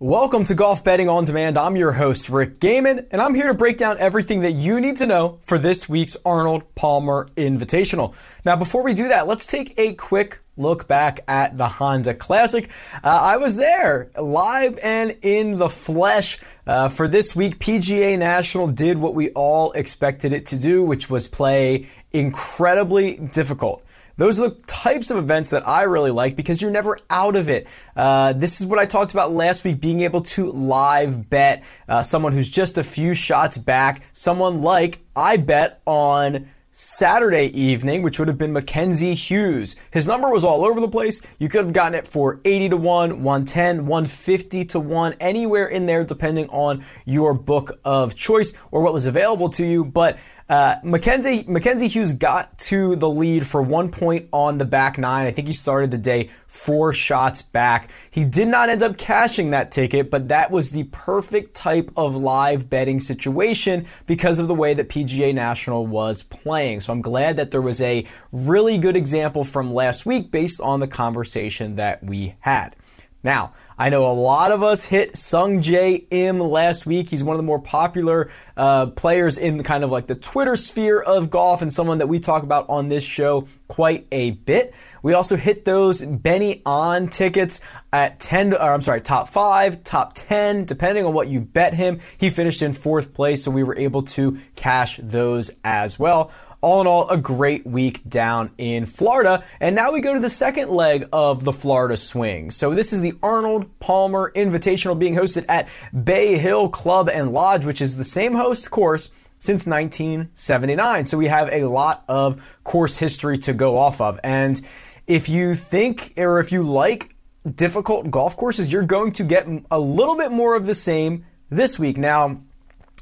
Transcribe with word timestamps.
Welcome 0.00 0.44
to 0.44 0.54
Golf 0.54 0.84
Betting 0.84 1.08
on 1.08 1.24
Demand. 1.24 1.58
I'm 1.58 1.74
your 1.74 1.90
host, 1.90 2.28
Rick 2.28 2.60
Gehman, 2.60 3.08
and 3.10 3.20
I'm 3.20 3.34
here 3.34 3.48
to 3.48 3.54
break 3.54 3.78
down 3.78 3.96
everything 3.98 4.42
that 4.42 4.52
you 4.52 4.78
need 4.78 4.94
to 4.98 5.06
know 5.06 5.40
for 5.40 5.58
this 5.58 5.88
week's 5.88 6.16
Arnold 6.24 6.72
Palmer 6.76 7.26
Invitational. 7.36 8.14
Now, 8.44 8.54
before 8.54 8.84
we 8.84 8.94
do 8.94 9.08
that, 9.08 9.26
let's 9.26 9.50
take 9.50 9.76
a 9.76 9.94
quick 9.94 10.38
look 10.56 10.86
back 10.86 11.24
at 11.26 11.58
the 11.58 11.66
Honda 11.66 12.14
Classic. 12.14 12.70
Uh, 13.02 13.18
I 13.22 13.38
was 13.38 13.56
there 13.56 14.08
live 14.16 14.78
and 14.84 15.16
in 15.20 15.58
the 15.58 15.68
flesh 15.68 16.38
uh, 16.64 16.88
for 16.88 17.08
this 17.08 17.34
week. 17.34 17.58
PGA 17.58 18.16
National 18.16 18.68
did 18.68 18.98
what 18.98 19.16
we 19.16 19.30
all 19.30 19.72
expected 19.72 20.32
it 20.32 20.46
to 20.46 20.60
do, 20.60 20.84
which 20.84 21.10
was 21.10 21.26
play 21.26 21.88
incredibly 22.12 23.16
difficult. 23.16 23.84
Those 24.18 24.40
are 24.40 24.48
the 24.50 24.60
types 24.66 25.12
of 25.12 25.16
events 25.16 25.50
that 25.50 25.66
I 25.66 25.84
really 25.84 26.10
like 26.10 26.34
because 26.34 26.60
you're 26.60 26.72
never 26.72 26.98
out 27.08 27.36
of 27.36 27.48
it. 27.48 27.68
Uh, 27.96 28.32
this 28.32 28.60
is 28.60 28.66
what 28.66 28.80
I 28.80 28.84
talked 28.84 29.12
about 29.12 29.32
last 29.32 29.64
week 29.64 29.80
being 29.80 30.00
able 30.00 30.22
to 30.22 30.50
live 30.50 31.30
bet 31.30 31.64
uh, 31.88 32.02
someone 32.02 32.32
who's 32.32 32.50
just 32.50 32.78
a 32.78 32.82
few 32.82 33.14
shots 33.14 33.58
back, 33.58 34.02
someone 34.12 34.60
like 34.60 34.98
I 35.16 35.38
bet 35.38 35.80
on. 35.86 36.48
Saturday 36.70 37.46
evening, 37.58 38.02
which 38.02 38.20
would 38.20 38.28
have 38.28 38.38
been 38.38 38.52
Mackenzie 38.52 39.14
Hughes. 39.14 39.74
His 39.90 40.06
number 40.06 40.30
was 40.30 40.44
all 40.44 40.64
over 40.64 40.80
the 40.80 40.86
place. 40.86 41.20
You 41.40 41.48
could 41.48 41.64
have 41.64 41.72
gotten 41.72 41.94
it 41.94 42.06
for 42.06 42.40
80 42.44 42.68
to 42.68 42.76
1, 42.76 43.24
110, 43.24 43.86
150 43.86 44.64
to 44.66 44.78
1, 44.78 45.14
anywhere 45.18 45.66
in 45.66 45.86
there, 45.86 46.04
depending 46.04 46.48
on 46.50 46.84
your 47.04 47.34
book 47.34 47.80
of 47.84 48.14
choice 48.14 48.56
or 48.70 48.80
what 48.80 48.92
was 48.92 49.08
available 49.08 49.48
to 49.48 49.66
you. 49.66 49.84
But 49.84 50.20
uh, 50.48 50.76
Mackenzie 50.82 51.44
Mackenzie 51.46 51.88
Hughes 51.88 52.14
got 52.14 52.56
to 52.58 52.96
the 52.96 53.08
lead 53.08 53.46
for 53.46 53.60
one 53.62 53.90
point 53.90 54.28
on 54.32 54.56
the 54.56 54.64
back 54.64 54.96
nine. 54.96 55.26
I 55.26 55.30
think 55.30 55.46
he 55.46 55.52
started 55.52 55.90
the 55.90 55.98
day 55.98 56.30
four 56.46 56.94
shots 56.94 57.42
back. 57.42 57.90
He 58.10 58.24
did 58.24 58.48
not 58.48 58.70
end 58.70 58.82
up 58.82 58.96
cashing 58.96 59.50
that 59.50 59.70
ticket, 59.70 60.10
but 60.10 60.28
that 60.28 60.50
was 60.50 60.70
the 60.70 60.84
perfect 60.84 61.54
type 61.54 61.90
of 61.96 62.16
live 62.16 62.70
betting 62.70 62.98
situation 62.98 63.86
because 64.06 64.38
of 64.38 64.48
the 64.48 64.54
way 64.54 64.72
that 64.72 64.88
PGA 64.88 65.34
National 65.34 65.86
was 65.86 66.22
playing. 66.22 66.80
So 66.80 66.94
I'm 66.94 67.02
glad 67.02 67.36
that 67.36 67.50
there 67.50 67.62
was 67.62 67.82
a 67.82 68.06
really 68.32 68.78
good 68.78 68.96
example 68.96 69.44
from 69.44 69.74
last 69.74 70.06
week 70.06 70.30
based 70.30 70.62
on 70.62 70.80
the 70.80 70.88
conversation 70.88 71.76
that 71.76 72.02
we 72.02 72.36
had. 72.40 72.74
Now, 73.22 73.52
I 73.80 73.90
know 73.90 74.04
a 74.04 74.12
lot 74.12 74.50
of 74.50 74.60
us 74.60 74.86
hit 74.86 75.14
Sung 75.14 75.60
Jae 75.60 76.04
Im 76.10 76.40
last 76.40 76.84
week. 76.84 77.10
He's 77.10 77.22
one 77.22 77.34
of 77.34 77.38
the 77.38 77.44
more 77.44 77.60
popular 77.60 78.28
uh, 78.56 78.86
players 78.86 79.38
in 79.38 79.56
the 79.56 79.62
kind 79.62 79.84
of 79.84 79.90
like 79.92 80.08
the 80.08 80.16
Twitter 80.16 80.56
sphere 80.56 81.00
of 81.00 81.30
golf 81.30 81.62
and 81.62 81.72
someone 81.72 81.98
that 81.98 82.08
we 82.08 82.18
talk 82.18 82.42
about 82.42 82.68
on 82.68 82.88
this 82.88 83.04
show 83.04 83.46
quite 83.68 84.08
a 84.10 84.32
bit. 84.32 84.74
We 85.04 85.14
also 85.14 85.36
hit 85.36 85.64
those 85.64 86.04
Ben 86.04 86.60
An 86.66 87.06
tickets 87.06 87.60
at 87.92 88.18
10, 88.18 88.54
or 88.54 88.72
I'm 88.72 88.82
sorry, 88.82 89.00
top 89.00 89.28
five, 89.28 89.84
top 89.84 90.12
10, 90.14 90.64
depending 90.64 91.06
on 91.06 91.14
what 91.14 91.28
you 91.28 91.40
bet 91.40 91.74
him. 91.74 92.00
He 92.18 92.30
finished 92.30 92.62
in 92.62 92.72
fourth 92.72 93.14
place, 93.14 93.44
so 93.44 93.52
we 93.52 93.62
were 93.62 93.76
able 93.76 94.02
to 94.02 94.38
cash 94.56 94.96
those 94.96 95.56
as 95.62 96.00
well 96.00 96.32
all 96.60 96.80
in 96.80 96.86
all, 96.86 97.08
a 97.08 97.16
great 97.16 97.64
week 97.66 98.02
down 98.04 98.50
in 98.58 98.84
Florida. 98.86 99.44
And 99.60 99.76
now 99.76 99.92
we 99.92 100.00
go 100.00 100.14
to 100.14 100.20
the 100.20 100.28
second 100.28 100.70
leg 100.70 101.08
of 101.12 101.44
the 101.44 101.52
Florida 101.52 101.96
swing. 101.96 102.50
So 102.50 102.74
this 102.74 102.92
is 102.92 103.00
the 103.00 103.14
Arnold 103.22 103.78
Palmer 103.78 104.32
Invitational 104.34 104.98
being 104.98 105.14
hosted 105.14 105.44
at 105.48 105.68
Bay 106.04 106.36
Hill 106.36 106.68
Club 106.68 107.08
and 107.08 107.32
Lodge, 107.32 107.64
which 107.64 107.80
is 107.80 107.96
the 107.96 108.04
same 108.04 108.34
host 108.34 108.70
course 108.70 109.10
since 109.38 109.66
1979. 109.66 111.06
So 111.06 111.16
we 111.16 111.26
have 111.26 111.48
a 111.52 111.64
lot 111.64 112.04
of 112.08 112.58
course 112.64 112.98
history 112.98 113.38
to 113.38 113.52
go 113.52 113.78
off 113.78 114.00
of. 114.00 114.18
And 114.24 114.60
if 115.06 115.28
you 115.28 115.54
think 115.54 116.14
or 116.16 116.40
if 116.40 116.50
you 116.50 116.62
like 116.64 117.14
difficult 117.54 118.10
golf 118.10 118.36
courses, 118.36 118.72
you're 118.72 118.82
going 118.82 119.12
to 119.12 119.24
get 119.24 119.46
a 119.70 119.78
little 119.78 120.16
bit 120.16 120.32
more 120.32 120.56
of 120.56 120.66
the 120.66 120.74
same 120.74 121.24
this 121.50 121.78
week. 121.78 121.96
Now, 121.96 122.38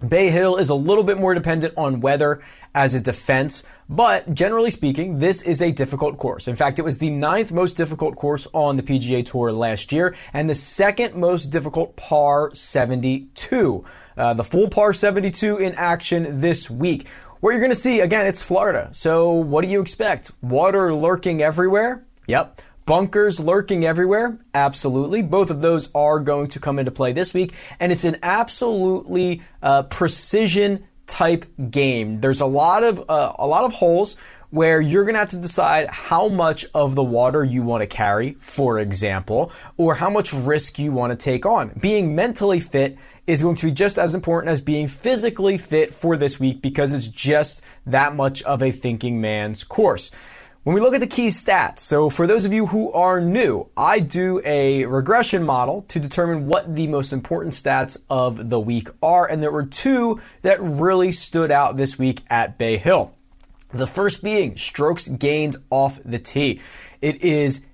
Bay 0.06 0.30
Hill 0.30 0.56
is 0.56 0.68
a 0.68 0.74
little 0.74 1.04
bit 1.04 1.18
more 1.18 1.32
dependent 1.32 1.72
on 1.76 2.00
weather 2.00 2.42
as 2.76 2.94
a 2.94 3.00
defense, 3.00 3.66
but 3.88 4.34
generally 4.34 4.70
speaking, 4.70 5.18
this 5.18 5.42
is 5.42 5.62
a 5.62 5.72
difficult 5.72 6.18
course. 6.18 6.46
In 6.46 6.54
fact, 6.54 6.78
it 6.78 6.82
was 6.82 6.98
the 6.98 7.08
ninth 7.08 7.50
most 7.50 7.72
difficult 7.72 8.16
course 8.16 8.46
on 8.52 8.76
the 8.76 8.82
PGA 8.82 9.24
Tour 9.24 9.50
last 9.50 9.90
year 9.92 10.14
and 10.34 10.48
the 10.48 10.54
second 10.54 11.14
most 11.14 11.46
difficult 11.46 11.96
par 11.96 12.54
72. 12.54 13.84
Uh, 14.16 14.34
the 14.34 14.44
full 14.44 14.68
par 14.68 14.92
72 14.92 15.56
in 15.56 15.74
action 15.74 16.40
this 16.42 16.70
week. 16.70 17.08
What 17.40 17.52
you're 17.52 17.60
going 17.60 17.70
to 17.70 17.76
see, 17.76 18.00
again, 18.00 18.26
it's 18.26 18.42
Florida. 18.42 18.90
So 18.92 19.32
what 19.32 19.64
do 19.64 19.70
you 19.70 19.80
expect? 19.80 20.32
Water 20.42 20.94
lurking 20.94 21.40
everywhere? 21.40 22.04
Yep. 22.26 22.60
Bunkers 22.84 23.40
lurking 23.40 23.86
everywhere? 23.86 24.38
Absolutely. 24.54 25.22
Both 25.22 25.50
of 25.50 25.62
those 25.62 25.90
are 25.94 26.20
going 26.20 26.48
to 26.48 26.60
come 26.60 26.78
into 26.78 26.90
play 26.90 27.12
this 27.12 27.32
week. 27.32 27.54
And 27.80 27.90
it's 27.90 28.04
an 28.04 28.16
absolutely 28.22 29.40
uh, 29.62 29.84
precision 29.84 30.84
type 31.16 31.46
game. 31.70 32.20
There's 32.20 32.42
a 32.42 32.46
lot 32.46 32.84
of 32.84 33.02
uh, 33.08 33.32
a 33.38 33.46
lot 33.46 33.64
of 33.64 33.72
holes 33.72 34.16
where 34.50 34.82
you're 34.82 35.04
going 35.04 35.14
to 35.14 35.18
have 35.18 35.30
to 35.30 35.40
decide 35.40 35.88
how 35.88 36.28
much 36.28 36.66
of 36.74 36.94
the 36.94 37.02
water 37.02 37.42
you 37.42 37.62
want 37.62 37.82
to 37.82 37.86
carry, 37.86 38.32
for 38.38 38.78
example, 38.78 39.50
or 39.78 39.94
how 39.94 40.10
much 40.10 40.34
risk 40.34 40.78
you 40.78 40.92
want 40.92 41.12
to 41.12 41.18
take 41.18 41.46
on. 41.46 41.72
Being 41.80 42.14
mentally 42.14 42.60
fit 42.60 42.98
is 43.26 43.42
going 43.42 43.56
to 43.56 43.66
be 43.66 43.72
just 43.72 43.98
as 43.98 44.14
important 44.14 44.50
as 44.50 44.60
being 44.60 44.86
physically 44.88 45.56
fit 45.56 45.90
for 45.90 46.18
this 46.18 46.38
week 46.38 46.60
because 46.60 46.94
it's 46.94 47.08
just 47.08 47.64
that 47.86 48.14
much 48.14 48.42
of 48.42 48.62
a 48.62 48.70
thinking 48.70 49.18
man's 49.18 49.64
course. 49.64 50.10
When 50.66 50.74
we 50.74 50.80
look 50.80 50.94
at 50.94 51.00
the 51.00 51.06
key 51.06 51.28
stats, 51.28 51.78
so 51.78 52.10
for 52.10 52.26
those 52.26 52.44
of 52.44 52.52
you 52.52 52.66
who 52.66 52.90
are 52.90 53.20
new, 53.20 53.68
I 53.76 54.00
do 54.00 54.42
a 54.44 54.84
regression 54.86 55.44
model 55.44 55.82
to 55.82 56.00
determine 56.00 56.48
what 56.48 56.74
the 56.74 56.88
most 56.88 57.12
important 57.12 57.52
stats 57.52 58.04
of 58.10 58.50
the 58.50 58.58
week 58.58 58.88
are, 59.00 59.30
and 59.30 59.40
there 59.40 59.52
were 59.52 59.64
two 59.64 60.18
that 60.42 60.58
really 60.60 61.12
stood 61.12 61.52
out 61.52 61.76
this 61.76 62.00
week 62.00 62.22
at 62.28 62.58
Bay 62.58 62.78
Hill. 62.78 63.12
The 63.72 63.86
first 63.86 64.24
being 64.24 64.56
strokes 64.56 65.06
gained 65.06 65.54
off 65.70 66.00
the 66.04 66.18
tee. 66.18 66.60
It 67.00 67.22
is 67.22 67.68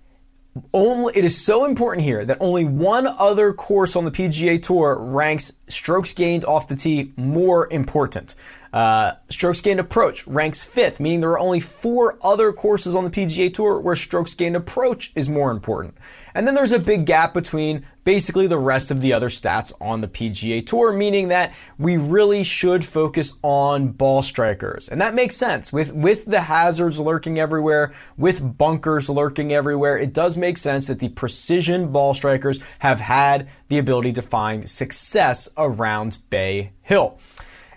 only 0.75 1.15
it 1.17 1.25
is 1.25 1.43
so 1.43 1.65
important 1.65 2.05
here 2.05 2.25
that 2.25 2.37
only 2.41 2.65
one 2.65 3.07
other 3.07 3.53
course 3.53 3.97
on 3.97 4.05
the 4.05 4.11
PGA 4.11 4.63
Tour 4.63 4.99
ranks 5.01 5.59
strokes 5.67 6.13
gained 6.13 6.45
off 6.45 6.69
the 6.69 6.77
tee 6.77 7.13
more 7.17 7.69
important. 7.73 8.35
Uh, 8.73 9.13
strokes 9.29 9.61
gained 9.61 9.81
approach 9.81 10.27
ranks 10.27 10.65
fifth, 10.65 11.01
meaning 11.01 11.21
there 11.21 11.31
are 11.31 11.39
only 11.39 11.61
four 11.61 12.19
other 12.23 12.53
courses 12.53 12.95
on 12.95 13.05
the 13.05 13.11
PGA 13.11 13.53
Tour 13.53 13.81
where 13.81 13.97
strokes 13.97 14.35
gained 14.35 14.57
approach 14.57 15.13
is 15.15 15.29
more 15.29 15.51
important. 15.51 15.97
And 16.35 16.47
then 16.47 16.55
there's 16.55 16.73
a 16.73 16.79
big 16.79 17.07
gap 17.07 17.33
between 17.33 17.87
basically 18.05 18.47
the 18.47 18.59
rest 18.59 18.91
of 18.91 19.01
the 19.01 19.13
other 19.13 19.29
stats 19.29 19.72
on 19.81 20.01
the 20.01 20.09
PGA 20.09 20.65
Tour, 20.65 20.93
meaning 20.93 21.28
that 21.28 21.54
we 21.78 21.97
really 21.97 22.45
should 22.45 22.84
focus 22.84 23.39
on 23.43 23.89
ball 23.93 24.22
strikers. 24.22 24.89
And 24.89 25.01
that 25.01 25.15
makes 25.15 25.37
sense. 25.37 25.72
With, 25.72 25.93
with 25.95 26.27
the 26.27 26.43
hazards 26.43 27.01
lurking 27.01 27.39
everywhere, 27.39 27.93
with 28.16 28.59
bunkers 28.59 29.09
lurking 29.09 29.53
everywhere, 29.53 29.97
it 29.99 30.13
does 30.13 30.37
make 30.37 30.59
sense 30.59 30.89
that 30.89 31.01
the 31.01 31.10
precision 31.10 31.93
ball 31.93 32.15
strikers 32.15 32.60
have 32.81 33.01
had 33.01 33.49
the 33.69 33.78
ability 33.78 34.13
to 34.15 34.22
find 34.22 34.69
success 34.69 35.48
around 35.57 36.19
Bay 36.31 36.72
Hill. 36.83 37.19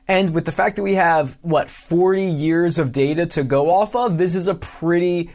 And 0.08 0.36
with 0.36 0.46
the 0.46 0.52
fact 0.52 0.76
that 0.76 0.84
we 0.84 0.96
have, 0.96 1.38
what, 1.42 1.68
40 1.68 2.22
years 2.22 2.78
of 2.78 2.92
data 2.92 3.26
to 3.28 3.44
go 3.44 3.72
off 3.72 3.96
of, 3.96 4.20
this 4.20 4.36
is 4.36 4.48
a 4.48 4.54
pretty 4.54 5.32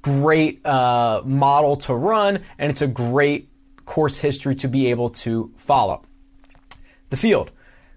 great 0.00 0.64
uh, 0.64 1.22
model 1.24 1.76
to 1.76 1.94
run, 1.94 2.42
and 2.58 2.70
it's 2.70 2.82
a 2.82 2.86
great 2.86 3.48
course 3.84 4.20
history 4.20 4.54
to 4.56 4.68
be 4.68 4.90
able 4.90 5.10
to 5.10 5.52
follow. 5.56 6.02
The 7.10 7.16
field. 7.16 7.50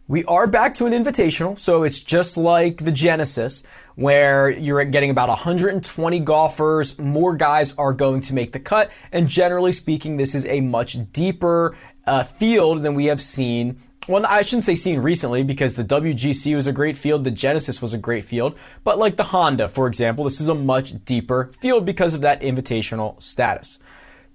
We 0.10 0.24
are 0.24 0.48
back 0.48 0.74
to 0.76 0.86
an 0.86 0.94
invitational, 0.94 1.60
so 1.60 1.84
it's 1.84 2.00
just 2.00 2.38
like 2.38 2.78
the 2.78 2.94
Genesis, 2.94 3.68
where 3.96 4.50
you're 4.50 4.86
getting 4.86 5.10
about 5.10 5.28
120 5.28 6.20
golfers. 6.22 6.98
More 6.98 7.36
guys 7.36 7.76
are 7.78 7.92
going 7.92 8.22
to 8.22 8.34
make 8.34 8.54
the 8.54 8.60
cut, 8.60 8.90
and 9.12 9.28
generally 9.28 9.74
speaking, 9.74 10.16
this 10.16 10.34
is 10.34 10.46
a 10.46 10.62
much 10.62 11.12
deeper 11.12 11.76
uh, 12.06 12.24
field 12.24 12.84
than 12.84 12.96
we 12.96 13.08
have 13.08 13.20
seen 13.20 13.82
well, 14.08 14.26
I 14.26 14.42
shouldn't 14.42 14.64
say 14.64 14.76
seen 14.76 15.02
recently 15.02 15.44
because 15.44 15.76
the 15.76 15.84
WGC 15.84 16.56
was 16.56 16.66
a 16.66 16.72
great 16.72 16.96
field, 16.96 17.26
the 17.26 17.32
Genesis 17.32 17.82
was 17.82 17.94
a 17.94 17.98
great 17.98 18.24
field, 18.24 18.58
but 18.86 18.98
like 18.98 19.18
the 19.18 19.24
Honda, 19.24 19.68
for 19.68 19.86
example, 19.86 20.24
this 20.24 20.40
is 20.40 20.48
a 20.48 20.56
much 20.56 21.04
deeper 21.04 21.52
field 21.52 21.86
because 21.86 22.14
of 22.14 22.22
that 22.22 22.42
invitational 22.42 23.22
status. 23.22 23.80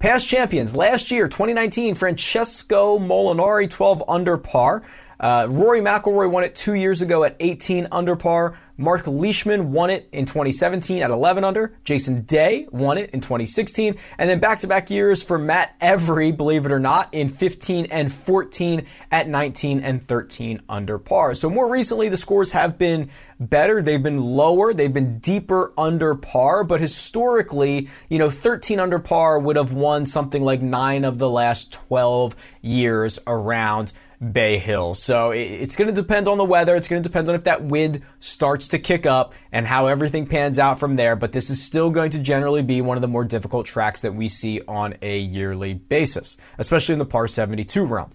Past 0.02 0.28
champions 0.28 0.74
last 0.74 1.12
year, 1.12 1.28
2019, 1.28 1.94
Francesco 1.94 2.98
Molinari, 2.98 3.70
12 3.70 4.02
under 4.08 4.36
par. 4.36 4.82
Uh, 5.20 5.46
Rory 5.48 5.78
McIlroy 5.78 6.28
won 6.28 6.42
it 6.42 6.56
two 6.56 6.74
years 6.74 7.02
ago 7.02 7.22
at 7.22 7.36
18 7.38 7.86
under 7.92 8.16
par. 8.16 8.58
Mark 8.82 9.06
Leishman 9.06 9.70
won 9.70 9.90
it 9.90 10.08
in 10.10 10.24
2017 10.24 11.02
at 11.02 11.10
11 11.10 11.44
under. 11.44 11.78
Jason 11.84 12.22
Day 12.22 12.66
won 12.72 12.98
it 12.98 13.10
in 13.10 13.20
2016. 13.20 13.94
And 14.18 14.28
then 14.28 14.40
back 14.40 14.58
to 14.58 14.66
back 14.66 14.90
years 14.90 15.22
for 15.22 15.38
Matt 15.38 15.76
Every, 15.80 16.32
believe 16.32 16.66
it 16.66 16.72
or 16.72 16.80
not, 16.80 17.08
in 17.12 17.28
15 17.28 17.86
and 17.92 18.12
14 18.12 18.84
at 19.12 19.28
19 19.28 19.78
and 19.78 20.02
13 20.02 20.62
under 20.68 20.98
par. 20.98 21.34
So 21.34 21.48
more 21.48 21.70
recently, 21.70 22.08
the 22.08 22.16
scores 22.16 22.52
have 22.52 22.76
been 22.76 23.08
better. 23.38 23.80
They've 23.82 24.02
been 24.02 24.20
lower. 24.20 24.72
They've 24.72 24.92
been 24.92 25.20
deeper 25.20 25.72
under 25.78 26.16
par. 26.16 26.64
But 26.64 26.80
historically, 26.80 27.88
you 28.08 28.18
know, 28.18 28.30
13 28.30 28.80
under 28.80 28.98
par 28.98 29.38
would 29.38 29.54
have 29.54 29.72
won 29.72 30.06
something 30.06 30.42
like 30.42 30.60
nine 30.60 31.04
of 31.04 31.18
the 31.18 31.30
last 31.30 31.72
12 31.72 32.34
years 32.62 33.20
around 33.28 33.92
Bay 34.30 34.58
Hill. 34.58 34.94
So 34.94 35.32
it's 35.32 35.76
going 35.76 35.92
to 35.92 35.94
depend 35.94 36.28
on 36.28 36.38
the 36.38 36.44
weather. 36.44 36.76
It's 36.76 36.88
going 36.88 37.02
to 37.02 37.08
depend 37.08 37.28
on 37.28 37.34
if 37.34 37.44
that 37.44 37.64
wind 37.64 38.00
starts 38.20 38.68
to 38.68 38.78
kick 38.78 39.06
up 39.06 39.34
and 39.50 39.66
how 39.66 39.86
everything 39.86 40.26
pans 40.26 40.58
out 40.58 40.78
from 40.78 40.96
there. 40.96 41.16
But 41.16 41.32
this 41.32 41.50
is 41.50 41.62
still 41.62 41.90
going 41.90 42.10
to 42.10 42.22
generally 42.22 42.62
be 42.62 42.80
one 42.80 42.96
of 42.96 43.02
the 43.02 43.08
more 43.08 43.24
difficult 43.24 43.66
tracks 43.66 44.00
that 44.02 44.14
we 44.14 44.28
see 44.28 44.60
on 44.68 44.94
a 45.02 45.18
yearly 45.18 45.74
basis, 45.74 46.36
especially 46.58 46.92
in 46.92 46.98
the 46.98 47.06
par 47.06 47.26
72 47.26 47.84
realm. 47.84 48.10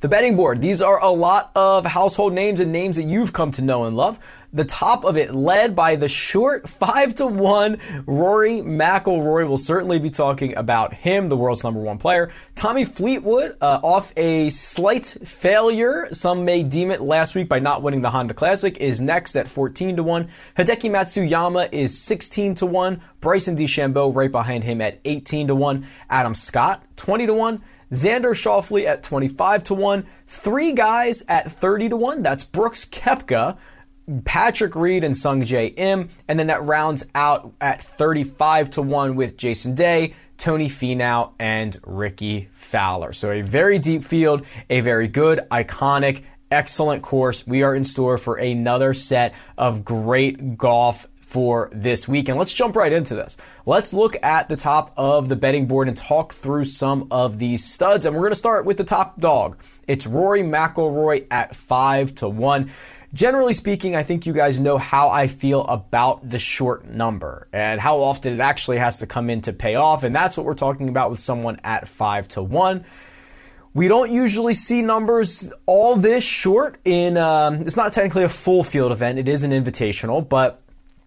The 0.00 0.08
betting 0.08 0.36
board, 0.36 0.60
these 0.60 0.82
are 0.82 1.02
a 1.02 1.10
lot 1.10 1.50
of 1.54 1.86
household 1.86 2.32
names 2.34 2.60
and 2.60 2.72
names 2.72 2.96
that 2.96 3.04
you've 3.04 3.32
come 3.32 3.50
to 3.52 3.64
know 3.64 3.84
and 3.84 3.96
love. 3.96 4.18
The 4.52 4.64
top 4.64 5.04
of 5.04 5.16
it 5.16 5.34
led 5.34 5.74
by 5.74 5.96
the 5.96 6.08
short 6.08 6.68
5 6.84 7.14
to 7.16 7.26
1 7.26 7.78
Rory 8.06 8.60
McIlroy. 8.60 9.48
We'll 9.48 9.56
certainly 9.56 9.98
be 9.98 10.10
talking 10.10 10.54
about 10.56 10.94
him, 10.94 11.28
the 11.28 11.36
world's 11.36 11.64
number 11.64 11.80
one 11.80 11.98
player. 11.98 12.30
Tommy 12.54 12.84
Fleetwood, 12.84 13.56
uh, 13.60 13.80
off 13.82 14.12
a 14.16 14.50
slight 14.50 15.04
failure, 15.06 16.06
some 16.10 16.44
may 16.44 16.62
deem 16.62 16.90
it 16.90 17.00
last 17.00 17.34
week 17.34 17.48
by 17.48 17.58
not 17.58 17.82
winning 17.82 18.02
the 18.02 18.10
Honda 18.10 18.34
Classic, 18.34 18.76
is 18.78 19.00
next 19.00 19.34
at 19.36 19.48
14 19.48 19.96
to 19.96 20.02
1. 20.02 20.24
Hideki 20.24 20.90
Matsuyama 20.90 21.72
is 21.72 21.98
16 21.98 22.54
to 22.56 22.66
1. 22.66 23.00
Bryson 23.20 23.56
DeChambeau 23.56 24.14
right 24.14 24.30
behind 24.30 24.64
him 24.64 24.80
at 24.80 25.00
18 25.04 25.48
to 25.48 25.54
1. 25.54 25.86
Adam 26.10 26.34
Scott, 26.34 26.84
20 26.96 27.26
to 27.26 27.34
1. 27.34 27.62
Xander 27.90 28.34
Schauffele 28.34 28.86
at 28.86 29.02
25 29.02 29.64
to 29.64 29.74
1. 29.74 30.02
Three 30.26 30.72
guys 30.72 31.24
at 31.28 31.50
30 31.50 31.90
to 31.90 31.96
1. 31.96 32.22
That's 32.22 32.44
Brooks 32.44 32.84
Koepka, 32.86 33.58
Patrick 34.24 34.74
Reed, 34.74 35.04
and 35.04 35.14
Sungjae 35.14 35.74
Im. 35.76 36.08
And 36.28 36.38
then 36.38 36.48
that 36.48 36.62
rounds 36.62 37.06
out 37.14 37.52
at 37.60 37.82
35 37.82 38.70
to 38.70 38.82
1 38.82 39.16
with 39.16 39.36
Jason 39.36 39.74
Day, 39.74 40.14
Tony 40.36 40.66
Finau, 40.66 41.32
and 41.38 41.78
Rickie 41.84 42.48
Fowler. 42.52 43.12
So 43.12 43.30
a 43.30 43.42
very 43.42 43.78
deep 43.78 44.04
field, 44.04 44.46
a 44.68 44.80
very 44.80 45.08
good, 45.08 45.40
iconic, 45.50 46.24
excellent 46.50 47.02
course. 47.02 47.46
We 47.46 47.62
are 47.62 47.74
in 47.74 47.84
store 47.84 48.18
for 48.18 48.36
another 48.36 48.94
set 48.94 49.34
of 49.58 49.84
great 49.84 50.56
golf 50.56 51.06
for 51.24 51.70
this 51.72 52.06
week. 52.06 52.28
And 52.28 52.38
let's 52.38 52.52
jump 52.52 52.76
right 52.76 52.92
into 52.92 53.14
this. 53.14 53.36
Let's 53.64 53.94
look 53.94 54.14
at 54.22 54.48
the 54.48 54.56
top 54.56 54.92
of 54.96 55.28
the 55.28 55.36
betting 55.36 55.66
board 55.66 55.88
and 55.88 55.96
talk 55.96 56.32
through 56.32 56.66
some 56.66 57.08
of 57.10 57.38
these 57.38 57.64
studs. 57.64 58.04
And 58.04 58.14
we're 58.14 58.22
going 58.22 58.32
to 58.32 58.36
start 58.36 58.66
with 58.66 58.76
the 58.76 58.84
top 58.84 59.18
dog. 59.18 59.58
It's 59.88 60.06
Rory 60.06 60.42
McIlroy 60.42 61.26
at 61.30 61.56
5 61.56 62.14
to 62.16 62.28
1. 62.28 62.70
Generally 63.14 63.54
speaking, 63.54 63.96
I 63.96 64.02
think 64.02 64.26
you 64.26 64.32
guys 64.32 64.60
know 64.60 64.76
how 64.76 65.08
I 65.08 65.26
feel 65.26 65.64
about 65.64 66.28
the 66.28 66.38
short 66.38 66.86
number 66.86 67.48
and 67.52 67.80
how 67.80 67.98
often 67.98 68.34
it 68.34 68.40
actually 68.40 68.78
has 68.78 68.98
to 68.98 69.06
come 69.06 69.30
in 69.30 69.40
to 69.42 69.52
pay 69.52 69.76
off. 69.76 70.04
And 70.04 70.14
that's 70.14 70.36
what 70.36 70.44
we're 70.44 70.54
talking 70.54 70.88
about 70.88 71.10
with 71.10 71.20
someone 71.20 71.58
at 71.64 71.88
5 71.88 72.28
to 72.28 72.42
1. 72.42 72.84
We 73.72 73.88
don't 73.88 74.10
usually 74.10 74.54
see 74.54 74.82
numbers 74.82 75.52
all 75.66 75.96
this 75.96 76.24
short 76.24 76.78
in, 76.84 77.16
um, 77.16 77.54
it's 77.56 77.76
not 77.76 77.92
technically 77.92 78.24
a 78.24 78.28
full 78.28 78.62
field 78.62 78.92
event. 78.92 79.18
It 79.18 79.28
is 79.28 79.42
an 79.42 79.50
invitational, 79.50 80.28
but 80.28 80.63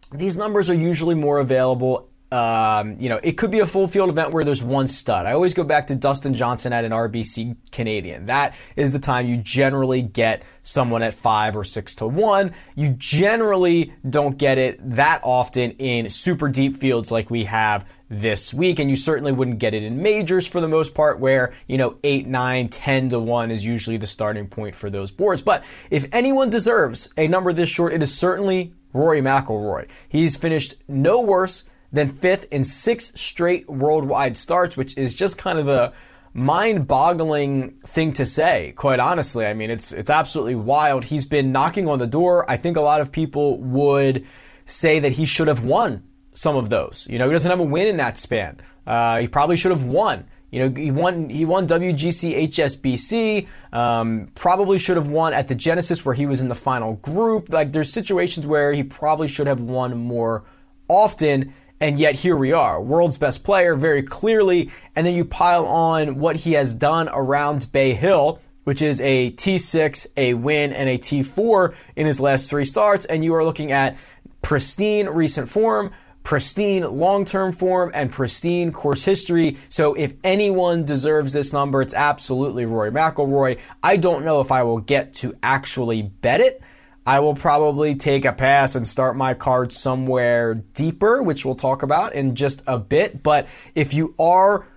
these 0.10 0.38
numbers 0.38 0.70
are 0.70 0.76
usually 0.76 1.16
more 1.16 1.40
available. 1.40 2.10
Um, 2.30 2.98
you 3.00 3.08
know, 3.08 3.22
it 3.24 3.38
could 3.38 3.52
be 3.52 3.60
a 3.60 3.66
full 3.66 3.88
field 3.88 4.10
event 4.10 4.34
where 4.34 4.44
there's 4.44 4.62
one 4.62 4.88
stud. 4.88 5.26
I 5.26 5.32
always 5.32 5.54
go 5.54 5.64
back 5.64 5.88
to 5.88 5.96
Dustin 5.96 6.34
Johnson 6.34 6.74
at 6.74 6.84
an 6.84 6.92
RBC 6.92 7.56
Canadian. 7.72 8.26
That 8.26 8.60
is 8.76 8.92
the 8.92 9.00
time 9.00 9.28
you 9.28 9.38
generally 9.38 10.02
get 10.02 10.46
someone 10.62 11.02
at 11.02 11.14
five 11.14 11.56
or 11.56 11.64
six 11.64 11.96
to 11.96 12.08
one. 12.08 12.54
You 12.76 12.96
generally 12.98 13.94
don't 14.08 14.38
get 14.38 14.58
it 14.58 14.78
that 14.82 15.22
often 15.24 15.72
in 15.72 16.10
super 16.10 16.50
deep 16.50 16.76
fields 16.76 17.14
like 17.14 17.30
we 17.30 17.46
have 17.46 17.90
this 18.10 18.54
week. 18.54 18.80
And 18.80 18.90
you 18.90 18.96
certainly 18.96 19.32
wouldn't 19.32 19.60
get 19.60 19.74
it 19.74 19.84
in 19.84 20.02
majors 20.02 20.48
for 20.48 20.62
the 20.62 20.68
most 20.68 20.96
part, 20.96 21.20
where, 21.20 21.54
you 21.68 21.78
know, 21.78 21.98
8, 22.04 22.28
9, 22.28 22.68
10 22.68 23.10
to 23.10 23.20
1 23.20 23.52
is 23.52 23.66
usually 23.66 23.98
the 23.98 24.08
starting 24.08 24.48
point 24.48 24.76
for 24.76 24.90
those 24.90 25.12
boards. 25.12 25.42
But 25.42 25.62
if 25.92 26.14
anyone 26.14 26.50
deserves 26.50 27.14
a 27.18 27.28
number 27.28 27.54
this 27.54 27.70
short, 27.70 27.94
it 27.94 28.04
is 28.04 28.18
certainly 28.18 28.74
Rory 28.98 29.22
McIlroy. 29.22 29.90
He's 30.10 30.36
finished 30.36 30.76
no 30.88 31.22
worse 31.24 31.70
than 31.92 32.08
fifth 32.08 32.46
in 32.52 32.64
six 32.64 33.20
straight 33.20 33.70
worldwide 33.70 34.36
starts, 34.36 34.76
which 34.76 34.98
is 34.98 35.16
just 35.16 35.38
kind 35.38 35.60
of 35.60 35.68
a 35.68 35.94
mind-boggling 36.34 37.72
thing 37.86 38.14
to 38.14 38.26
say. 38.26 38.74
Quite 38.76 39.00
honestly, 39.00 39.46
I 39.46 39.54
mean 39.54 39.70
it's 39.70 39.94
it's 39.94 40.10
absolutely 40.10 40.56
wild. 40.56 41.06
He's 41.06 41.26
been 41.26 41.52
knocking 41.52 41.88
on 41.88 42.00
the 42.00 42.08
door. 42.08 42.50
I 42.50 42.58
think 42.58 42.78
a 42.78 42.82
lot 42.82 43.02
of 43.02 43.12
people 43.12 43.62
would 43.62 44.26
say 44.66 45.00
that 45.00 45.14
he 45.14 45.26
should 45.26 45.48
have 45.48 45.64
won 45.64 46.04
some 46.34 46.56
of 46.56 46.70
those. 46.70 47.08
You 47.10 47.18
know, 47.18 47.28
he 47.28 47.32
doesn't 47.32 47.50
have 47.50 47.60
a 47.60 47.64
win 47.64 47.88
in 47.88 47.98
that 47.98 48.18
span. 48.18 48.60
Uh, 48.86 49.20
he 49.20 49.28
probably 49.28 49.58
should 49.58 49.72
have 49.72 49.86
won. 49.86 50.26
You 50.52 50.60
know, 50.60 50.82
he 50.82 50.92
won 50.92 51.30
he 51.30 51.44
won 51.44 51.68
WGC 51.68 52.48
HSBC. 52.48 53.48
Um, 53.74 54.30
probably 54.34 54.80
should 54.80 54.98
have 54.98 55.08
won 55.08 55.34
at 55.34 55.50
the 55.50 55.56
Genesis 55.56 56.06
where 56.06 56.16
he 56.16 56.26
was 56.26 56.40
in 56.40 56.48
the 56.48 56.56
final 56.56 56.96
group. 56.96 57.50
Like 57.50 57.74
there's 57.74 57.92
situations 57.92 58.48
where 58.48 58.72
he 58.72 58.84
probably 58.84 59.28
should 59.28 59.48
have 59.48 59.60
won 59.60 59.98
more 59.98 60.46
often. 60.88 61.54
And 61.80 62.00
yet 62.00 62.16
here 62.16 62.36
we 62.36 62.54
are, 62.54 62.82
world's 62.82 63.20
best 63.20 63.44
player, 63.44 63.76
very 63.76 64.02
clearly. 64.02 64.72
And 64.96 65.06
then 65.06 65.14
you 65.14 65.24
pile 65.24 65.66
on 65.68 66.18
what 66.18 66.38
he 66.38 66.54
has 66.54 66.74
done 66.74 67.08
around 67.14 67.72
Bay 67.72 67.94
Hill, 67.94 68.42
which 68.64 68.82
is 68.82 69.00
a 69.02 69.32
T6, 69.32 70.08
a 70.18 70.34
win, 70.34 70.74
and 70.74 70.90
a 70.90 70.98
T4 70.98 71.76
in 71.96 72.08
his 72.08 72.20
last 72.20 72.50
three 72.50 72.66
starts. 72.66 73.06
And 73.06 73.24
you 73.24 73.36
are 73.36 73.44
looking 73.44 73.72
at 73.72 73.96
pristine 74.42 75.08
recent 75.08 75.50
form, 75.50 75.92
pristine 76.28 76.84
long 76.84 77.24
term 77.24 77.54
form 77.54 77.90
and 77.94 78.12
pristine 78.12 78.70
course 78.74 79.06
history. 79.06 79.58
So 79.70 79.94
if 79.94 80.14
anyone 80.26 80.84
deserves 80.84 81.32
this 81.32 81.54
number, 81.54 81.82
it's 81.82 81.96
absolutely 81.96 82.66
Rory 82.66 82.92
McIlroy. 82.92 83.58
I 83.82 83.96
don't 83.96 84.26
know 84.26 84.42
if 84.42 84.52
I 84.52 84.64
will 84.64 84.82
get 84.82 85.14
to 85.14 85.34
actually 85.42 86.02
bet 86.02 86.42
it. 86.42 86.62
I 87.06 87.22
will 87.22 87.34
probably 87.34 87.96
take 87.96 88.26
a 88.26 88.34
pass 88.34 88.76
and 88.76 88.86
start 88.86 89.16
my 89.16 89.36
card 89.36 89.72
somewhere 89.72 90.56
deeper, 90.74 91.24
which 91.24 91.46
we'll 91.46 91.56
talk 91.56 91.82
about 91.82 92.14
in 92.14 92.36
just 92.36 92.62
a 92.68 92.78
bit. 92.78 93.24
But 93.24 93.46
if 93.74 93.94
you 93.94 94.14
are 94.20 94.68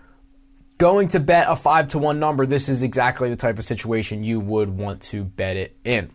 going 0.79 1.09
to 1.09 1.19
bet 1.19 1.47
a 1.49 1.57
5 1.57 1.89
to 1.89 1.99
1 1.99 2.21
number, 2.21 2.47
this 2.47 2.69
is 2.69 2.85
exactly 2.85 3.29
the 3.29 3.35
type 3.35 3.59
of 3.59 3.65
situation 3.65 4.23
you 4.23 4.39
would 4.39 4.69
want 4.69 5.03
to 5.03 5.25
bet 5.25 5.57
it 5.57 5.77
in. 5.83 6.13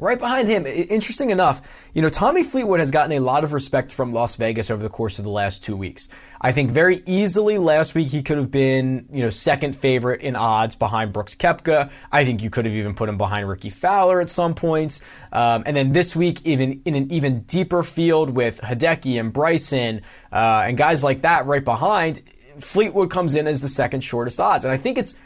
Right 0.00 0.18
behind 0.18 0.48
him, 0.48 0.64
interesting 0.64 1.28
enough, 1.28 1.90
you 1.92 2.00
know, 2.00 2.08
Tommy 2.08 2.42
Fleetwood 2.42 2.80
has 2.80 2.90
gotten 2.90 3.12
a 3.12 3.20
lot 3.20 3.44
of 3.44 3.52
respect 3.52 3.92
from 3.92 4.14
Las 4.14 4.36
Vegas 4.36 4.70
over 4.70 4.82
the 4.82 4.88
course 4.88 5.18
of 5.18 5.26
the 5.26 5.30
last 5.30 5.62
two 5.62 5.76
weeks. 5.76 6.08
I 6.40 6.52
think 6.52 6.70
very 6.70 7.00
easily 7.06 7.58
last 7.58 7.94
week 7.94 8.08
he 8.08 8.22
could 8.22 8.38
have 8.38 8.50
been, 8.50 9.06
you 9.12 9.22
know, 9.22 9.28
second 9.28 9.76
favorite 9.76 10.22
in 10.22 10.36
odds 10.36 10.74
behind 10.74 11.12
Brooks 11.12 11.34
Koepka. 11.34 11.92
I 12.10 12.24
think 12.24 12.42
you 12.42 12.48
could 12.48 12.64
have 12.64 12.72
even 12.72 12.94
put 12.94 13.10
him 13.10 13.18
behind 13.18 13.46
Rickie 13.46 13.68
Fowler 13.68 14.22
at 14.22 14.30
some 14.30 14.54
points. 14.54 15.02
Um, 15.32 15.64
and 15.66 15.76
then 15.76 15.92
this 15.92 16.16
week, 16.16 16.46
even 16.46 16.80
in 16.86 16.94
an 16.94 17.12
even 17.12 17.42
deeper 17.42 17.82
field 17.82 18.30
with 18.30 18.62
Hideki 18.62 19.20
and 19.20 19.34
Bryson 19.34 20.00
uh, 20.32 20.64
and 20.64 20.78
guys 20.78 21.04
like 21.04 21.20
that 21.20 21.44
right 21.44 21.64
behind, 21.64 22.22
Fleetwood 22.58 23.10
comes 23.10 23.34
in 23.34 23.46
as 23.46 23.60
the 23.60 23.68
second 23.68 24.00
shortest 24.00 24.40
odds. 24.40 24.64
And 24.64 24.72
I 24.72 24.78
think 24.78 24.96
it's 24.96 25.20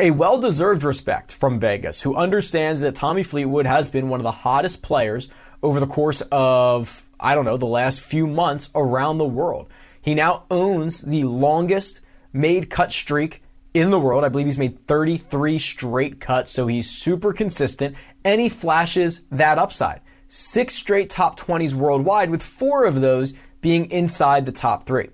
a 0.00 0.12
well 0.12 0.38
deserved 0.38 0.84
respect 0.84 1.34
from 1.34 1.58
Vegas, 1.58 2.02
who 2.02 2.14
understands 2.14 2.80
that 2.80 2.94
Tommy 2.94 3.22
Fleetwood 3.22 3.66
has 3.66 3.90
been 3.90 4.08
one 4.08 4.20
of 4.20 4.24
the 4.24 4.30
hottest 4.30 4.82
players 4.82 5.32
over 5.62 5.80
the 5.80 5.86
course 5.86 6.22
of, 6.30 7.08
I 7.18 7.34
don't 7.34 7.44
know, 7.44 7.56
the 7.56 7.66
last 7.66 8.00
few 8.00 8.26
months 8.26 8.70
around 8.74 9.18
the 9.18 9.26
world. 9.26 9.68
He 10.00 10.14
now 10.14 10.44
owns 10.50 11.02
the 11.02 11.24
longest 11.24 12.04
made 12.32 12.70
cut 12.70 12.92
streak 12.92 13.42
in 13.74 13.90
the 13.90 13.98
world. 13.98 14.24
I 14.24 14.28
believe 14.28 14.46
he's 14.46 14.58
made 14.58 14.72
33 14.72 15.58
straight 15.58 16.20
cuts, 16.20 16.52
so 16.52 16.68
he's 16.68 16.88
super 16.88 17.32
consistent 17.32 17.96
and 18.24 18.40
he 18.40 18.48
flashes 18.48 19.26
that 19.30 19.58
upside. 19.58 20.00
Six 20.28 20.74
straight 20.74 21.10
top 21.10 21.38
20s 21.40 21.74
worldwide, 21.74 22.30
with 22.30 22.42
four 22.42 22.86
of 22.86 23.00
those 23.00 23.40
being 23.60 23.90
inside 23.90 24.46
the 24.46 24.52
top 24.52 24.84
three. 24.84 25.08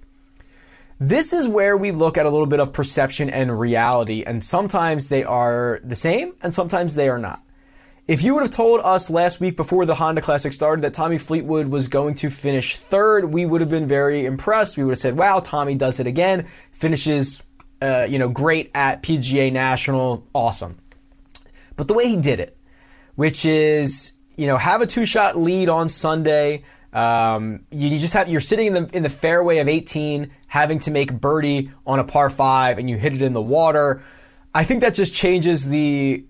This 1.04 1.34
is 1.34 1.46
where 1.46 1.76
we 1.76 1.90
look 1.90 2.16
at 2.16 2.24
a 2.24 2.30
little 2.30 2.46
bit 2.46 2.60
of 2.60 2.72
perception 2.72 3.28
and 3.28 3.60
reality, 3.60 4.24
and 4.26 4.42
sometimes 4.42 5.10
they 5.10 5.22
are 5.22 5.78
the 5.84 5.94
same 5.94 6.32
and 6.42 6.54
sometimes 6.54 6.94
they 6.94 7.10
are 7.10 7.18
not. 7.18 7.42
If 8.08 8.22
you 8.22 8.32
would 8.32 8.42
have 8.42 8.52
told 8.52 8.80
us 8.82 9.10
last 9.10 9.38
week 9.38 9.54
before 9.54 9.84
the 9.84 9.96
Honda 9.96 10.22
Classic 10.22 10.50
started 10.50 10.80
that 10.80 10.94
Tommy 10.94 11.18
Fleetwood 11.18 11.68
was 11.68 11.88
going 11.88 12.14
to 12.14 12.30
finish 12.30 12.76
third, 12.76 13.34
we 13.34 13.44
would 13.44 13.60
have 13.60 13.68
been 13.68 13.86
very 13.86 14.24
impressed. 14.24 14.78
We 14.78 14.84
would 14.84 14.92
have 14.92 14.98
said, 14.98 15.18
wow, 15.18 15.40
Tommy 15.44 15.74
does 15.74 16.00
it 16.00 16.06
again, 16.06 16.44
finishes, 16.44 17.42
uh, 17.82 18.06
you 18.08 18.18
know, 18.18 18.30
great 18.30 18.70
at 18.74 19.02
PGA 19.02 19.52
National, 19.52 20.24
awesome. 20.32 20.78
But 21.76 21.86
the 21.86 21.92
way 21.92 22.08
he 22.08 22.18
did 22.18 22.40
it, 22.40 22.56
which 23.14 23.44
is, 23.44 24.20
you 24.38 24.46
know, 24.46 24.56
have 24.56 24.80
a 24.80 24.86
two 24.86 25.04
shot 25.04 25.36
lead 25.36 25.68
on 25.68 25.90
Sunday, 25.90 26.62
um, 26.94 27.66
you, 27.72 27.88
you, 27.88 27.98
just 27.98 28.14
have 28.14 28.28
you're 28.28 28.40
sitting 28.40 28.68
in 28.68 28.72
the 28.72 28.90
in 28.96 29.02
the 29.02 29.08
fairway 29.08 29.58
of 29.58 29.66
18, 29.66 30.30
having 30.46 30.78
to 30.80 30.92
make 30.92 31.12
birdie 31.12 31.70
on 31.84 31.98
a 31.98 32.04
par 32.04 32.30
five, 32.30 32.78
and 32.78 32.88
you 32.88 32.96
hit 32.96 33.12
it 33.12 33.20
in 33.20 33.32
the 33.32 33.42
water. 33.42 34.02
I 34.54 34.62
think 34.62 34.80
that 34.82 34.94
just 34.94 35.12
changes 35.12 35.68
the 35.68 36.24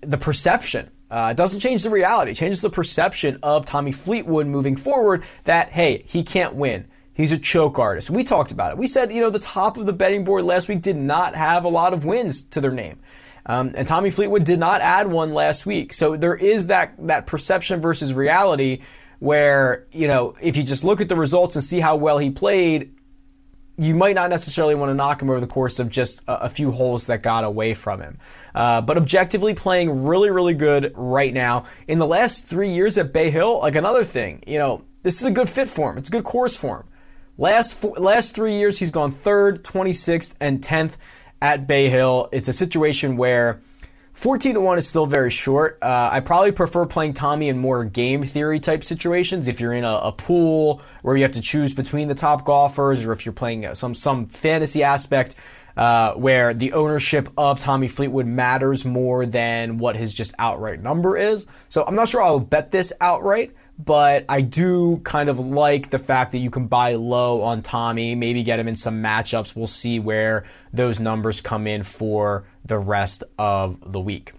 the 0.00 0.18
perception. 0.18 0.90
Uh, 1.08 1.28
it 1.30 1.36
doesn't 1.36 1.60
change 1.60 1.84
the 1.84 1.90
reality. 1.90 2.32
It 2.32 2.34
changes 2.34 2.62
the 2.62 2.70
perception 2.70 3.38
of 3.42 3.64
Tommy 3.64 3.92
Fleetwood 3.92 4.48
moving 4.48 4.74
forward. 4.74 5.22
That 5.44 5.70
hey, 5.70 6.02
he 6.06 6.24
can't 6.24 6.54
win. 6.54 6.88
He's 7.14 7.30
a 7.30 7.38
choke 7.38 7.78
artist. 7.78 8.10
We 8.10 8.24
talked 8.24 8.50
about 8.50 8.72
it. 8.72 8.78
We 8.78 8.88
said 8.88 9.12
you 9.12 9.20
know 9.20 9.30
the 9.30 9.38
top 9.38 9.76
of 9.76 9.86
the 9.86 9.92
betting 9.92 10.24
board 10.24 10.44
last 10.44 10.68
week 10.68 10.82
did 10.82 10.96
not 10.96 11.36
have 11.36 11.64
a 11.64 11.68
lot 11.68 11.94
of 11.94 12.04
wins 12.04 12.42
to 12.42 12.60
their 12.60 12.72
name. 12.72 12.98
Um, 13.46 13.72
and 13.76 13.86
Tommy 13.86 14.10
Fleetwood 14.10 14.44
did 14.44 14.58
not 14.58 14.80
add 14.80 15.08
one 15.08 15.32
last 15.32 15.64
week. 15.66 15.92
So 15.92 16.16
there 16.16 16.36
is 16.36 16.68
that 16.68 16.94
that 17.06 17.26
perception 17.26 17.80
versus 17.80 18.14
reality 18.14 18.82
where, 19.22 19.86
you 19.92 20.08
know, 20.08 20.34
if 20.42 20.56
you 20.56 20.64
just 20.64 20.82
look 20.82 21.00
at 21.00 21.08
the 21.08 21.14
results 21.14 21.54
and 21.54 21.62
see 21.62 21.78
how 21.78 21.94
well 21.94 22.18
he 22.18 22.28
played, 22.28 22.92
you 23.78 23.94
might 23.94 24.16
not 24.16 24.28
necessarily 24.30 24.74
want 24.74 24.90
to 24.90 24.94
knock 24.94 25.22
him 25.22 25.30
over 25.30 25.38
the 25.38 25.46
course 25.46 25.78
of 25.78 25.88
just 25.88 26.24
a, 26.26 26.48
few 26.48 26.72
holes 26.72 27.06
that 27.06 27.22
got 27.22 27.44
away 27.44 27.72
from 27.72 28.00
him. 28.00 28.18
Uh, 28.52 28.80
but 28.80 28.96
objectively 28.96 29.54
playing 29.54 30.04
really, 30.04 30.28
really 30.28 30.54
good 30.54 30.92
right 30.96 31.32
now. 31.32 31.64
In 31.86 32.00
the 32.00 32.06
last 32.06 32.46
three 32.46 32.70
years 32.70 32.98
at 32.98 33.12
Bay 33.12 33.30
Hill, 33.30 33.60
like 33.60 33.76
another 33.76 34.02
thing, 34.02 34.42
you 34.44 34.58
know, 34.58 34.82
this 35.04 35.20
is 35.20 35.26
a 35.28 35.30
good 35.30 35.48
fit 35.48 35.68
for 35.68 35.92
him. 35.92 35.98
It's 35.98 36.08
a 36.08 36.12
good 36.12 36.24
course 36.24 36.56
for 36.56 36.78
him. 36.78 36.86
Last 37.38 37.80
four, 37.80 37.94
last 37.98 38.34
three 38.34 38.54
years, 38.54 38.80
he's 38.80 38.90
gone 38.90 39.12
third, 39.12 39.62
26th, 39.62 40.34
and 40.40 40.60
10th 40.60 40.96
at 41.40 41.68
Bay 41.68 41.88
Hill. 41.90 42.28
It's 42.32 42.48
a 42.48 42.52
situation 42.52 43.16
where 43.16 43.60
14 44.12 44.54
to 44.54 44.60
1 44.60 44.78
is 44.78 44.86
still 44.86 45.06
very 45.06 45.30
short. 45.30 45.78
Uh, 45.80 46.10
I 46.12 46.20
probably 46.20 46.52
prefer 46.52 46.84
playing 46.84 47.14
Tommy 47.14 47.48
in 47.48 47.58
more 47.58 47.84
game 47.84 48.22
theory 48.22 48.60
type 48.60 48.82
situations. 48.84 49.48
If 49.48 49.60
you're 49.60 49.72
in 49.72 49.84
a, 49.84 49.94
a, 49.94 50.12
pool 50.12 50.82
where 51.00 51.16
you 51.16 51.22
have 51.22 51.32
to 51.32 51.40
choose 51.40 51.72
between 51.72 52.08
the 52.08 52.14
top 52.14 52.44
golfers, 52.44 53.06
or 53.06 53.12
if 53.12 53.24
you're 53.24 53.32
playing 53.32 53.74
some 53.74 53.94
some 53.94 54.26
fantasy 54.26 54.82
aspect 54.82 55.36
uh, 55.76 56.14
where 56.14 56.52
the 56.52 56.72
ownership 56.74 57.28
of 57.38 57.58
Tommy 57.58 57.88
Fleetwood 57.88 58.26
matters 58.26 58.84
more 58.84 59.24
than 59.24 59.78
what 59.78 59.96
his 59.96 60.14
just 60.14 60.34
outright 60.38 60.82
number 60.82 61.16
is. 61.16 61.46
So 61.68 61.84
I'm 61.84 61.94
not 61.94 62.08
sure 62.08 62.22
I'll 62.22 62.40
bet 62.40 62.70
this 62.70 62.92
outright, 63.00 63.52
but 63.78 64.24
I 64.28 64.42
do 64.42 64.98
kind 64.98 65.28
of 65.28 65.38
like 65.38 65.90
the 65.90 65.98
fact 65.98 66.32
that 66.32 66.38
you 66.38 66.50
can 66.50 66.66
buy 66.66 66.94
low 66.94 67.42
on 67.42 67.62
Tommy, 67.62 68.14
maybe 68.14 68.42
get 68.42 68.58
him 68.58 68.68
in 68.68 68.76
some 68.76 69.02
matchups. 69.02 69.56
We'll 69.56 69.66
see 69.66 69.98
where 69.98 70.44
those 70.72 71.00
numbers 71.00 71.40
come 71.40 71.66
in 71.66 71.82
for 71.82 72.44
the 72.64 72.78
rest 72.78 73.24
of 73.38 73.92
the 73.92 74.00
week. 74.00 74.32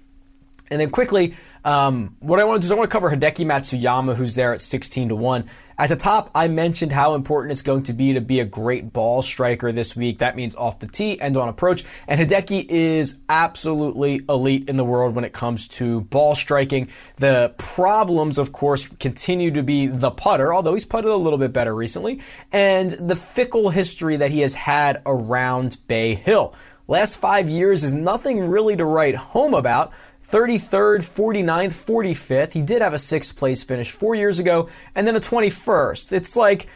And 0.73 0.81
then 0.81 0.89
quickly, 0.89 1.35
um, 1.63 2.17
what 2.19 2.39
I 2.39 2.45
want 2.45 2.59
to 2.59 2.61
do 2.61 2.65
is 2.65 2.71
I 2.71 2.75
want 2.75 2.89
to 2.89 2.91
cover 2.91 3.11
Hideki 3.11 3.45
Matsuyama, 3.45 4.15
who's 4.15 4.33
there 4.33 4.53
at 4.53 4.59
16 4.59 5.09
to 5.09 5.15
1. 5.15 5.47
At 5.77 5.89
the 5.89 5.95
top, 5.95 6.31
I 6.33 6.47
mentioned 6.47 6.91
how 6.91 7.13
important 7.13 7.51
it's 7.51 7.61
going 7.61 7.83
to 7.83 7.93
be 7.93 8.11
to 8.13 8.21
be 8.21 8.39
a 8.39 8.45
great 8.45 8.91
ball 8.91 9.21
striker 9.21 9.71
this 9.71 9.95
week. 9.95 10.17
That 10.17 10.35
means 10.35 10.55
off 10.55 10.79
the 10.79 10.87
tee 10.87 11.21
and 11.21 11.37
on 11.37 11.47
approach. 11.47 11.83
And 12.07 12.19
Hideki 12.19 12.65
is 12.69 13.21
absolutely 13.29 14.21
elite 14.27 14.67
in 14.67 14.77
the 14.77 14.83
world 14.83 15.13
when 15.13 15.25
it 15.25 15.31
comes 15.31 15.67
to 15.79 16.01
ball 16.01 16.33
striking. 16.33 16.89
The 17.17 17.53
problems, 17.59 18.39
of 18.39 18.51
course, 18.51 18.89
continue 18.95 19.51
to 19.51 19.61
be 19.61 19.85
the 19.85 20.09
putter, 20.09 20.51
although 20.51 20.73
he's 20.73 20.85
putted 20.85 21.11
a 21.11 21.15
little 21.15 21.37
bit 21.37 21.53
better 21.53 21.75
recently, 21.75 22.19
and 22.51 22.89
the 22.89 23.15
fickle 23.15 23.69
history 23.69 24.15
that 24.15 24.31
he 24.31 24.41
has 24.41 24.55
had 24.55 25.03
around 25.05 25.77
Bay 25.87 26.15
Hill. 26.15 26.55
Last 26.87 27.15
five 27.15 27.49
years 27.49 27.83
is 27.85 27.93
nothing 27.93 28.49
really 28.49 28.75
to 28.75 28.83
write 28.83 29.15
home 29.15 29.53
about. 29.53 29.93
33rd, 30.23 30.99
49th, 30.99 31.85
45th. 31.85 32.53
He 32.53 32.61
did 32.61 32.81
have 32.81 32.93
a 32.93 32.99
sixth 32.99 33.37
place 33.37 33.63
finish 33.63 33.91
four 33.91 34.15
years 34.15 34.39
ago, 34.39 34.69
and 34.95 35.05
then 35.05 35.15
a 35.15 35.19
21st. 35.19 36.13
It's 36.13 36.37
like, 36.37 36.67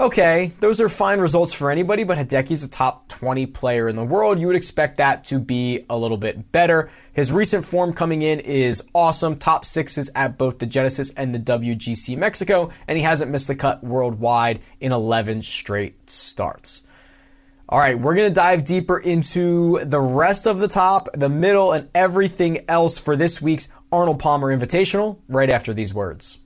okay, 0.00 0.52
those 0.60 0.80
are 0.80 0.88
fine 0.88 1.20
results 1.20 1.54
for 1.54 1.70
anybody, 1.70 2.02
but 2.02 2.18
Hideki's 2.18 2.64
a 2.64 2.68
top 2.68 3.08
20 3.08 3.46
player 3.46 3.88
in 3.88 3.96
the 3.96 4.04
world. 4.04 4.40
You 4.40 4.48
would 4.48 4.56
expect 4.56 4.96
that 4.96 5.22
to 5.24 5.38
be 5.38 5.86
a 5.88 5.96
little 5.96 6.18
bit 6.18 6.50
better. 6.50 6.90
His 7.12 7.32
recent 7.32 7.64
form 7.64 7.92
coming 7.92 8.22
in 8.22 8.40
is 8.40 8.88
awesome. 8.92 9.36
Top 9.36 9.64
sixes 9.64 10.10
at 10.14 10.36
both 10.36 10.58
the 10.58 10.66
Genesis 10.66 11.14
and 11.14 11.34
the 11.34 11.38
WGC 11.38 12.18
Mexico, 12.18 12.70
and 12.88 12.98
he 12.98 13.04
hasn't 13.04 13.30
missed 13.30 13.48
the 13.48 13.54
cut 13.54 13.84
worldwide 13.84 14.58
in 14.80 14.90
11 14.92 15.42
straight 15.42 16.10
starts. 16.10 16.85
All 17.68 17.80
right, 17.80 17.98
we're 17.98 18.14
going 18.14 18.28
to 18.28 18.34
dive 18.34 18.62
deeper 18.62 18.96
into 18.96 19.84
the 19.84 19.98
rest 19.98 20.46
of 20.46 20.60
the 20.60 20.68
top, 20.68 21.08
the 21.14 21.28
middle, 21.28 21.72
and 21.72 21.88
everything 21.96 22.60
else 22.68 23.00
for 23.00 23.16
this 23.16 23.42
week's 23.42 23.68
Arnold 23.90 24.20
Palmer 24.20 24.56
Invitational 24.56 25.18
right 25.26 25.50
after 25.50 25.74
these 25.74 25.92
words. 25.92 26.45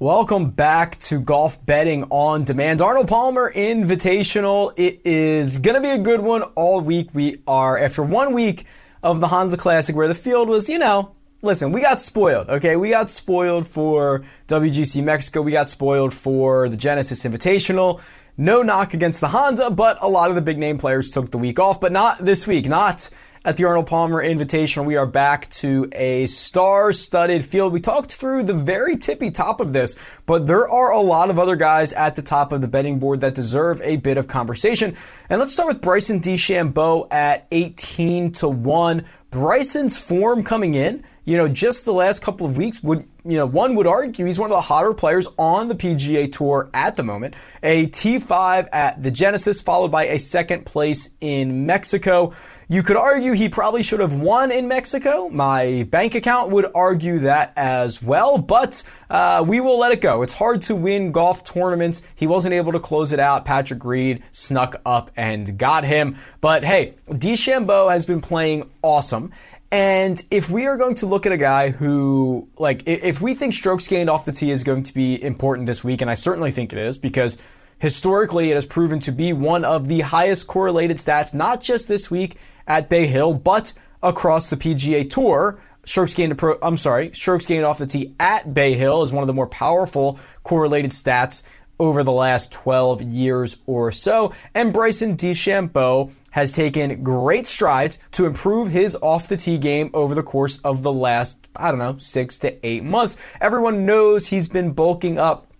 Welcome 0.00 0.52
back 0.52 0.96
to 1.00 1.20
Golf 1.20 1.66
Betting 1.66 2.04
on 2.08 2.44
Demand. 2.44 2.80
Arnold 2.80 3.06
Palmer 3.06 3.52
Invitational. 3.52 4.72
It 4.78 5.02
is 5.04 5.58
going 5.58 5.74
to 5.76 5.82
be 5.82 5.90
a 5.90 5.98
good 5.98 6.22
one 6.22 6.42
all 6.54 6.80
week. 6.80 7.10
We 7.12 7.42
are, 7.46 7.76
after 7.76 8.02
one 8.02 8.32
week 8.32 8.64
of 9.02 9.20
the 9.20 9.26
Honda 9.26 9.58
Classic 9.58 9.94
where 9.94 10.08
the 10.08 10.14
field 10.14 10.48
was, 10.48 10.70
you 10.70 10.78
know, 10.78 11.14
listen, 11.42 11.70
we 11.70 11.82
got 11.82 12.00
spoiled, 12.00 12.48
okay? 12.48 12.76
We 12.76 12.88
got 12.88 13.10
spoiled 13.10 13.66
for 13.66 14.24
WGC 14.46 15.04
Mexico. 15.04 15.42
We 15.42 15.52
got 15.52 15.68
spoiled 15.68 16.14
for 16.14 16.70
the 16.70 16.78
Genesis 16.78 17.26
Invitational. 17.26 18.00
No 18.38 18.62
knock 18.62 18.94
against 18.94 19.20
the 19.20 19.28
Honda, 19.28 19.70
but 19.70 19.98
a 20.00 20.08
lot 20.08 20.30
of 20.30 20.34
the 20.34 20.40
big 20.40 20.56
name 20.56 20.78
players 20.78 21.10
took 21.10 21.30
the 21.30 21.36
week 21.36 21.58
off, 21.58 21.78
but 21.78 21.92
not 21.92 22.20
this 22.20 22.46
week. 22.46 22.66
Not 22.66 23.10
at 23.42 23.56
the 23.56 23.64
Arnold 23.64 23.86
Palmer 23.86 24.22
Invitational. 24.22 24.84
We 24.84 24.96
are 24.96 25.06
back 25.06 25.48
to 25.50 25.88
a 25.92 26.26
star 26.26 26.92
studded 26.92 27.42
field. 27.44 27.72
We 27.72 27.80
talked 27.80 28.12
through 28.12 28.42
the 28.42 28.54
very 28.54 28.96
tippy 28.96 29.30
top 29.30 29.60
of 29.60 29.72
this, 29.72 30.18
but 30.26 30.46
there 30.46 30.68
are 30.68 30.92
a 30.92 31.00
lot 31.00 31.30
of 31.30 31.38
other 31.38 31.56
guys 31.56 31.94
at 31.94 32.16
the 32.16 32.22
top 32.22 32.52
of 32.52 32.60
the 32.60 32.68
betting 32.68 32.98
board 32.98 33.20
that 33.20 33.34
deserve 33.34 33.80
a 33.82 33.96
bit 33.96 34.18
of 34.18 34.26
conversation. 34.26 34.94
And 35.30 35.40
let's 35.40 35.52
start 35.52 35.68
with 35.68 35.80
Bryson 35.80 36.20
DeChambeau 36.20 37.08
at 37.10 37.46
18 37.50 38.32
to 38.32 38.48
1. 38.48 39.06
Bryson's 39.30 39.96
form 39.96 40.42
coming 40.42 40.74
in, 40.74 41.02
you 41.24 41.36
know, 41.36 41.48
just 41.48 41.84
the 41.84 41.92
last 41.92 42.22
couple 42.22 42.46
of 42.46 42.56
weeks 42.56 42.82
would, 42.82 43.04
you 43.24 43.36
know, 43.36 43.46
one 43.46 43.74
would 43.76 43.86
argue 43.86 44.24
he's 44.24 44.38
one 44.38 44.50
of 44.50 44.56
the 44.56 44.62
hotter 44.62 44.94
players 44.94 45.28
on 45.38 45.68
the 45.68 45.74
PGA 45.74 46.30
Tour 46.30 46.70
at 46.72 46.96
the 46.96 47.02
moment. 47.02 47.34
A 47.62 47.86
T5 47.86 48.68
at 48.72 49.02
the 49.02 49.10
Genesis, 49.10 49.60
followed 49.60 49.90
by 49.90 50.06
a 50.06 50.18
second 50.18 50.64
place 50.64 51.16
in 51.20 51.66
Mexico. 51.66 52.32
You 52.68 52.82
could 52.82 52.96
argue 52.96 53.32
he 53.32 53.48
probably 53.48 53.82
should 53.82 54.00
have 54.00 54.14
won 54.14 54.52
in 54.52 54.68
Mexico. 54.68 55.28
My 55.28 55.86
bank 55.90 56.14
account 56.14 56.50
would 56.52 56.66
argue 56.74 57.18
that 57.18 57.52
as 57.56 58.00
well, 58.02 58.38
but 58.38 58.82
uh, 59.10 59.44
we 59.46 59.60
will 59.60 59.78
let 59.78 59.92
it 59.92 60.00
go. 60.00 60.22
It's 60.22 60.34
hard 60.34 60.62
to 60.62 60.76
win 60.76 61.10
golf 61.10 61.44
tournaments. 61.44 62.08
He 62.14 62.28
wasn't 62.28 62.54
able 62.54 62.72
to 62.72 62.80
close 62.80 63.12
it 63.12 63.18
out. 63.18 63.44
Patrick 63.44 63.84
Reed 63.84 64.22
snuck 64.30 64.80
up 64.86 65.10
and 65.16 65.58
got 65.58 65.84
him. 65.84 66.16
But 66.40 66.64
hey, 66.64 66.94
DeChambeau 67.08 67.90
has 67.90 68.06
been 68.06 68.20
playing 68.20 68.70
awesome. 68.82 69.32
And 69.72 70.22
if 70.32 70.50
we 70.50 70.66
are 70.66 70.76
going 70.76 70.94
to 70.96 71.06
look 71.06 71.26
at 71.26 71.32
a 71.32 71.36
guy 71.36 71.70
who, 71.70 72.48
like, 72.58 72.82
if 72.86 73.20
we 73.20 73.34
think 73.34 73.52
strokes 73.52 73.86
gained 73.86 74.10
off 74.10 74.24
the 74.24 74.32
tee 74.32 74.50
is 74.50 74.64
going 74.64 74.82
to 74.82 74.94
be 74.94 75.22
important 75.22 75.66
this 75.66 75.84
week, 75.84 76.00
and 76.00 76.10
I 76.10 76.14
certainly 76.14 76.50
think 76.50 76.72
it 76.72 76.78
is 76.78 76.98
because 76.98 77.40
historically 77.78 78.50
it 78.50 78.54
has 78.54 78.66
proven 78.66 78.98
to 79.00 79.12
be 79.12 79.32
one 79.32 79.64
of 79.64 79.86
the 79.86 80.00
highest 80.00 80.48
correlated 80.48 80.96
stats, 80.96 81.32
not 81.32 81.60
just 81.60 81.86
this 81.86 82.10
week 82.10 82.36
at 82.66 82.88
Bay 82.88 83.06
Hill, 83.06 83.32
but 83.34 83.72
across 84.02 84.50
the 84.50 84.56
PGA 84.56 85.08
Tour. 85.08 85.60
Strokes 85.84 86.14
gained, 86.14 86.38
I'm 86.62 86.76
sorry, 86.76 87.12
strokes 87.12 87.46
gained 87.46 87.64
off 87.64 87.78
the 87.78 87.86
tee 87.86 88.14
at 88.20 88.52
Bay 88.52 88.74
Hill 88.74 89.02
is 89.02 89.12
one 89.12 89.22
of 89.22 89.28
the 89.28 89.32
more 89.32 89.46
powerful 89.46 90.18
correlated 90.42 90.90
stats 90.90 91.48
over 91.80 92.04
the 92.04 92.12
last 92.12 92.52
12 92.52 93.02
years 93.02 93.62
or 93.66 93.90
so. 93.90 94.32
And 94.54 94.72
Bryson 94.72 95.16
DeChambeau 95.16 96.12
has 96.30 96.54
taken 96.54 97.02
great 97.02 97.46
strides 97.46 97.98
to 98.12 98.26
improve 98.26 98.70
his 98.70 98.96
off 99.02 99.26
the 99.26 99.36
tee 99.36 99.58
game 99.58 99.90
over 99.92 100.14
the 100.14 100.22
course 100.22 100.58
of 100.58 100.82
the 100.82 100.92
last, 100.92 101.48
I 101.56 101.70
don't 101.70 101.80
know, 101.80 101.96
six 101.98 102.38
to 102.40 102.64
eight 102.64 102.84
months. 102.84 103.36
Everyone 103.40 103.84
knows 103.84 104.28
he's 104.28 104.48
been 104.48 104.72
bulking 104.72 105.18
up 105.18 105.50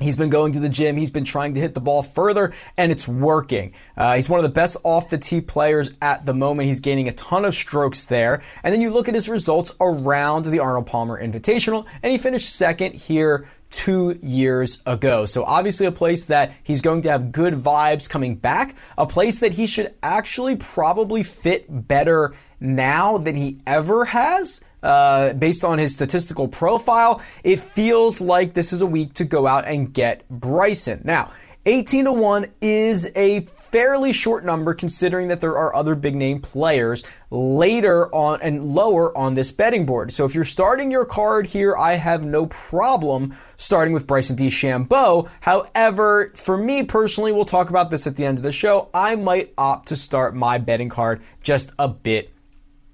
He's 0.00 0.16
been 0.16 0.30
going 0.30 0.52
to 0.52 0.60
the 0.60 0.68
gym. 0.68 0.96
He's 0.96 1.10
been 1.10 1.24
trying 1.24 1.52
to 1.54 1.60
hit 1.60 1.74
the 1.74 1.80
ball 1.80 2.02
further, 2.02 2.52
and 2.76 2.90
it's 2.90 3.06
working. 3.06 3.74
Uh, 3.96 4.16
he's 4.16 4.30
one 4.30 4.40
of 4.40 4.44
the 4.44 4.48
best 4.48 4.78
off 4.82 5.10
the 5.10 5.18
tee 5.18 5.42
players 5.42 5.92
at 6.00 6.24
the 6.24 6.32
moment. 6.32 6.66
He's 6.66 6.80
gaining 6.80 7.06
a 7.06 7.12
ton 7.12 7.44
of 7.44 7.54
strokes 7.54 8.06
there. 8.06 8.42
And 8.64 8.72
then 8.72 8.80
you 8.80 8.90
look 8.90 9.08
at 9.08 9.14
his 9.14 9.28
results 9.28 9.76
around 9.80 10.46
the 10.46 10.58
Arnold 10.58 10.86
Palmer 10.86 11.22
Invitational, 11.22 11.86
and 12.02 12.12
he 12.12 12.18
finished 12.18 12.48
second 12.48 12.94
here 12.94 13.46
two 13.70 14.18
years 14.20 14.82
ago. 14.84 15.24
So 15.24 15.44
obviously 15.44 15.86
a 15.86 15.92
place 15.92 16.26
that 16.26 16.54
he's 16.62 16.82
going 16.82 17.02
to 17.02 17.10
have 17.10 17.32
good 17.32 17.54
vibes 17.54 18.10
coming 18.10 18.34
back, 18.34 18.76
a 18.98 19.06
place 19.06 19.40
that 19.40 19.52
he 19.52 19.66
should 19.66 19.94
actually 20.02 20.56
probably 20.56 21.22
fit 21.22 21.66
better 21.88 22.34
now 22.58 23.16
than 23.16 23.36
he 23.36 23.58
ever 23.66 24.06
has. 24.06 24.62
Uh, 24.82 25.34
based 25.34 25.62
on 25.62 25.78
his 25.78 25.94
statistical 25.94 26.48
profile, 26.48 27.20
it 27.44 27.60
feels 27.60 28.18
like 28.18 28.54
this 28.54 28.72
is 28.72 28.80
a 28.80 28.86
week 28.86 29.12
to 29.12 29.24
go 29.24 29.46
out 29.46 29.66
and 29.66 29.92
get 29.92 30.26
Bryson. 30.30 31.02
Now, 31.04 31.30
18 31.66 32.06
to 32.06 32.12
1 32.12 32.46
is 32.62 33.14
a 33.14 33.42
fairly 33.42 34.14
short 34.14 34.46
number 34.46 34.72
considering 34.72 35.28
that 35.28 35.42
there 35.42 35.58
are 35.58 35.74
other 35.76 35.94
big 35.94 36.14
name 36.14 36.40
players 36.40 37.04
later 37.30 38.08
on 38.14 38.40
and 38.42 38.64
lower 38.64 39.16
on 39.16 39.34
this 39.34 39.52
betting 39.52 39.84
board. 39.84 40.10
So 40.10 40.24
if 40.24 40.34
you're 40.34 40.42
starting 40.42 40.90
your 40.90 41.04
card 41.04 41.48
here, 41.48 41.76
I 41.76 41.94
have 41.94 42.24
no 42.24 42.46
problem 42.46 43.34
starting 43.58 43.92
with 43.92 44.06
Bryson 44.06 44.36
DeChambeau. 44.36 45.30
However, 45.42 46.32
for 46.34 46.56
me 46.56 46.82
personally, 46.82 47.30
we'll 47.30 47.44
talk 47.44 47.68
about 47.68 47.90
this 47.90 48.06
at 48.06 48.16
the 48.16 48.24
end 48.24 48.38
of 48.38 48.42
the 48.42 48.52
show. 48.52 48.88
I 48.94 49.16
might 49.16 49.52
opt 49.58 49.88
to 49.88 49.96
start 49.96 50.34
my 50.34 50.56
betting 50.56 50.88
card 50.88 51.20
just 51.42 51.74
a 51.78 51.88
bit 51.88 52.32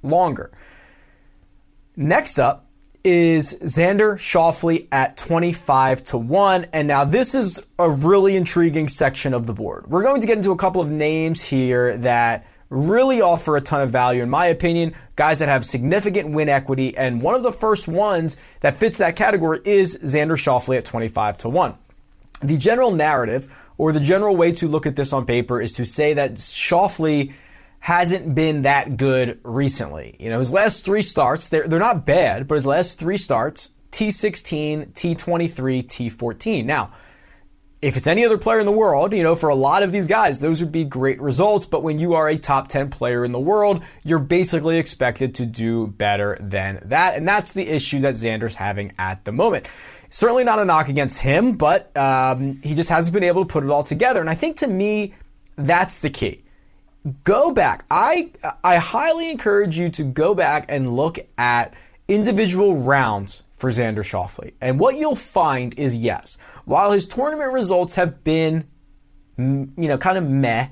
longer. 0.03 0.51
Next 1.95 2.37
up 2.37 2.66
is 3.07 3.57
Xander 3.63 4.15
Schauffele 4.15 4.89
at 4.91 5.17
25 5.17 6.03
to 6.03 6.19
1. 6.19 6.67
And 6.73 6.89
now 6.89 7.05
this 7.05 7.37
is 7.37 7.69
a 7.79 7.89
really 7.89 8.35
intriguing 8.35 8.89
section 8.89 9.33
of 9.33 9.47
the 9.47 9.53
board. 9.53 9.87
We're 9.87 10.03
going 10.03 10.21
to 10.21 10.27
get 10.27 10.37
into 10.37 10.51
a 10.51 10.57
couple 10.57 10.81
of 10.83 10.91
names 10.91 11.45
here 11.45 11.97
that 11.99 12.45
really 12.69 13.21
offer 13.21 13.57
a 13.57 13.61
ton 13.61 13.81
of 13.81 13.91
value, 13.91 14.25
in 14.25 14.29
my 14.29 14.47
opinion. 14.47 14.93
Guys 15.15 15.39
that 15.39 15.49
have 15.49 15.65
significant 15.65 16.35
win 16.35 16.49
equity. 16.49 16.97
And 16.97 17.23
one 17.23 17.37
of 17.37 17.45
the 17.45 17.53
first 17.53 17.87
ones 17.87 18.59
that 18.59 18.75
fits 18.75 18.99
that 18.99 19.15
category 19.15 19.61
is 19.65 19.97
Xander 20.03 20.33
Schauffele 20.33 20.79
at 20.79 20.85
25 20.85 21.39
to 21.39 21.49
1. 21.49 21.75
The 22.43 22.59
general 22.59 22.91
narrative, 22.91 23.71
or 23.79 23.93
the 23.93 24.01
general 24.01 24.37
way 24.37 24.51
to 24.51 24.67
look 24.67 24.85
at 24.85 24.97
this 24.97 25.13
on 25.13 25.27
paper, 25.27 25.61
is 25.61 25.71
to 25.75 25.87
say 25.87 26.13
that 26.15 26.33
Schauffele 26.33 27.33
hasn't 27.81 28.35
been 28.35 28.63
that 28.63 28.97
good 28.97 29.39
recently. 29.45 30.17
You 30.19 30.31
know, 30.31 30.39
his 30.39 30.53
last 30.53 30.85
three 30.85 31.03
starts, 31.03 31.49
they're, 31.49 31.69
they're 31.69 31.79
not 31.79 32.05
bad, 32.07 32.49
but 32.49 32.57
his 32.57 32.67
last 32.67 32.99
three 32.99 33.17
starts, 33.17 33.77
T16, 33.93 34.93
T23, 34.93 35.85
T14. 35.85 36.65
Now, 36.65 36.93
if 37.83 37.97
it's 37.97 38.07
any 38.07 38.25
other 38.25 38.39
player 38.39 38.59
in 38.59 38.67
the 38.67 38.73
world, 38.73 39.13
you 39.13 39.23
know, 39.23 39.37
for 39.37 39.49
a 39.49 39.55
lot 39.55 39.83
of 39.83 39.93
these 39.93 40.09
guys, 40.09 40.41
those 40.41 40.63
would 40.63 40.73
be 40.73 40.85
great 40.85 41.21
results. 41.21 41.67
But 41.67 41.83
when 41.83 41.99
you 41.99 42.15
are 42.15 42.29
a 42.29 42.39
top 42.39 42.69
10 42.69 42.91
player 42.91 43.25
in 43.25 43.33
the 43.33 43.41
world, 43.41 43.85
you're 44.03 44.19
basically 44.19 44.79
expected 44.79 45.35
to 45.37 45.47
do 45.47 45.87
better 45.87 46.39
than 46.41 46.81
that. 46.87 47.17
And 47.17 47.29
that's 47.29 47.53
the 47.53 47.69
issue 47.69 48.01
that 48.01 48.15
Xander's 48.15 48.57
having 48.57 48.93
at 48.99 49.25
the 49.25 49.33
moment. 49.33 49.67
Certainly 50.09 50.45
not 50.45 50.59
a 50.59 50.65
knock 50.65 50.89
against 50.89 51.21
him, 51.21 51.53
but 51.53 51.95
um, 51.97 52.59
he 52.63 52.75
just 52.75 52.89
hasn't 52.89 53.13
been 53.13 53.25
able 53.25 53.45
to 53.45 53.53
put 53.53 53.63
it 53.63 53.71
all 53.71 53.83
together. 53.83 54.21
And 54.21 54.31
I 54.31 54.35
think 54.35 54.57
to 54.59 54.67
me, 54.67 55.15
that's 55.57 56.01
the 56.01 56.11
key 56.11 56.46
go 57.25 57.53
back. 57.53 57.85
I 57.91 58.33
I 58.63 58.77
highly 58.77 59.31
encourage 59.31 59.79
you 59.79 59.89
to 59.91 60.03
go 60.03 60.35
back 60.35 60.67
and 60.69 60.95
look 60.95 61.19
at 61.39 61.75
individual 62.09 62.85
rounds 62.85 63.45
for 63.53 63.71
Xander 63.71 63.99
Schauffele. 63.99 64.53
And 64.61 64.79
what 64.79 64.97
you'll 64.97 65.17
find 65.17 65.79
is 65.79 65.97
yes, 65.97 66.39
while 66.65 66.93
his 66.93 67.07
tournament 67.07 67.53
results 67.53 67.95
have 67.95 68.23
been 68.25 68.67
you 69.39 69.73
know 69.77 69.99
kind 69.99 70.19
of 70.19 70.29
meh, 70.29 70.69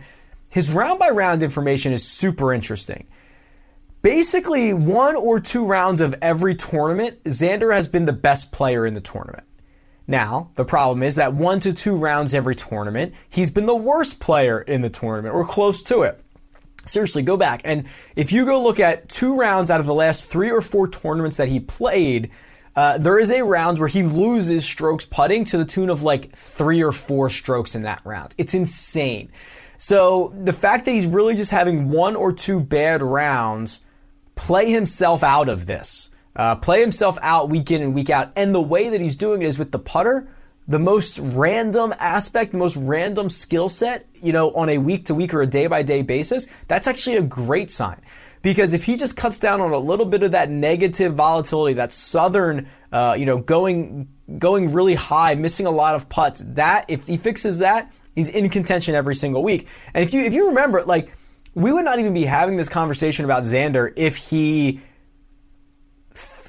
his 0.50 0.72
round 0.72 0.98
by 0.98 1.10
round 1.10 1.42
information 1.42 1.92
is 1.92 2.06
super 2.06 2.52
interesting. 2.52 3.06
Basically, 4.02 4.74
one 4.74 5.16
or 5.16 5.40
two 5.40 5.64
rounds 5.64 6.02
of 6.02 6.14
every 6.20 6.54
tournament, 6.54 7.22
Xander 7.24 7.74
has 7.74 7.88
been 7.88 8.04
the 8.04 8.12
best 8.12 8.52
player 8.52 8.84
in 8.84 8.92
the 8.92 9.00
tournament. 9.00 9.44
Now, 10.06 10.50
the 10.56 10.64
problem 10.64 11.02
is 11.02 11.16
that 11.16 11.32
one 11.32 11.60
to 11.60 11.72
two 11.72 11.96
rounds 11.96 12.34
every 12.34 12.54
tournament, 12.54 13.14
he's 13.30 13.50
been 13.50 13.64
the 13.64 13.74
worst 13.74 14.20
player 14.20 14.60
in 14.60 14.82
the 14.82 14.90
tournament 14.90 15.34
or 15.34 15.46
close 15.46 15.82
to 15.84 16.02
it. 16.02 16.22
Seriously, 16.84 17.22
go 17.22 17.36
back. 17.36 17.62
And 17.64 17.86
if 18.16 18.32
you 18.32 18.44
go 18.44 18.62
look 18.62 18.80
at 18.80 19.08
two 19.08 19.36
rounds 19.36 19.70
out 19.70 19.80
of 19.80 19.86
the 19.86 19.94
last 19.94 20.30
three 20.30 20.50
or 20.50 20.60
four 20.60 20.88
tournaments 20.88 21.36
that 21.36 21.48
he 21.48 21.60
played, 21.60 22.30
uh, 22.76 22.98
there 22.98 23.18
is 23.18 23.30
a 23.30 23.44
round 23.44 23.78
where 23.78 23.88
he 23.88 24.02
loses 24.02 24.66
strokes 24.66 25.04
putting 25.04 25.44
to 25.44 25.56
the 25.56 25.64
tune 25.64 25.90
of 25.90 26.02
like 26.02 26.32
three 26.32 26.82
or 26.82 26.92
four 26.92 27.30
strokes 27.30 27.74
in 27.74 27.82
that 27.82 28.00
round. 28.04 28.34
It's 28.36 28.54
insane. 28.54 29.30
So 29.76 30.34
the 30.42 30.52
fact 30.52 30.84
that 30.84 30.92
he's 30.92 31.06
really 31.06 31.34
just 31.34 31.50
having 31.50 31.90
one 31.90 32.16
or 32.16 32.32
two 32.32 32.60
bad 32.60 33.02
rounds 33.02 33.84
play 34.34 34.70
himself 34.70 35.22
out 35.22 35.48
of 35.48 35.66
this, 35.66 36.10
uh, 36.36 36.56
play 36.56 36.80
himself 36.80 37.18
out 37.22 37.48
week 37.48 37.70
in 37.70 37.82
and 37.82 37.94
week 37.94 38.10
out. 38.10 38.32
And 38.36 38.54
the 38.54 38.62
way 38.62 38.88
that 38.88 39.00
he's 39.00 39.16
doing 39.16 39.42
it 39.42 39.46
is 39.46 39.58
with 39.58 39.70
the 39.70 39.78
putter 39.78 40.28
the 40.66 40.78
most 40.78 41.18
random 41.18 41.92
aspect, 41.98 42.52
the 42.52 42.58
most 42.58 42.76
random 42.76 43.28
skill 43.28 43.68
set, 43.68 44.06
you 44.22 44.32
know, 44.32 44.50
on 44.52 44.68
a 44.68 44.78
week 44.78 45.04
to 45.06 45.14
week 45.14 45.34
or 45.34 45.42
a 45.42 45.46
day 45.46 45.66
by 45.66 45.82
day 45.82 46.02
basis, 46.02 46.46
that's 46.68 46.86
actually 46.86 47.16
a 47.16 47.22
great 47.22 47.70
sign. 47.70 48.00
Because 48.40 48.74
if 48.74 48.84
he 48.84 48.96
just 48.96 49.16
cuts 49.16 49.38
down 49.38 49.60
on 49.60 49.72
a 49.72 49.78
little 49.78 50.06
bit 50.06 50.22
of 50.22 50.32
that 50.32 50.50
negative 50.50 51.14
volatility, 51.14 51.74
that 51.74 51.92
southern, 51.92 52.68
uh, 52.92 53.14
you 53.18 53.26
know, 53.26 53.38
going 53.38 54.08
going 54.38 54.72
really 54.72 54.94
high, 54.94 55.34
missing 55.34 55.66
a 55.66 55.70
lot 55.70 55.94
of 55.94 56.08
putts, 56.08 56.40
that 56.40 56.86
if 56.88 57.06
he 57.06 57.16
fixes 57.16 57.58
that, 57.58 57.92
he's 58.14 58.30
in 58.30 58.48
contention 58.48 58.94
every 58.94 59.14
single 59.14 59.42
week. 59.42 59.68
And 59.94 60.04
if 60.04 60.12
you 60.14 60.20
if 60.22 60.34
you 60.34 60.48
remember, 60.48 60.82
like 60.82 61.14
we 61.54 61.72
would 61.72 61.84
not 61.84 61.98
even 61.98 62.14
be 62.14 62.24
having 62.24 62.56
this 62.56 62.68
conversation 62.68 63.24
about 63.24 63.42
Xander 63.42 63.92
if 63.96 64.30
he 64.30 64.80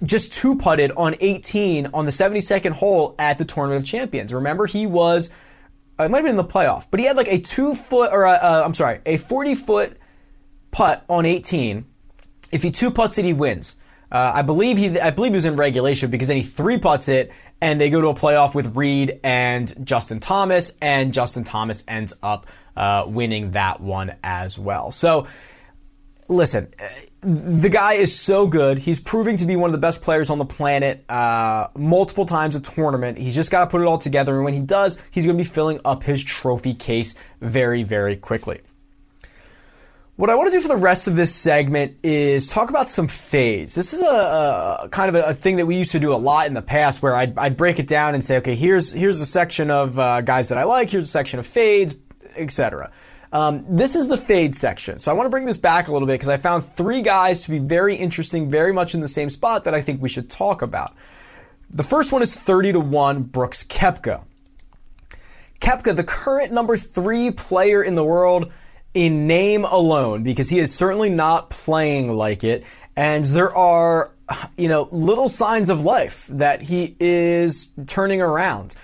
just 0.04 0.32
two 0.32 0.56
putted 0.58 0.92
on 0.92 1.16
18 1.20 1.88
on 1.94 2.06
the 2.06 2.12
72nd 2.12 2.72
hole 2.72 3.16
at 3.18 3.38
the 3.38 3.46
Tournament 3.46 3.82
of 3.82 3.88
Champions. 3.88 4.34
Remember, 4.34 4.68
he 4.68 4.86
was, 4.86 5.32
uh, 6.00 6.04
it 6.04 6.12
might 6.12 6.20
have 6.20 6.26
been 6.26 6.32
in 6.32 6.38
the 6.38 6.44
playoff, 6.44 6.88
but 6.92 7.00
he 7.00 7.08
had 7.08 7.18
like 7.18 7.28
a 7.28 7.40
two 7.40 7.74
foot, 7.74 8.12
or 8.12 8.26
i 8.28 8.64
I'm 8.64 8.76
sorry, 8.76 9.00
a 9.06 9.18
40 9.18 9.56
foot 9.56 9.98
putt 10.72 11.04
on 11.10 11.26
18. 11.26 11.86
If 12.52 12.62
he 12.62 12.70
two 12.70 12.92
putts 12.92 13.18
it, 13.18 13.26
he 13.26 13.34
wins. 13.34 13.82
Uh, 14.12 14.34
I 14.36 14.44
believe 14.44 14.78
he, 14.78 15.00
I 15.00 15.10
believe 15.10 15.32
he 15.32 15.38
was 15.38 15.46
in 15.46 15.56
regulation 15.56 16.12
because 16.12 16.28
then 16.28 16.38
he 16.38 16.44
three 16.44 16.78
putts 16.78 17.10
it, 17.10 17.32
and 17.60 17.82
they 17.82 17.90
go 17.90 18.02
to 18.02 18.10
a 18.10 18.14
playoff 18.14 18.54
with 18.54 18.78
Reed 18.78 19.20
and 19.24 19.74
Justin 19.86 20.20
Thomas, 20.20 20.78
and 20.80 21.12
Justin 21.12 21.44
Thomas 21.44 21.84
ends 21.88 22.14
up 22.22 22.46
uh, 22.78 23.06
winning 23.08 23.52
that 23.52 23.82
one 23.82 24.16
as 24.24 24.60
well. 24.60 24.92
So 24.92 25.26
listen, 26.28 26.68
the 27.22 27.70
guy 27.70 27.94
is 27.94 28.18
so 28.18 28.48
good. 28.48 28.80
He's 28.80 29.00
proving 29.00 29.38
to 29.38 29.46
be 29.46 29.56
one 29.56 29.70
of 29.70 29.72
the 29.74 29.80
best 29.80 30.02
players 30.02 30.30
on 30.30 30.38
the 30.38 30.46
planet 30.46 31.04
uh, 31.10 31.68
multiple 31.78 32.26
times 32.26 32.56
a 32.56 32.62
tournament. 32.62 33.18
He's 33.18 33.36
just 33.36 33.52
got 33.52 33.66
to 33.66 33.72
put 33.72 33.82
it 33.82 33.86
all 33.86 33.98
together. 33.98 34.36
And 34.36 34.44
when 34.44 34.54
he 34.54 34.62
does, 34.62 35.02
he's 35.12 35.26
going 35.26 35.38
to 35.38 35.44
be 35.44 35.48
filling 35.48 35.80
up 35.86 36.04
his 36.04 36.24
trophy 36.24 36.74
case 36.74 37.16
very, 37.42 37.84
very 37.84 38.16
quickly. 38.16 38.62
What 40.18 40.30
I 40.30 40.36
want 40.36 40.50
to 40.50 40.58
do 40.58 40.62
for 40.62 40.74
the 40.74 40.82
rest 40.82 41.10
of 41.10 41.18
this 41.18 41.36
segment 41.36 41.98
is 42.02 42.50
talk 42.50 42.70
about 42.70 42.88
some 42.88 43.06
fades. 43.06 43.76
This 43.76 43.92
is 43.92 44.02
a, 44.02 44.78
a 44.84 44.90
kind 44.90 45.10
of 45.10 45.16
a, 45.16 45.32
a, 45.32 45.34
thing 45.34 45.58
that 45.58 45.66
we 45.66 45.76
used 45.76 45.92
to 45.92 46.00
do 46.00 46.14
a 46.14 46.16
lot 46.16 46.48
in 46.48 46.54
the 46.54 46.62
past, 46.62 47.04
where 47.04 47.14
I'd, 47.14 47.38
I'd 47.38 47.58
break 47.58 47.80
it 47.80 47.88
down 47.90 48.14
and 48.14 48.24
say, 48.24 48.38
okay, 48.38 48.56
here's 48.56 48.94
here's 48.94 49.20
a 49.20 49.26
section 49.26 49.70
of 49.70 50.00
uh, 50.00 50.22
guys 50.22 50.48
that 50.48 50.58
I 50.58 50.64
like, 50.64 50.90
here's 50.90 51.04
a 51.04 51.08
section 51.08 51.38
of 51.38 51.46
fades, 51.46 51.98
etc. 52.38 52.94
Um, 53.36 53.66
this 53.68 53.98
is 53.98 54.08
the 54.08 54.16
fade 54.16 54.56
section. 54.56 54.98
So 54.98 55.12
I 55.12 55.14
want 55.14 55.26
to 55.26 55.30
bring 55.30 55.44
this 55.44 55.58
back 55.58 55.90
a 55.90 55.92
little 55.92 56.08
bit 56.08 56.14
because 56.14 56.30
I 56.30 56.38
found 56.38 56.64
three 56.64 57.02
guys 57.02 57.42
to 57.42 57.52
be 57.52 57.60
very 57.60 57.94
interesting, 57.94 58.50
very 58.50 58.72
much 58.72 58.96
in 58.96 59.02
the 59.02 59.10
same 59.10 59.30
spot 59.30 59.66
that 59.66 59.74
I 59.74 59.82
think 59.82 60.02
we 60.02 60.08
should 60.08 60.30
talk 60.30 60.62
about. 60.62 60.96
The 61.70 61.84
first 61.84 62.14
one 62.14 62.22
is 62.22 62.34
30 62.34 62.72
to 62.72 62.80
1 62.80 63.24
Brooks 63.24 63.66
Koepka. 63.66 64.24
Koepka, 65.60 65.94
the 65.94 66.06
current 66.06 66.54
number 66.54 66.78
three 66.78 67.30
player 67.30 67.84
in 67.84 67.96
the 67.96 68.06
world 68.06 68.54
in 68.94 69.28
name 69.28 69.66
alone, 69.66 70.24
because 70.24 70.50
he 70.50 70.58
is 70.58 70.74
certainly 70.74 71.10
not 71.10 71.50
playing 71.50 72.10
like 72.14 72.46
it. 72.46 72.64
And 72.96 73.26
there 73.26 73.54
are, 73.54 74.14
you 74.58 74.70
know, 74.70 74.88
little 74.94 75.28
signs 75.28 75.70
of 75.70 75.84
life 75.84 76.28
that 76.28 76.62
he 76.62 76.96
is 77.02 77.74
turning 77.86 78.22
around. 78.22 78.76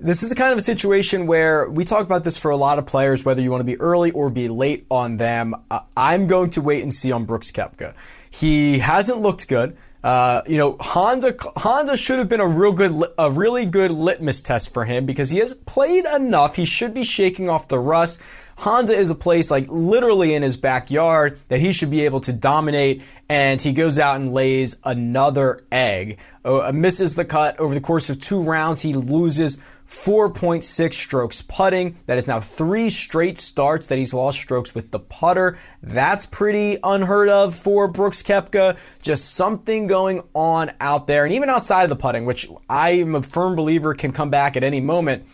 This 0.00 0.24
is 0.24 0.32
a 0.32 0.34
kind 0.34 0.50
of 0.50 0.58
a 0.58 0.62
situation 0.62 1.28
where 1.28 1.70
we 1.70 1.84
talk 1.84 2.04
about 2.04 2.24
this 2.24 2.36
for 2.36 2.50
a 2.50 2.56
lot 2.56 2.80
of 2.80 2.86
players, 2.86 3.24
whether 3.24 3.40
you 3.40 3.52
want 3.52 3.60
to 3.60 3.64
be 3.64 3.78
early 3.80 4.10
or 4.10 4.28
be 4.28 4.48
late 4.48 4.84
on 4.90 5.18
them. 5.18 5.54
I'm 5.96 6.26
going 6.26 6.50
to 6.50 6.60
wait 6.60 6.82
and 6.82 6.92
see 6.92 7.12
on 7.12 7.26
Brooks 7.26 7.52
Koepka. 7.52 7.94
He 8.28 8.80
hasn't 8.80 9.20
looked 9.20 9.48
good. 9.48 9.76
Uh, 10.02 10.42
you 10.46 10.58
know, 10.58 10.76
Honda 10.80 11.34
Honda 11.56 11.96
should 11.96 12.18
have 12.18 12.28
been 12.28 12.40
a 12.40 12.46
real 12.46 12.72
good, 12.72 12.92
a 13.16 13.30
really 13.30 13.64
good 13.64 13.92
litmus 13.92 14.42
test 14.42 14.74
for 14.74 14.84
him 14.84 15.06
because 15.06 15.30
he 15.30 15.38
has 15.38 15.54
played 15.54 16.04
enough. 16.14 16.56
He 16.56 16.64
should 16.64 16.92
be 16.92 17.04
shaking 17.04 17.48
off 17.48 17.68
the 17.68 17.78
rust. 17.78 18.20
Honda 18.58 18.92
is 18.92 19.10
a 19.10 19.14
place 19.14 19.50
like 19.50 19.66
literally 19.68 20.34
in 20.34 20.42
his 20.42 20.56
backyard 20.56 21.38
that 21.48 21.60
he 21.60 21.72
should 21.72 21.90
be 21.90 22.04
able 22.04 22.20
to 22.20 22.32
dominate, 22.32 23.02
and 23.28 23.62
he 23.62 23.72
goes 23.72 23.98
out 23.98 24.16
and 24.16 24.34
lays 24.34 24.78
another 24.84 25.60
egg. 25.72 26.18
Uh, 26.44 26.70
misses 26.74 27.14
the 27.14 27.24
cut 27.24 27.58
over 27.58 27.72
the 27.72 27.80
course 27.80 28.10
of 28.10 28.18
two 28.18 28.42
rounds. 28.42 28.82
He 28.82 28.92
loses 28.92 29.62
4.6 29.86 30.94
strokes 30.94 31.42
putting. 31.42 31.96
That 32.06 32.16
is 32.16 32.26
now 32.26 32.40
three 32.40 32.90
straight 32.90 33.38
starts 33.38 33.86
that 33.88 33.98
he's 33.98 34.14
lost 34.14 34.40
strokes 34.40 34.74
with 34.74 34.90
the 34.90 34.98
putter. 34.98 35.58
That's 35.82 36.26
pretty 36.26 36.76
unheard 36.82 37.28
of 37.28 37.54
for 37.54 37.88
Brooks 37.88 38.22
Koepka. 38.22 38.78
Just 39.02 39.34
something 39.34 39.86
going 39.86 40.22
on 40.34 40.72
out 40.80 41.06
there. 41.06 41.24
And 41.24 41.34
even 41.34 41.50
outside 41.50 41.84
of 41.84 41.90
the 41.90 41.96
putting, 41.96 42.24
which 42.24 42.48
I 42.68 42.90
am 42.90 43.14
a 43.14 43.22
firm 43.22 43.54
believer 43.54 43.94
can 43.94 44.12
come 44.12 44.30
back 44.30 44.56
at 44.56 44.64
any 44.64 44.80
moment. 44.80 45.24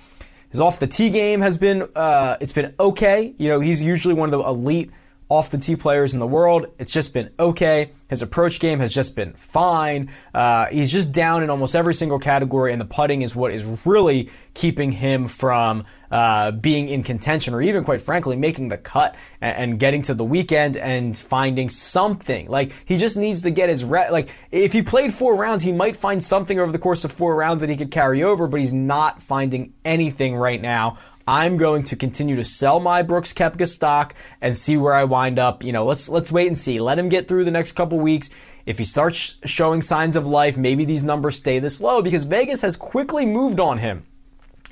His 0.51 0.61
off 0.61 0.81
the 0.81 0.89
tee 0.89 1.11
game 1.11 1.41
has 1.43 1.57
been, 1.57 1.89
uh, 1.95 2.37
it's 2.41 2.53
been 2.53 2.75
okay. 2.81 3.35
You 3.39 3.49
know, 3.49 3.61
he's 3.61 3.85
usually 3.85 4.15
one 4.15 4.33
of 4.33 4.39
the 4.39 4.45
elite 4.45 4.91
off 5.31 5.49
the 5.49 5.59
tee 5.59 5.77
players 5.77 6.13
in 6.13 6.19
the 6.19 6.27
world. 6.27 6.67
It's 6.79 6.93
just 6.93 7.15
been 7.15 7.31
okay. 7.39 7.93
His 8.11 8.21
approach 8.21 8.59
game 8.59 8.81
has 8.81 8.93
just 8.93 9.15
been 9.15 9.33
fine. 9.35 10.11
Uh, 10.35 10.67
he's 10.67 10.91
just 10.91 11.15
down 11.15 11.45
in 11.45 11.51
almost 11.51 11.77
every 11.77 11.95
single 11.95 12.19
category, 12.19 12.73
and 12.73 12.81
the 12.81 12.85
putting 12.85 13.23
is 13.23 13.37
what 13.37 13.53
is 13.53 13.87
really 13.87 14.29
keeping 14.55 14.91
him 14.91 15.29
from 15.29 15.85
uh, 16.11 16.51
being 16.51 16.89
in 16.89 17.05
contention, 17.05 17.55
or 17.55 17.63
even 17.63 17.85
quite 17.85 18.01
frankly, 18.01 18.35
making 18.37 18.69
the 18.69 18.77
cut 18.77 19.17
and, 19.41 19.57
and, 19.57 19.81
getting 19.81 20.03
to 20.03 20.15
the 20.15 20.25
weekend 20.25 20.77
and 20.77 21.17
finding 21.17 21.69
something. 21.69 22.49
Like 22.49 22.73
he 22.85 22.99
just 22.99 23.17
needs 23.17 23.43
to 23.43 23.53
get 23.53 23.69
his 23.69 23.85
re- 23.85 24.11
like 24.11 24.29
if 24.51 24.73
he 24.73 24.83
played 24.83 25.15
four 25.15 25.37
rounds, 25.37 25.63
he 25.63 25.71
might 25.71 25.95
find 25.95 26.21
something 26.21 26.59
over 26.59 26.73
the 26.73 26.81
course 26.81 27.05
of 27.05 27.13
four 27.13 27.37
rounds 27.37 27.61
that 27.61 27.71
he 27.71 27.77
could 27.77 27.93
carry 27.93 28.25
over, 28.25 28.49
but 28.49 28.59
he's 28.59 28.75
not 28.75 29.23
finding 29.23 29.73
anything 29.85 30.35
right 30.35 30.61
now. 30.61 30.99
I'm 31.31 31.59
going 31.59 31.85
to 31.85 31.95
continue 31.95 32.35
to 32.35 32.43
sell 32.43 32.81
my 32.81 33.03
Brooks 33.03 33.33
Koepka 33.33 33.69
stock 33.69 34.17
and 34.41 34.57
see 34.57 34.77
where 34.77 34.93
I 34.93 35.05
wind 35.05 35.39
up. 35.39 35.63
You 35.63 35.73
know, 35.73 35.85
let's 35.85 36.09
let's 36.09 36.33
wait 36.33 36.49
and 36.49 36.59
see. 36.59 36.81
Let 36.81 36.99
him 36.99 37.09
get 37.09 37.29
through 37.29 37.45
the 37.45 37.53
next 37.53 37.73
couple 37.73 38.01
weeks. 38.01 38.31
If 38.67 38.79
he 38.79 38.85
starts 38.85 39.39
showing 39.49 39.81
signs 39.81 40.17
of 40.17 40.27
life, 40.27 40.59
maybe 40.59 40.85
these 40.85 41.05
numbers 41.05 41.37
stay 41.37 41.61
this 41.61 41.81
low 41.81 42.03
because 42.03 42.25
Vegas 42.25 42.63
has 42.63 42.75
quickly 42.75 43.27
moved 43.27 43.61
on 43.61 43.79
him. 43.79 44.07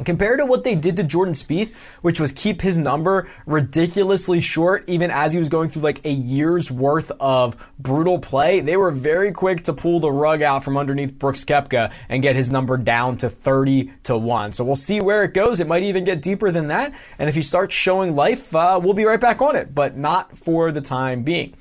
Compared 0.04 0.38
to 0.38 0.46
what 0.46 0.62
they 0.62 0.76
did 0.76 0.96
to 0.96 1.02
Jordan 1.02 1.34
Spieth, 1.34 1.96
which 2.02 2.20
was 2.20 2.30
keep 2.30 2.62
his 2.62 2.78
number 2.78 3.28
ridiculously 3.46 4.40
short, 4.40 4.84
even 4.88 5.10
as 5.10 5.32
he 5.32 5.40
was 5.40 5.48
going 5.48 5.68
through 5.68 5.82
like 5.82 6.04
a 6.04 6.10
year's 6.10 6.70
worth 6.70 7.10
of 7.18 7.72
brutal 7.80 8.20
play, 8.20 8.60
they 8.60 8.76
were 8.76 8.92
very 8.92 9.32
quick 9.32 9.62
to 9.64 9.72
pull 9.72 9.98
the 9.98 10.12
rug 10.12 10.40
out 10.40 10.62
from 10.62 10.76
underneath 10.76 11.18
Brooks 11.18 11.44
Koepka 11.44 11.92
and 12.08 12.22
get 12.22 12.36
his 12.36 12.50
number 12.50 12.76
down 12.76 13.16
to 13.18 13.28
30 13.28 13.90
to 14.04 14.16
1. 14.16 14.52
So 14.52 14.64
we'll 14.64 14.76
see 14.76 15.00
where 15.00 15.24
it 15.24 15.34
goes. 15.34 15.58
It 15.58 15.66
might 15.66 15.82
even 15.82 16.04
get 16.04 16.22
deeper 16.22 16.52
than 16.52 16.68
that. 16.68 16.92
And 17.18 17.28
if 17.28 17.34
he 17.34 17.42
starts 17.42 17.74
showing 17.74 18.14
life, 18.14 18.54
uh, 18.54 18.80
we'll 18.82 18.94
be 18.94 19.04
right 19.04 19.20
back 19.20 19.42
on 19.42 19.56
it, 19.56 19.74
but 19.74 19.96
not 19.96 20.36
for 20.36 20.70
the 20.70 20.80
time 20.80 21.24
being. 21.24 21.54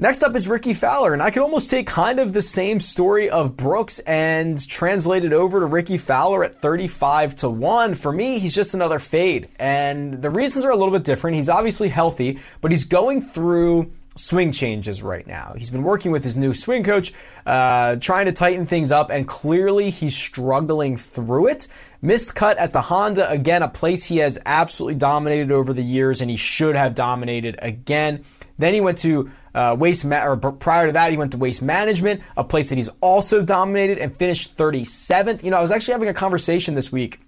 Next 0.00 0.22
up 0.22 0.34
is 0.34 0.48
Rickie 0.48 0.72
Fowler, 0.72 1.12
and 1.12 1.22
I 1.22 1.30
could 1.30 1.42
almost 1.42 1.70
take 1.70 1.86
kind 1.86 2.18
of 2.18 2.32
the 2.32 2.40
same 2.40 2.80
story 2.80 3.28
of 3.28 3.54
Brooks 3.54 3.98
and 3.98 4.66
translate 4.66 5.24
it 5.24 5.34
over 5.34 5.60
to 5.60 5.66
Rickie 5.66 5.98
Fowler 5.98 6.42
at 6.42 6.54
35 6.54 7.36
to 7.36 7.50
1. 7.50 7.94
For 7.96 8.10
me, 8.10 8.38
he's 8.38 8.54
just 8.54 8.72
another 8.72 8.98
fade. 8.98 9.48
And 9.58 10.14
the 10.14 10.30
reasons 10.30 10.64
are 10.64 10.70
a 10.70 10.74
little 10.74 10.94
bit 10.94 11.04
different. 11.04 11.36
He's 11.36 11.50
obviously 11.50 11.90
healthy, 11.90 12.38
but 12.62 12.70
he's 12.70 12.84
going 12.84 13.20
through 13.20 13.92
swing 14.16 14.52
changes 14.52 15.02
right 15.02 15.26
now. 15.26 15.52
He's 15.54 15.68
been 15.68 15.82
working 15.82 16.12
with 16.12 16.24
his 16.24 16.34
new 16.34 16.54
swing 16.54 16.82
coach, 16.82 17.12
uh, 17.44 17.96
trying 17.96 18.24
to 18.24 18.32
tighten 18.32 18.64
things 18.64 18.90
up, 18.90 19.10
and 19.10 19.28
clearly 19.28 19.90
he's 19.90 20.16
struggling 20.16 20.96
through 20.96 21.48
it. 21.48 21.68
Missed 22.00 22.34
cut 22.34 22.56
at 22.56 22.72
the 22.72 22.80
Honda, 22.80 23.30
again, 23.30 23.62
a 23.62 23.68
place 23.68 24.08
he 24.08 24.16
has 24.16 24.38
absolutely 24.46 24.94
dominated 24.94 25.52
over 25.52 25.74
the 25.74 25.82
years, 25.82 26.22
and 26.22 26.30
he 26.30 26.38
should 26.38 26.74
have 26.74 26.94
dominated 26.94 27.58
again. 27.60 28.24
Then 28.58 28.72
he 28.72 28.80
went 28.80 28.96
to 28.98 29.30
uh, 29.54 29.76
waste 29.78 30.04
ma- 30.04 30.24
or 30.24 30.36
prior 30.36 30.86
to 30.86 30.92
that, 30.92 31.10
he 31.10 31.16
went 31.16 31.32
to 31.32 31.38
waste 31.38 31.62
management, 31.62 32.20
a 32.36 32.44
place 32.44 32.68
that 32.70 32.76
he's 32.76 32.90
also 33.00 33.42
dominated 33.44 33.98
and 33.98 34.14
finished 34.14 34.56
37th. 34.56 35.42
You 35.42 35.50
know, 35.50 35.58
I 35.58 35.62
was 35.62 35.72
actually 35.72 35.92
having 35.92 36.08
a 36.08 36.14
conversation 36.14 36.74
this 36.74 36.92
week. 36.92 37.20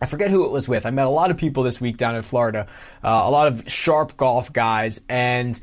I 0.00 0.06
forget 0.06 0.30
who 0.30 0.44
it 0.44 0.52
was 0.52 0.68
with. 0.68 0.86
I 0.86 0.90
met 0.90 1.06
a 1.06 1.10
lot 1.10 1.30
of 1.30 1.36
people 1.36 1.62
this 1.62 1.80
week 1.80 1.96
down 1.96 2.14
in 2.14 2.22
Florida, 2.22 2.66
uh, 3.02 3.22
a 3.24 3.30
lot 3.30 3.48
of 3.48 3.68
sharp 3.68 4.16
golf 4.16 4.52
guys, 4.52 5.04
and 5.08 5.58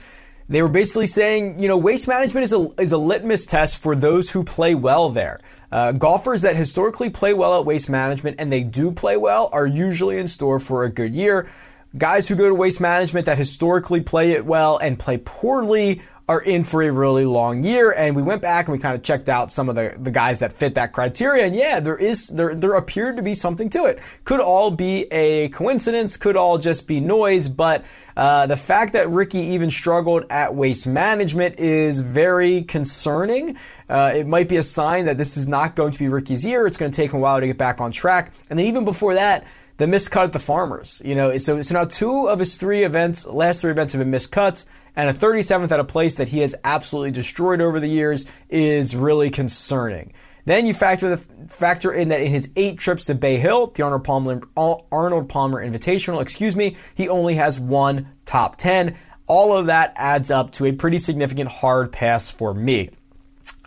they 0.50 0.62
were 0.62 0.70
basically 0.70 1.08
saying, 1.08 1.60
you 1.60 1.68
know, 1.68 1.78
waste 1.78 2.08
management 2.08 2.44
is 2.44 2.54
a, 2.54 2.70
is 2.80 2.92
a 2.92 2.98
litmus 2.98 3.46
test 3.46 3.82
for 3.82 3.96
those 3.96 4.32
who 4.32 4.44
play 4.44 4.76
well 4.76 5.10
there. 5.10 5.40
Uh, 5.72 5.92
golfers 5.92 6.42
that 6.44 6.56
historically 6.56 7.10
play 7.10 7.34
well 7.34 7.60
at 7.60 7.66
waste 7.66 7.90
management 7.90 8.36
and 8.40 8.52
they 8.52 8.64
do 8.64 8.92
play 8.92 9.18
well 9.18 9.50
are 9.52 9.66
usually 9.66 10.18
in 10.18 10.28
store 10.28 10.60
for 10.60 10.84
a 10.84 10.90
good 10.90 11.16
year. 11.16 11.50
Guys 11.98 12.28
who 12.28 12.36
go 12.36 12.50
to 12.50 12.56
waste 12.56 12.82
management 12.82 13.26
that 13.26 13.38
historically 13.38 14.02
play 14.02 14.32
it 14.32 14.46
well 14.46 14.78
and 14.78 15.00
play 15.00 15.18
poorly 15.18 16.02
are 16.28 16.42
in 16.42 16.64
for 16.64 16.82
a 16.82 16.92
really 16.92 17.24
long 17.24 17.64
year. 17.64 17.94
And 17.96 18.16
we 18.16 18.24
went 18.24 18.42
back 18.42 18.66
and 18.66 18.74
we 18.74 18.80
kind 18.80 18.96
of 18.96 19.04
checked 19.04 19.30
out 19.30 19.52
some 19.52 19.70
of 19.70 19.76
the, 19.76 19.96
the 19.98 20.12
guys 20.12 20.40
that 20.40 20.52
fit 20.52 20.74
that 20.76 20.92
criteria. 20.92 21.46
And 21.46 21.56
yeah, 21.56 21.80
there 21.80 21.98
is, 21.98 22.30
there, 22.30 22.56
there 22.56 22.74
appeared 22.74 23.16
to 23.18 23.24
be 23.24 23.34
something 23.36 23.70
to 23.70 23.86
it. 23.86 24.00
Could 24.24 24.42
all 24.42 24.72
be 24.72 25.06
a 25.12 25.50
coincidence, 25.50 26.18
could 26.18 26.36
all 26.36 26.58
just 26.58 26.88
be 26.88 27.00
noise. 27.00 27.48
But, 27.48 27.86
uh, 28.18 28.48
the 28.48 28.58
fact 28.58 28.94
that 28.94 29.08
Rickie 29.08 29.38
even 29.38 29.70
struggled 29.70 30.26
at 30.32 30.56
waste 30.56 30.88
management 30.88 31.60
is 31.60 32.02
very 32.02 32.64
concerning. 32.64 33.56
Uh, 33.88 34.14
it 34.16 34.26
might 34.26 34.50
be 34.50 34.58
a 34.58 34.64
sign 34.64 35.06
that 35.06 35.18
this 35.18 35.38
is 35.38 35.48
not 35.48 35.76
going 35.76 35.92
to 35.92 36.00
be 36.00 36.08
Rickie's 36.08 36.46
year. 36.46 36.66
It's 36.66 36.78
going 36.78 36.92
to 36.92 36.96
take 36.96 37.12
him 37.12 37.20
a 37.20 37.22
while 37.22 37.40
to 37.40 37.46
get 37.46 37.58
back 37.58 37.80
on 37.80 37.92
track. 37.92 38.34
And 38.50 38.58
then 38.58 38.66
even 38.66 38.84
before 38.84 39.14
that, 39.14 39.46
the 39.78 39.88
missed 39.88 40.12
cut 40.12 40.26
at 40.26 40.34
the 40.34 40.40
Farmers. 40.40 41.02
You 41.06 41.16
know, 41.16 41.36
so 41.38 41.62
so 41.62 41.74
now 41.74 41.86
two 41.86 42.28
of 42.28 42.40
his 42.40 42.58
three 42.58 42.84
events, 42.84 43.28
last 43.28 43.62
three 43.62 43.72
events 43.72 43.94
have 43.94 44.00
been 44.00 44.12
missed 44.12 44.32
cuts, 44.32 44.70
and 44.96 45.10
a 45.10 45.14
37th 45.14 45.72
at 45.72 45.80
a 45.80 45.84
place 45.84 46.16
that 46.16 46.30
he 46.30 46.40
has 46.40 46.56
absolutely 46.64 47.12
destroyed 47.12 47.62
over 47.62 47.80
the 47.80 47.90
years 47.90 48.32
is 48.50 48.96
really 48.96 49.30
concerning. 49.30 50.14
Then 50.46 50.68
you 50.68 50.74
factor 50.74 51.10
the 51.10 51.18
factor 51.48 51.92
in 51.92 52.10
that 52.10 52.22
in 52.22 52.30
his 52.32 52.54
eight 52.56 52.78
trips 52.78 53.06
to 53.06 53.16
Bay 53.16 53.38
Hill, 53.38 53.68
the 53.68 53.84
Arnold 53.84 54.04
Palmer, 54.04 54.42
Arnold 54.56 55.28
Palmer 55.28 55.66
Invitational, 55.66 56.22
excuse 56.22 56.56
me, 56.56 56.78
he 56.96 57.10
only 57.10 57.36
has 57.36 57.60
one 57.60 58.08
top 58.26 58.56
10. 58.56 58.96
All 59.28 59.58
of 59.58 59.66
that 59.66 59.94
adds 59.96 60.30
up 60.30 60.52
to 60.52 60.66
a 60.66 60.72
pretty 60.72 61.00
significant 61.00 61.50
hard 61.50 61.92
pass 61.92 62.30
for 62.30 62.54
me. 62.54 62.92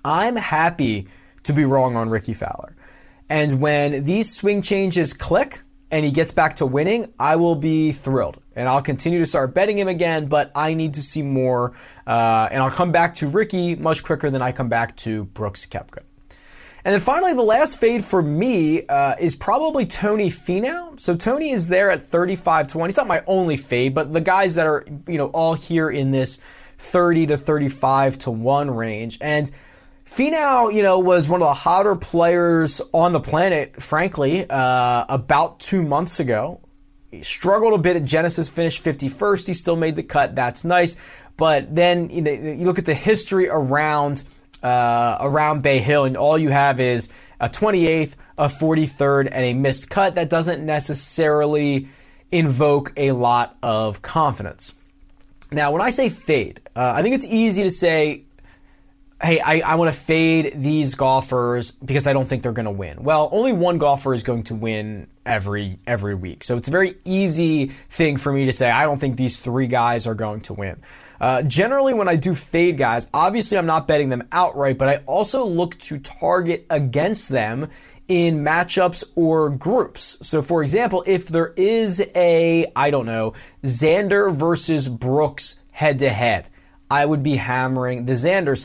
I'm 0.04 0.36
happy 0.36 1.08
to 1.42 1.52
be 1.52 1.64
wrong 1.64 1.96
on 1.96 2.10
Rickie 2.10 2.34
Fowler. 2.34 2.76
And 3.28 3.60
when 3.60 4.04
these 4.04 4.34
swing 4.34 4.62
changes 4.62 5.12
click, 5.12 5.60
and 5.90 6.04
he 6.04 6.10
gets 6.10 6.32
back 6.32 6.56
to 6.56 6.66
winning, 6.66 7.12
I 7.18 7.36
will 7.36 7.56
be 7.56 7.92
thrilled. 7.92 8.42
and 8.54 8.68
I'll 8.68 8.82
continue 8.82 9.20
to 9.20 9.26
start 9.26 9.54
betting 9.54 9.78
him 9.78 9.88
again, 9.88 10.26
but 10.26 10.50
I 10.54 10.74
need 10.74 10.94
to 10.94 11.02
see 11.02 11.22
more. 11.22 11.74
Uh, 12.06 12.48
and 12.50 12.62
I'll 12.62 12.70
come 12.70 12.90
back 12.90 13.14
to 13.16 13.28
Rickie 13.28 13.76
much 13.76 14.02
quicker 14.02 14.30
than 14.30 14.42
I 14.42 14.52
come 14.52 14.68
back 14.68 14.96
to 14.96 15.24
Brooks 15.24 15.64
Koepka. 15.66 16.02
And 16.84 16.94
then 16.94 17.00
finally, 17.00 17.34
the 17.34 17.42
last 17.42 17.78
fade 17.80 18.04
for 18.04 18.22
me 18.22 18.86
uh, 18.86 19.14
is 19.20 19.36
probably 19.36 19.84
Tony 19.84 20.28
Finau. 20.28 20.98
So 20.98 21.16
Tony 21.16 21.50
is 21.50 21.68
there 21.68 21.90
at 21.90 22.02
35 22.02 22.68
to 22.68 22.78
1. 22.78 22.88
He's 22.88 22.96
not 22.96 23.06
my 23.06 23.22
only 23.26 23.56
fade, 23.56 23.94
but 23.94 24.12
the 24.12 24.20
guys 24.20 24.54
that 24.54 24.66
are, 24.66 24.84
you 25.06 25.18
know, 25.18 25.28
all 25.28 25.54
here 25.54 25.90
in 25.90 26.10
this 26.12 26.38
30 26.78 27.26
to 27.26 27.36
35 27.36 28.18
to 28.18 28.30
1 28.30 28.70
range. 28.70 29.18
And 29.20 29.50
Finau, 30.08 30.72
you 30.72 30.82
know, 30.82 30.98
was 30.98 31.28
one 31.28 31.42
of 31.42 31.48
the 31.48 31.54
hotter 31.54 31.94
players 31.94 32.80
on 32.92 33.12
the 33.12 33.20
planet, 33.20 33.80
frankly, 33.80 34.44
uh, 34.48 35.04
about 35.08 35.60
two 35.60 35.82
months 35.82 36.18
ago. 36.18 36.60
He 37.10 37.22
struggled 37.22 37.74
a 37.74 37.78
bit 37.78 37.94
at 37.94 38.04
Genesis, 38.04 38.48
finished 38.48 38.82
51st. 38.82 39.46
He 39.48 39.54
still 39.54 39.76
made 39.76 39.96
the 39.96 40.02
cut. 40.02 40.34
That's 40.34 40.64
nice. 40.64 41.22
But 41.36 41.74
then, 41.74 42.08
you 42.08 42.22
know, 42.22 42.32
you 42.32 42.64
look 42.64 42.78
at 42.78 42.86
the 42.86 42.94
history 42.94 43.48
around 43.48 44.24
uh, 44.62 45.18
around 45.20 45.62
Bay 45.62 45.78
Hill, 45.78 46.04
and 46.04 46.16
all 46.16 46.36
you 46.36 46.48
have 46.48 46.80
is 46.80 47.12
a 47.38 47.48
28th, 47.48 48.16
a 48.36 48.46
43rd, 48.46 49.28
and 49.30 49.44
a 49.44 49.54
missed 49.54 49.90
cut. 49.90 50.14
That 50.14 50.30
doesn't 50.30 50.64
necessarily 50.64 51.86
invoke 52.32 52.92
a 52.96 53.12
lot 53.12 53.56
of 53.62 54.02
confidence. 54.02 54.74
Now, 55.52 55.70
when 55.70 55.80
I 55.80 55.90
say 55.90 56.08
fade, 56.08 56.60
uh, 56.74 56.94
I 56.96 57.02
think 57.02 57.14
it's 57.14 57.26
easy 57.26 57.62
to 57.62 57.70
say, 57.70 58.24
hey, 59.22 59.40
I, 59.44 59.60
I 59.60 59.74
want 59.74 59.92
to 59.92 59.98
fade 59.98 60.52
these 60.54 60.94
golfers 60.94 61.72
because 61.72 62.06
I 62.06 62.12
don't 62.12 62.26
think 62.26 62.42
they're 62.42 62.52
going 62.52 62.66
to 62.66 62.70
win. 62.70 63.02
Well, 63.02 63.28
only 63.32 63.52
one 63.52 63.78
golfer 63.78 64.14
is 64.14 64.22
going 64.22 64.44
to 64.44 64.54
win 64.54 65.08
every 65.26 65.78
every 65.86 66.14
week. 66.14 66.44
So 66.44 66.56
it's 66.56 66.68
a 66.68 66.70
very 66.70 66.94
easy 67.04 67.66
thing 67.66 68.16
for 68.16 68.32
me 68.32 68.44
to 68.46 68.52
say, 68.52 68.70
I 68.70 68.84
don't 68.84 68.98
think 68.98 69.16
these 69.16 69.38
three 69.38 69.66
guys 69.66 70.06
are 70.06 70.14
going 70.14 70.40
to 70.42 70.54
win. 70.54 70.80
Uh, 71.20 71.42
generally, 71.42 71.94
when 71.94 72.08
I 72.08 72.16
do 72.16 72.32
fade 72.32 72.78
guys, 72.78 73.08
obviously 73.12 73.58
I'm 73.58 73.66
not 73.66 73.88
betting 73.88 74.08
them 74.08 74.28
outright, 74.30 74.78
but 74.78 74.88
I 74.88 75.02
also 75.06 75.44
look 75.44 75.76
to 75.78 75.98
target 75.98 76.64
against 76.70 77.28
them 77.28 77.68
in 78.06 78.36
matchups 78.36 79.04
or 79.16 79.50
groups. 79.50 80.26
So, 80.26 80.42
for 80.42 80.62
example, 80.62 81.04
if 81.06 81.28
there 81.28 81.52
is 81.56 82.10
a, 82.14 82.66
I 82.74 82.90
don't 82.90 83.04
know, 83.04 83.34
Xander 83.62 84.32
versus 84.34 84.88
Brooks 84.88 85.60
head 85.72 85.98
to 85.98 86.08
head, 86.08 86.48
I 86.90 87.04
would 87.04 87.22
be 87.22 87.36
hammering 87.36 88.06
the 88.06 88.14
Xander 88.14 88.56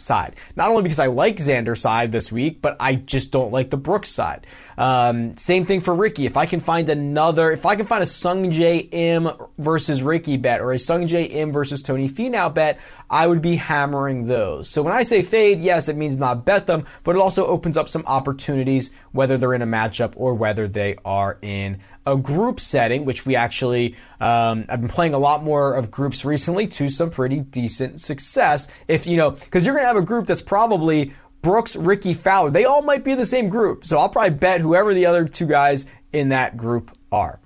side. 0.00 0.34
Not 0.54 0.70
only 0.70 0.82
because 0.82 0.98
I 0.98 1.06
like 1.06 1.36
Xander's 1.36 1.80
side 1.80 2.12
this 2.12 2.30
week, 2.30 2.60
but 2.60 2.76
I 2.78 2.94
just 2.94 3.32
don't 3.32 3.52
like 3.52 3.70
the 3.70 3.76
Brooks 3.76 4.10
side. 4.10 4.46
Um, 4.76 5.32
same 5.34 5.64
thing 5.64 5.80
for 5.80 5.94
Rickie. 5.94 6.26
If 6.26 6.36
I 6.36 6.46
can 6.46 6.60
find 6.60 6.88
another, 6.88 7.52
if 7.52 7.64
I 7.64 7.76
can 7.76 7.86
find 7.86 8.02
a 8.02 8.06
Sungjae 8.06 8.88
Im 8.92 9.30
versus 9.58 10.02
Rickie 10.02 10.36
bet 10.36 10.60
or 10.60 10.72
a 10.72 10.76
Sungjae 10.76 11.30
Im 11.30 11.52
versus 11.52 11.82
Tony 11.82 12.08
Finau 12.08 12.52
bet, 12.52 12.78
I 13.08 13.26
would 13.26 13.40
be 13.40 13.56
hammering 13.56 14.26
those. 14.26 14.68
So 14.68 14.82
when 14.82 14.92
I 14.92 15.02
say 15.02 15.22
fade, 15.22 15.60
yes, 15.60 15.88
it 15.88 15.96
means 15.96 16.18
not 16.18 16.44
bet 16.44 16.66
them, 16.66 16.84
but 17.02 17.16
it 17.16 17.20
also 17.20 17.46
opens 17.46 17.76
up 17.76 17.88
some 17.88 18.04
opportunities, 18.06 18.94
whether 19.12 19.38
they're 19.38 19.54
in 19.54 19.62
a 19.62 19.66
matchup 19.66 20.12
or 20.16 20.34
whether 20.34 20.68
they 20.68 20.96
are 21.04 21.38
in 21.40 21.78
a 22.10 22.16
group 22.16 22.60
setting, 22.60 23.04
which 23.04 23.24
we 23.24 23.36
actually, 23.36 23.94
um, 24.20 24.64
I've 24.68 24.80
been 24.80 24.90
playing 24.90 25.14
a 25.14 25.18
lot 25.18 25.42
more 25.42 25.74
of 25.74 25.90
groups 25.90 26.24
recently 26.24 26.66
to 26.66 26.88
some 26.88 27.10
pretty 27.10 27.40
decent 27.40 28.00
success. 28.00 28.82
If, 28.88 29.06
you 29.06 29.16
know, 29.16 29.30
because 29.30 29.64
you're 29.64 29.74
going 29.74 29.84
to 29.84 29.88
have 29.88 29.96
a 29.96 30.02
group 30.02 30.26
that's 30.26 30.42
probably 30.42 31.12
Brooks, 31.42 31.76
Rickie, 31.76 32.14
Fowler. 32.14 32.50
They 32.50 32.64
all 32.64 32.82
might 32.82 33.04
be 33.04 33.12
in 33.12 33.18
the 33.18 33.26
same 33.26 33.48
group. 33.48 33.84
So 33.84 33.98
I'll 33.98 34.08
probably 34.08 34.36
bet 34.36 34.60
whoever 34.60 34.92
the 34.92 35.06
other 35.06 35.26
two 35.26 35.46
guys 35.46 35.90
in 36.12 36.28
that 36.28 36.56
group 36.56 36.90
are. 37.10 37.38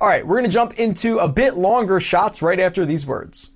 All 0.00 0.08
right, 0.08 0.26
we're 0.26 0.36
going 0.36 0.50
to 0.50 0.50
jump 0.50 0.74
into 0.78 1.18
a 1.18 1.28
bit 1.28 1.56
longer 1.56 2.00
shots 2.00 2.42
right 2.42 2.60
after 2.60 2.84
these 2.84 3.06
words. 3.06 3.55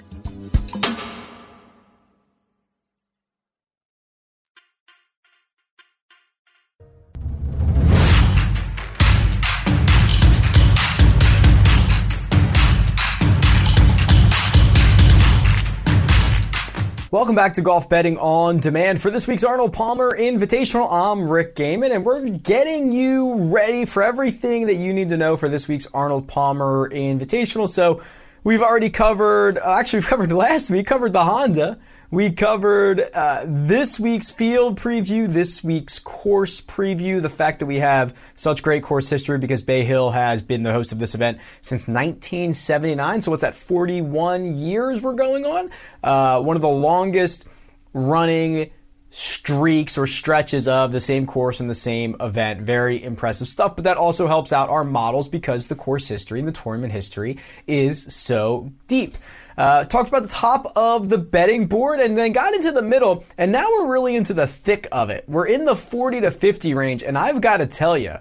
Welcome 17.11 17.35
back 17.35 17.51
to 17.55 17.61
Golf 17.61 17.89
Betting 17.89 18.15
on 18.19 18.59
Demand. 18.59 19.01
For 19.01 19.11
this 19.11 19.27
week's 19.27 19.43
Arnold 19.43 19.73
Palmer 19.73 20.17
Invitational, 20.17 20.87
I'm 20.89 21.29
Rick 21.29 21.55
Gehman, 21.55 21.93
and 21.93 22.05
we're 22.05 22.25
getting 22.29 22.93
you 22.93 23.53
ready 23.53 23.85
for 23.85 24.01
everything 24.01 24.67
that 24.67 24.75
you 24.75 24.93
need 24.93 25.09
to 25.09 25.17
know 25.17 25.35
for 25.35 25.49
this 25.49 25.67
week's 25.67 25.87
Arnold 25.93 26.29
Palmer 26.29 26.89
Invitational. 26.89 27.67
So, 27.67 28.01
we've 28.45 28.61
already 28.61 28.89
covered, 28.89 29.57
uh, 29.57 29.75
actually, 29.77 29.97
we've 29.97 30.07
covered 30.07 30.31
last 30.31 30.71
week, 30.71 30.87
covered 30.87 31.11
the 31.11 31.25
Honda. 31.25 31.79
We 32.13 32.29
covered 32.29 32.99
uh, 33.13 33.45
this 33.47 33.97
week's 33.97 34.31
field 34.31 34.77
preview, 34.77 35.29
this 35.29 35.63
week's 35.63 35.97
course 35.97 36.59
preview, 36.59 37.21
the 37.21 37.29
fact 37.29 37.59
that 37.59 37.67
we 37.67 37.77
have 37.77 38.33
such 38.35 38.61
great 38.61 38.83
course 38.83 39.09
history 39.09 39.37
because 39.37 39.61
Bay 39.61 39.85
Hill 39.85 40.11
has 40.11 40.41
been 40.41 40.63
the 40.63 40.73
host 40.73 40.91
of 40.91 40.99
this 40.99 41.15
event 41.15 41.37
since 41.61 41.87
1979. 41.87 43.21
So 43.21 43.31
what's 43.31 43.43
that, 43.43 43.55
41 43.55 44.57
years 44.57 45.01
we're 45.01 45.13
going 45.13 45.45
on? 45.45 45.69
Uh, 46.03 46.41
one 46.41 46.57
of 46.57 46.61
the 46.61 46.67
longest 46.67 47.47
running 47.93 48.71
streaks 49.13 49.97
or 49.97 50.07
stretches 50.07 50.69
of 50.69 50.93
the 50.93 50.99
same 50.99 51.25
course 51.25 51.59
and 51.59 51.69
the 51.69 51.73
same 51.73 52.15
event. 52.21 52.61
Very 52.61 53.03
impressive 53.03 53.47
stuff, 53.49 53.75
but 53.75 53.83
that 53.83 53.97
also 53.97 54.25
helps 54.25 54.53
out 54.53 54.69
our 54.69 54.85
models 54.85 55.27
because 55.27 55.67
the 55.67 55.75
course 55.75 56.07
history 56.07 56.39
and 56.39 56.47
the 56.47 56.53
tournament 56.53 56.93
history 56.93 57.37
is 57.67 58.01
so 58.01 58.71
deep. 58.87 59.15
Uh, 59.57 59.83
talked 59.83 60.07
about 60.07 60.23
the 60.23 60.29
top 60.29 60.71
of 60.77 61.09
the 61.09 61.17
betting 61.17 61.67
board 61.67 61.99
and 61.99 62.17
then 62.17 62.31
got 62.31 62.53
into 62.53 62.71
the 62.71 62.81
middle, 62.81 63.23
and 63.37 63.51
now 63.51 63.65
we're 63.65 63.91
really 63.91 64.15
into 64.15 64.33
the 64.33 64.47
thick 64.47 64.87
of 64.93 65.09
it. 65.09 65.25
We're 65.27 65.47
in 65.47 65.65
the 65.65 65.75
40 65.75 66.21
to 66.21 66.31
50 66.31 66.73
range, 66.73 67.03
and 67.03 67.17
I've 67.17 67.41
got 67.41 67.57
to 67.57 67.67
tell 67.67 67.97
you, 67.97 68.15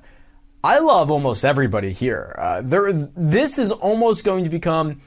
I 0.64 0.80
love 0.80 1.12
almost 1.12 1.44
everybody 1.44 1.92
here. 1.92 2.34
Uh, 2.36 2.62
there, 2.62 2.92
this 2.92 3.60
is 3.60 3.70
almost 3.70 4.24
going 4.24 4.42
to 4.42 4.50
become, 4.50 5.00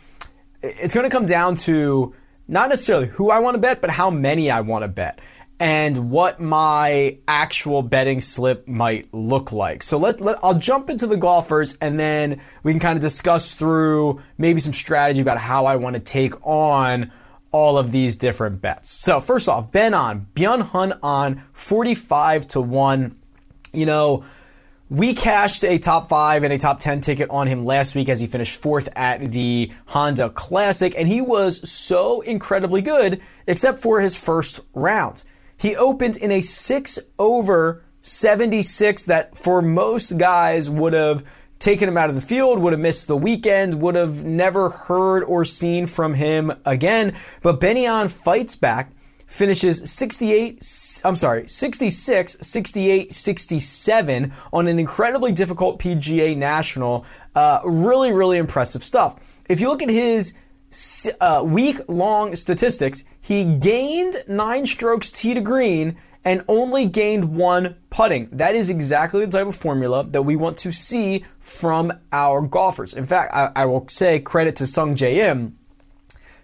it's 0.62 0.94
going 0.94 1.08
to 1.08 1.16
come 1.16 1.26
down 1.26 1.56
to 1.56 2.16
not 2.48 2.70
necessarily 2.70 3.08
who 3.08 3.30
I 3.30 3.40
want 3.40 3.56
to 3.56 3.62
bet, 3.62 3.82
but 3.82 3.90
how 3.90 4.10
many 4.10 4.50
I 4.50 4.62
want 4.62 4.84
to 4.84 4.88
bet. 4.88 5.20
And 5.60 6.10
what 6.10 6.42
my 6.42 7.18
actual 7.28 7.84
betting 7.84 8.20
slip 8.20 8.68
might 8.68 9.14
look 9.14 9.52
like. 9.52 9.82
So 9.84 9.98
let, 9.98 10.20
let 10.20 10.38
I'll 10.44 10.58
jump 10.58 10.90
into 10.90 11.08
the 11.08 11.16
golfers 11.16 11.78
and 11.80 12.00
then 12.00 12.42
we 12.64 12.74
can 12.74 12.80
kind 12.80 12.98
of 12.98 13.02
discuss 13.02 13.54
through 13.54 14.22
maybe 14.38 14.60
some 14.60 14.74
strategy 14.74 15.22
about 15.22 15.38
how 15.38 15.66
I 15.66 15.78
want 15.78 15.96
to 15.96 16.02
take 16.02 16.34
on 16.46 17.12
all 17.54 17.78
of 17.78 17.92
these 17.92 18.18
different 18.18 18.62
bets. 18.62 18.90
So 18.90 19.20
first 19.20 19.48
off, 19.48 19.72
Ben 19.72 19.94
An 19.94 20.28
Byeong 20.36 20.64
Hun 20.70 20.94
An 21.02 21.38
45 21.54 22.48
to 22.48 22.62
1. 22.62 23.16
You 23.74 23.86
know, 23.86 24.26
we 24.90 25.14
cashed 25.14 25.64
a 25.64 25.78
top 25.78 26.08
five 26.08 26.44
and 26.44 26.52
a 26.52 26.58
top 26.58 26.80
10 26.80 27.02
ticket 27.02 27.30
on 27.30 27.48
him 27.48 27.64
last 27.64 27.96
week 27.96 28.10
as 28.10 28.20
he 28.20 28.28
finished 28.28 28.62
fourth 28.62 28.90
at 28.96 29.22
the 29.32 29.72
Honda 29.88 30.30
Classic, 30.30 30.94
and 30.98 31.08
he 31.08 31.22
was 31.22 31.68
so 31.68 32.22
incredibly 32.22 32.82
good, 32.82 33.22
except 33.48 33.80
for 33.80 34.02
his 34.02 34.22
first 34.22 34.68
round. 34.74 35.24
He 35.64 35.78
opened 35.78 36.18
in 36.18 36.30
a 36.30 36.42
six 36.42 37.00
over 37.18 37.86
76 38.02 39.06
that 39.06 39.38
for 39.38 39.62
most 39.62 40.18
guys 40.18 40.70
would 40.70 40.92
have 40.92 41.24
taken 41.58 41.88
him 41.88 41.98
out 41.98 42.10
of 42.10 42.16
the 42.16 42.22
field, 42.22 42.60
would 42.60 42.74
have 42.74 42.82
missed 42.82 43.08
the 43.08 43.16
weekend, 43.16 43.82
would 43.82 43.96
have 43.96 44.26
never 44.26 44.70
heard 44.70 45.24
or 45.24 45.46
seen 45.46 45.86
from 45.86 46.16
him 46.16 46.52
again. 46.66 47.16
But 47.42 47.62
Benny 47.62 47.86
An 47.86 48.10
fights 48.10 48.58
back, 48.58 48.92
finishes 49.26 49.90
68, 49.90 50.62
I'm 51.06 51.16
sorry, 51.16 51.48
66, 51.48 52.40
68, 52.42 53.14
67 53.14 54.34
on 54.52 54.68
an 54.68 54.80
incredibly 54.80 55.32
difficult 55.32 55.80
PGA 55.80 56.36
National. 56.36 57.06
Uh, 57.34 57.62
really, 57.64 58.12
really 58.12 58.38
impressive 58.38 58.84
stuff. 58.84 59.40
If 59.48 59.62
you 59.62 59.68
look 59.68 59.82
at 59.82 59.90
his 59.90 60.38
uh, 61.22 61.44
week 61.46 61.78
long 61.88 62.36
statistics, 62.36 63.04
he 63.22 63.58
gained 63.58 64.16
nine 64.28 64.66
strokes 64.66 65.12
tee 65.12 65.34
to 65.34 65.42
green 65.42 65.98
and 66.26 66.44
only 66.48 66.86
gained 66.86 67.36
one 67.36 67.76
putting. 67.90 68.26
That 68.28 68.56
is 68.56 68.70
exactly 68.70 69.26
the 69.26 69.32
type 69.32 69.48
of 69.48 69.56
formula 69.56 70.06
that 70.06 70.22
we 70.24 70.36
want 70.36 70.58
to 70.60 70.72
see 70.72 71.26
from 71.40 71.92
our 72.12 72.42
golfers. 72.42 72.94
In 72.94 73.06
fact, 73.06 73.34
I, 73.34 73.52
I 73.56 73.66
will 73.66 73.88
say 73.90 74.20
credit 74.20 74.56
to 74.58 74.68
Sung 74.68 74.98
Im. 74.98 75.58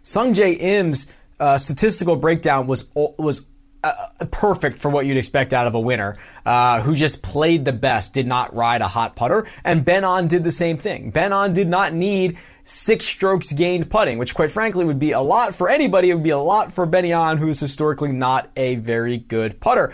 Sungjae 0.02 0.58
Im's 0.60 1.20
uh, 1.39 1.58
statistical 1.58 2.15
breakdown 2.15 2.68
was 2.68 2.92
was 2.96 3.49
uh, 3.84 3.94
perfect 4.32 4.78
for 4.78 4.89
what 4.89 5.06
you'd 5.06 5.18
expect 5.18 5.54
out 5.54 5.68
of 5.68 5.74
a 5.74 5.80
winner 5.80 6.18
uh, 6.46 6.82
who 6.82 6.96
just 6.96 7.24
played 7.24 7.65
the 7.65 7.74
best, 7.74 8.13
did 8.13 8.28
not 8.28 8.54
ride 8.54 8.82
a 8.82 8.88
hot 8.88 9.15
putter. 9.15 9.48
And 9.63 9.86
Ben 9.86 10.04
An 10.04 10.28
did 10.28 10.44
the 10.44 10.52
same 10.52 10.78
thing. 10.78 11.12
Ben 11.12 11.32
An 11.32 11.54
did 11.54 11.68
not 11.68 11.94
need 11.94 12.38
six 12.63 13.06
strokes 13.06 13.54
gained 13.54 13.89
putting, 13.89 14.18
which 14.18 14.36
quite 14.36 14.52
frankly 14.52 14.86
would 14.86 15.00
be 15.00 15.12
a 15.12 15.22
lot 15.22 15.56
for 15.56 15.70
anybody. 15.70 16.10
It 16.10 16.15
would 16.15 16.24
be 16.24 16.30
a 16.30 16.38
lot 16.38 16.72
for 16.72 16.86
Benny 16.86 17.13
An, 17.13 17.38
who 17.38 17.48
is 17.48 17.60
historically 17.60 18.12
not 18.12 18.50
a 18.56 18.76
very 18.76 19.18
good 19.18 19.60
putter. 19.60 19.94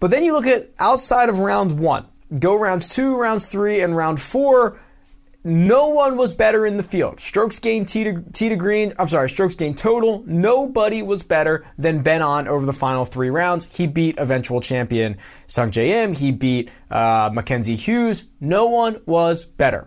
But 0.00 0.10
then 0.10 0.22
you 0.24 0.32
look 0.32 0.46
at 0.46 0.62
outside 0.78 1.28
of 1.28 1.40
round 1.40 1.78
one, 1.78 2.06
go 2.38 2.58
rounds 2.58 2.88
two, 2.88 3.18
rounds 3.18 3.50
three, 3.50 3.80
and 3.80 3.96
round 3.96 4.20
four. 4.20 4.80
No 5.44 5.88
one 5.90 6.16
was 6.16 6.34
better 6.34 6.66
in 6.66 6.76
the 6.76 6.82
field. 6.82 7.20
Strokes 7.20 7.60
gained 7.60 7.86
tee 7.86 8.02
to, 8.04 8.22
tee 8.32 8.48
to 8.48 8.56
green, 8.56 8.92
I'm 8.98 9.06
sorry, 9.06 9.30
strokes 9.30 9.54
gained 9.54 9.78
total. 9.78 10.24
Nobody 10.26 11.00
was 11.00 11.22
better 11.22 11.64
than 11.78 12.02
Ben 12.02 12.22
An 12.22 12.48
over 12.48 12.66
the 12.66 12.72
final 12.72 13.04
three 13.04 13.30
rounds. 13.30 13.76
He 13.76 13.86
beat 13.86 14.18
eventual 14.18 14.60
champion 14.60 15.16
Sungjae 15.46 15.86
Im. 15.86 16.14
He 16.14 16.32
beat 16.32 16.72
uh, 16.90 17.30
Mackenzie 17.32 17.76
Hughes. 17.76 18.28
No 18.40 18.66
one 18.66 19.00
was 19.06 19.44
better. 19.44 19.86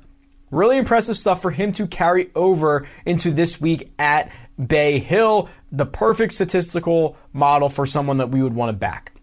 Really 0.53 0.77
impressive 0.77 1.17
stuff 1.17 1.41
for 1.41 1.51
him 1.51 1.73
to 1.73 1.85
carry 1.85 2.31
over 2.33 2.87
into 3.05 3.31
this 3.31 3.59
week 3.59 3.91
at 3.99 4.33
Bay 4.65 4.99
Hill. 4.99 5.49
The 5.69 5.85
perfect 5.85 6.31
statistical 6.31 7.17
model 7.33 7.67
for 7.67 7.85
someone 7.85 8.17
that 8.17 8.29
we 8.29 8.41
would 8.41 8.53
want 8.53 8.69
to 8.69 8.77
back. 8.77 9.13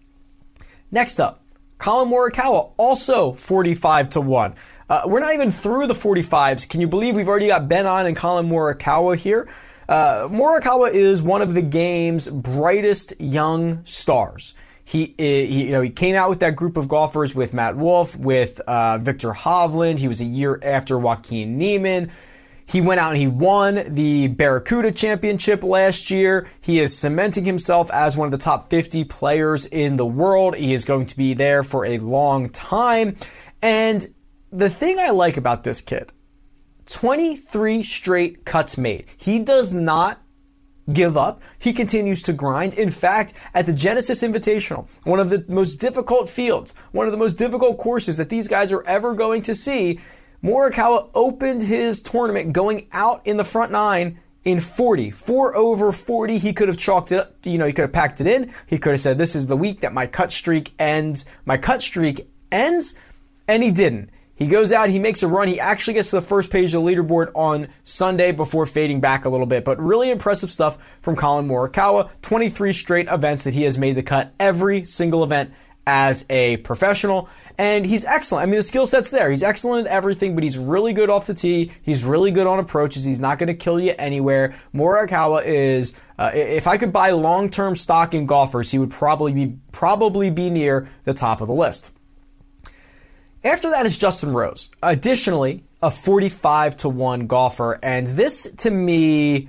Next 0.90 1.20
up, 1.20 1.42
Collin 1.78 2.10
Morikawa, 2.10 2.72
also 2.76 3.32
45 3.32 4.08
to 4.10 4.20
1. 4.20 4.54
Uh, 4.88 5.02
we're 5.06 5.20
not 5.20 5.34
even 5.34 5.50
through 5.50 5.86
the 5.86 5.94
45s. 5.94 6.68
Can 6.68 6.80
you 6.80 6.88
believe 6.88 7.14
we've 7.14 7.28
already 7.28 7.48
got 7.48 7.68
Ben 7.68 7.86
An 7.86 8.06
and 8.06 8.16
Collin 8.16 8.48
Morikawa 8.48 9.16
here? 9.16 9.48
Uh, 9.88 10.28
Morikawa 10.30 10.90
is 10.92 11.22
one 11.22 11.42
of 11.42 11.54
the 11.54 11.62
game's 11.62 12.28
brightest 12.28 13.14
young 13.20 13.84
stars. 13.84 14.54
He, 14.84 15.14
he, 15.18 15.66
you 15.66 15.72
know, 15.72 15.82
he 15.82 15.90
came 15.90 16.14
out 16.14 16.30
with 16.30 16.40
that 16.40 16.56
group 16.56 16.78
of 16.78 16.88
golfers 16.88 17.34
with 17.34 17.52
Matt 17.52 17.76
Wolff, 17.76 18.16
with 18.16 18.60
uh, 18.66 18.96
Viktor 18.98 19.32
Hovland. 19.32 20.00
He 20.00 20.08
was 20.08 20.22
a 20.22 20.24
year 20.24 20.58
after 20.62 20.98
Joaquin 20.98 21.58
Niemann. 21.58 22.10
He 22.66 22.80
went 22.82 23.00
out 23.00 23.10
and 23.10 23.18
he 23.18 23.26
won 23.26 23.80
the 23.88 24.28
Barracuda 24.28 24.92
Championship 24.92 25.62
last 25.62 26.10
year. 26.10 26.46
He 26.60 26.80
is 26.80 26.96
cementing 26.96 27.44
himself 27.44 27.90
as 27.92 28.16
one 28.16 28.26
of 28.26 28.32
the 28.32 28.38
top 28.38 28.68
50 28.68 29.04
players 29.04 29.64
in 29.66 29.96
the 29.96 30.06
world. 30.06 30.54
He 30.56 30.74
is 30.74 30.84
going 30.84 31.06
to 31.06 31.16
be 31.16 31.32
there 31.32 31.62
for 31.62 31.86
a 31.86 31.98
long 31.98 32.48
time. 32.50 33.16
And 33.62 34.06
the 34.50 34.70
thing 34.70 34.98
I 34.98 35.10
like 35.10 35.36
about 35.36 35.64
this 35.64 35.80
kid 35.80 36.12
23 36.86 37.82
straight 37.82 38.44
cuts 38.44 38.78
made. 38.78 39.06
He 39.18 39.40
does 39.40 39.74
not 39.74 40.20
give 40.90 41.16
up. 41.16 41.42
He 41.58 41.72
continues 41.72 42.22
to 42.22 42.32
grind. 42.32 42.74
In 42.74 42.90
fact, 42.90 43.34
at 43.52 43.66
the 43.66 43.74
Genesis 43.74 44.22
Invitational, 44.22 44.88
one 45.04 45.20
of 45.20 45.28
the 45.28 45.44
most 45.52 45.76
difficult 45.76 46.30
fields, 46.30 46.74
one 46.92 47.06
of 47.06 47.12
the 47.12 47.18
most 47.18 47.34
difficult 47.34 47.78
courses 47.78 48.16
that 48.16 48.30
these 48.30 48.48
guys 48.48 48.72
are 48.72 48.82
ever 48.86 49.14
going 49.14 49.42
to 49.42 49.54
see, 49.54 50.00
Morikawa 50.42 51.10
opened 51.14 51.62
his 51.62 52.00
tournament 52.00 52.52
going 52.52 52.88
out 52.92 53.26
in 53.26 53.36
the 53.36 53.44
front 53.44 53.70
nine 53.70 54.18
in 54.44 54.60
40. 54.60 55.10
Four 55.10 55.54
over 55.56 55.92
40. 55.92 56.38
He 56.38 56.54
could 56.54 56.68
have 56.68 56.78
chalked 56.78 57.12
it 57.12 57.18
up, 57.18 57.34
you 57.44 57.58
know, 57.58 57.66
he 57.66 57.72
could 57.72 57.82
have 57.82 57.92
packed 57.92 58.20
it 58.20 58.26
in. 58.26 58.52
He 58.66 58.78
could 58.78 58.90
have 58.90 59.00
said, 59.00 59.18
This 59.18 59.34
is 59.34 59.46
the 59.46 59.56
week 59.56 59.80
that 59.80 59.92
my 59.92 60.06
cut 60.06 60.32
streak 60.32 60.72
ends. 60.78 61.26
My 61.44 61.58
cut 61.58 61.82
streak 61.82 62.28
ends. 62.50 62.98
And 63.46 63.62
he 63.62 63.70
didn't. 63.70 64.10
He 64.38 64.46
goes 64.46 64.70
out, 64.70 64.88
he 64.88 65.00
makes 65.00 65.24
a 65.24 65.28
run. 65.28 65.48
He 65.48 65.58
actually 65.58 65.94
gets 65.94 66.10
to 66.10 66.16
the 66.16 66.22
first 66.22 66.52
page 66.52 66.72
of 66.72 66.84
the 66.84 66.90
leaderboard 66.90 67.32
on 67.34 67.66
Sunday 67.82 68.30
before 68.30 68.66
fading 68.66 69.00
back 69.00 69.24
a 69.24 69.28
little 69.28 69.46
bit. 69.46 69.64
But 69.64 69.80
really 69.80 70.10
impressive 70.10 70.48
stuff 70.48 70.98
from 71.00 71.16
Collin 71.16 71.48
Morikawa. 71.48 72.08
23 72.22 72.72
straight 72.72 73.08
events 73.10 73.42
that 73.42 73.54
he 73.54 73.64
has 73.64 73.76
made 73.76 73.96
the 73.96 74.02
cut. 74.02 74.32
Every 74.38 74.84
single 74.84 75.24
event 75.24 75.52
as 75.88 76.24
a 76.30 76.58
professional. 76.58 77.28
And 77.56 77.84
he's 77.84 78.04
excellent. 78.04 78.42
I 78.42 78.46
mean, 78.46 78.56
the 78.56 78.62
skill 78.62 78.86
set's 78.86 79.10
there. 79.10 79.30
He's 79.30 79.42
excellent 79.42 79.88
at 79.88 79.92
everything, 79.92 80.34
but 80.34 80.44
he's 80.44 80.56
really 80.56 80.92
good 80.92 81.10
off 81.10 81.26
the 81.26 81.34
tee. 81.34 81.72
He's 81.82 82.04
really 82.04 82.30
good 82.30 82.46
on 82.46 82.60
approaches. 82.60 83.06
He's 83.06 83.20
not 83.20 83.38
going 83.38 83.48
to 83.48 83.54
kill 83.54 83.80
you 83.80 83.94
anywhere. 83.98 84.54
Morikawa 84.72 85.42
is, 85.44 85.98
uh, 86.18 86.30
if 86.32 86.68
I 86.68 86.76
could 86.76 86.92
buy 86.92 87.10
long-term 87.10 87.74
stock 87.74 88.14
in 88.14 88.26
golfers, 88.26 88.70
he 88.70 88.78
would 88.78 88.90
probably 88.90 89.32
be, 89.32 89.56
probably 89.72 90.30
be 90.30 90.50
near 90.50 90.88
the 91.04 91.14
top 91.14 91.40
of 91.40 91.48
the 91.48 91.54
list. 91.54 91.97
After 93.44 93.70
that 93.70 93.86
is 93.86 93.96
Justin 93.96 94.32
Rose. 94.32 94.70
Additionally, 94.82 95.62
a 95.82 95.90
45 95.90 96.76
to 96.78 96.88
1 96.88 97.26
golfer. 97.26 97.78
And 97.82 98.06
this 98.06 98.54
to 98.56 98.70
me 98.70 99.48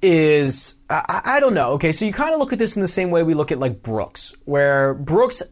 is 0.00 0.82
I, 0.90 1.22
I 1.24 1.40
don't 1.40 1.54
know. 1.54 1.72
Okay, 1.72 1.92
so 1.92 2.04
you 2.04 2.12
kind 2.12 2.32
of 2.32 2.38
look 2.38 2.52
at 2.52 2.58
this 2.58 2.76
in 2.76 2.82
the 2.82 2.88
same 2.88 3.10
way 3.10 3.22
we 3.22 3.34
look 3.34 3.50
at 3.50 3.58
like 3.58 3.82
Brooks, 3.82 4.34
where 4.44 4.94
Brooks 4.94 5.42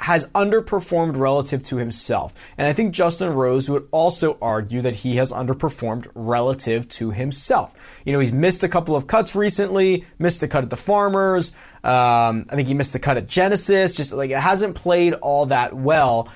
has 0.00 0.30
underperformed 0.32 1.16
relative 1.16 1.62
to 1.64 1.76
himself. 1.76 2.54
And 2.56 2.66
I 2.68 2.72
think 2.72 2.94
Justin 2.94 3.32
Rose 3.32 3.68
would 3.68 3.88
also 3.90 4.38
argue 4.40 4.80
that 4.82 4.96
he 4.96 5.16
has 5.16 5.32
underperformed 5.32 6.08
relative 6.14 6.88
to 6.90 7.10
himself. 7.10 8.00
You 8.04 8.12
know, 8.12 8.20
he's 8.20 8.32
missed 8.32 8.62
a 8.62 8.68
couple 8.68 8.94
of 8.94 9.08
cuts 9.08 9.34
recently, 9.34 10.04
missed 10.18 10.42
a 10.42 10.48
cut 10.48 10.62
at 10.62 10.70
the 10.70 10.76
Farmers. 10.76 11.56
Um, 11.82 12.46
I 12.50 12.54
think 12.54 12.68
he 12.68 12.74
missed 12.74 12.94
a 12.94 13.00
cut 13.00 13.16
at 13.16 13.26
Genesis, 13.26 13.96
just 13.96 14.12
like 14.12 14.30
it 14.30 14.38
hasn't 14.38 14.76
played 14.76 15.14
all 15.14 15.46
that 15.46 15.74
well. 15.74 16.28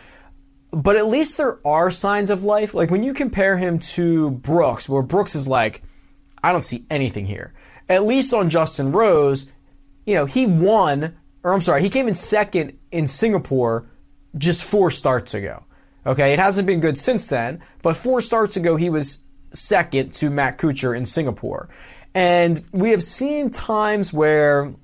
But 0.73 0.97
at 0.97 1.07
least 1.07 1.37
there 1.37 1.59
are 1.67 1.91
signs 1.91 2.31
of 2.31 2.45
life. 2.45 2.75
Like 2.75 2.91
when 2.91 3.03
you 3.03 3.15
compare 3.15 3.59
him 3.59 3.79
to 3.79 4.31
Brooks, 4.31 4.89
where 4.89 5.03
Brooks 5.03 5.35
is 5.35 5.47
like, 5.47 5.83
I 6.43 6.51
don't 6.53 6.63
see 6.63 6.85
anything 6.91 7.27
here. 7.27 7.53
At 7.89 8.05
least 8.05 8.33
on 8.33 8.49
Justin 8.51 8.91
Rose, 8.91 9.53
you 10.07 10.15
know, 10.15 10.25
he 10.25 10.47
won, 10.47 11.17
or 11.45 11.53
I'm 11.53 11.61
sorry, 11.61 11.83
he 11.83 11.91
came 11.91 12.09
in 12.09 12.15
second 12.15 12.77
in 12.91 13.07
Singapore 13.07 13.87
just 14.37 14.69
four 14.69 14.91
starts 14.91 15.35
ago. 15.35 15.65
Okay, 16.05 16.33
it 16.33 16.39
hasn't 16.39 16.67
been 16.67 16.81
good 16.81 16.99
since 16.99 17.29
then, 17.29 17.63
but 17.83 17.97
four 17.97 18.21
starts 18.21 18.57
ago 18.57 18.77
he 18.77 18.91
was 18.91 19.25
second 19.53 20.13
to 20.15 20.31
Matt 20.31 20.59
Kuchar 20.59 20.97
in 20.97 21.05
Singapore. 21.05 21.69
And 22.15 22.61
we 22.73 22.91
have 22.91 23.03
seen 23.03 23.51
times 23.51 24.13
where 24.13 24.75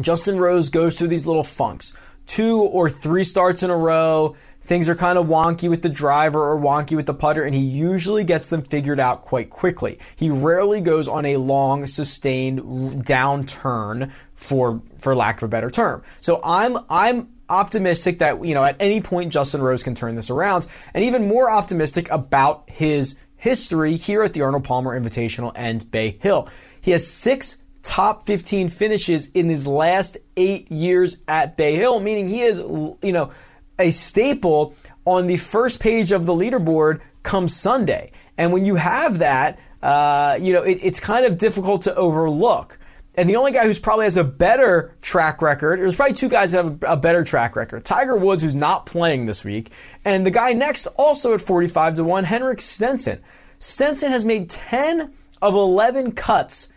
Justin 0.00 0.38
Rose 0.38 0.68
goes 0.68 0.98
through 0.98 1.08
these 1.08 1.26
little 1.26 1.44
funks. 1.44 1.92
Two 2.26 2.60
or 2.60 2.90
three 2.90 3.24
starts 3.24 3.62
in 3.62 3.70
a 3.70 3.76
row, 3.76 4.36
Things 4.68 4.86
are 4.90 4.94
kind 4.94 5.18
of 5.18 5.26
wonky 5.26 5.70
with 5.70 5.80
the 5.80 5.88
driver 5.88 6.50
or 6.50 6.60
wonky 6.60 6.94
with 6.94 7.06
the 7.06 7.14
putter, 7.14 7.42
and 7.42 7.54
he 7.54 7.62
usually 7.62 8.22
gets 8.22 8.50
them 8.50 8.60
figured 8.60 9.00
out 9.00 9.22
quite 9.22 9.48
quickly. 9.48 9.98
He 10.14 10.28
rarely 10.28 10.82
goes 10.82 11.08
on 11.08 11.24
a 11.24 11.38
long, 11.38 11.86
sustained 11.86 12.60
downturn, 13.06 14.12
for 14.34 14.82
for 14.98 15.14
lack 15.14 15.38
of 15.38 15.44
a 15.44 15.48
better 15.48 15.70
term. 15.70 16.02
So 16.20 16.42
I'm 16.44 16.76
I'm 16.90 17.30
optimistic 17.48 18.18
that 18.18 18.44
you 18.44 18.52
know 18.52 18.62
at 18.62 18.76
any 18.78 19.00
point 19.00 19.32
Justin 19.32 19.62
Rose 19.62 19.82
can 19.82 19.94
turn 19.94 20.16
this 20.16 20.28
around, 20.28 20.66
and 20.92 21.02
even 21.02 21.26
more 21.26 21.50
optimistic 21.50 22.10
about 22.10 22.68
his 22.68 23.18
history 23.36 23.94
here 23.94 24.22
at 24.22 24.34
the 24.34 24.42
Arnold 24.42 24.64
Palmer 24.64 25.00
Invitational 25.00 25.50
and 25.54 25.90
Bay 25.90 26.18
Hill. 26.20 26.46
He 26.82 26.90
has 26.90 27.06
six 27.06 27.64
top 27.82 28.24
15 28.24 28.68
finishes 28.68 29.30
in 29.32 29.48
his 29.48 29.66
last 29.66 30.18
eight 30.36 30.70
years 30.70 31.22
at 31.26 31.56
Bay 31.56 31.74
Hill, 31.74 32.00
meaning 32.00 32.28
he 32.28 32.42
is, 32.42 32.58
you 32.58 33.12
know, 33.12 33.32
a 33.78 33.90
staple 33.90 34.74
on 35.04 35.26
the 35.26 35.36
first 35.36 35.80
page 35.80 36.12
of 36.12 36.26
the 36.26 36.32
leaderboard 36.32 37.00
come 37.22 37.48
Sunday. 37.48 38.10
And 38.36 38.52
when 38.52 38.64
you 38.64 38.76
have 38.76 39.18
that, 39.18 39.58
uh, 39.82 40.38
you 40.40 40.52
know, 40.52 40.62
it, 40.62 40.78
it's 40.82 41.00
kind 41.00 41.26
of 41.26 41.38
difficult 41.38 41.82
to 41.82 41.94
overlook. 41.94 42.78
And 43.16 43.28
the 43.28 43.34
only 43.34 43.50
guy 43.50 43.64
who's 43.64 43.80
probably 43.80 44.04
has 44.04 44.16
a 44.16 44.22
better 44.22 44.94
track 45.02 45.42
record, 45.42 45.80
there's 45.80 45.96
probably 45.96 46.14
two 46.14 46.28
guys 46.28 46.52
that 46.52 46.64
have 46.64 46.84
a 46.86 46.96
better 46.96 47.24
track 47.24 47.56
record. 47.56 47.84
Tiger 47.84 48.16
Woods, 48.16 48.44
who's 48.44 48.54
not 48.54 48.86
playing 48.86 49.26
this 49.26 49.44
week, 49.44 49.72
and 50.04 50.24
the 50.24 50.30
guy 50.30 50.52
next, 50.52 50.86
also 50.96 51.34
at 51.34 51.40
45 51.40 51.94
to 51.94 52.04
1, 52.04 52.24
Henrik 52.24 52.60
Stenson. 52.60 53.20
Stenson 53.58 54.12
has 54.12 54.24
made 54.24 54.48
10 54.48 55.12
of 55.42 55.54
11 55.54 56.12
cuts 56.12 56.72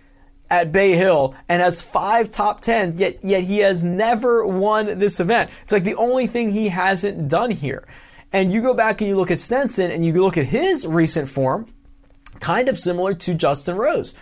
at 0.51 0.71
Bay 0.71 0.91
Hill 0.91 1.33
and 1.47 1.61
has 1.61 1.81
five 1.81 2.29
top 2.29 2.59
10, 2.59 2.97
yet, 2.97 3.23
yet 3.23 3.43
he 3.45 3.59
has 3.59 3.83
never 3.83 4.45
won 4.45 4.99
this 4.99 5.19
event. 5.19 5.49
It's 5.61 5.71
like 5.71 5.85
the 5.85 5.95
only 5.95 6.27
thing 6.27 6.51
he 6.51 6.67
hasn't 6.67 7.29
done 7.29 7.51
here. 7.51 7.87
And 8.33 8.53
you 8.53 8.61
go 8.61 8.73
back 8.73 9.01
and 9.01 9.09
you 9.09 9.15
look 9.15 9.31
at 9.31 9.39
Stenson 9.39 9.89
and 9.89 10.05
you 10.05 10.13
look 10.13 10.37
at 10.37 10.45
his 10.45 10.85
recent 10.85 11.29
form, 11.29 11.67
kind 12.41 12.67
of 12.67 12.77
similar 12.77 13.13
to 13.13 13.33
Justin 13.33 13.77
Rose. 13.77 14.13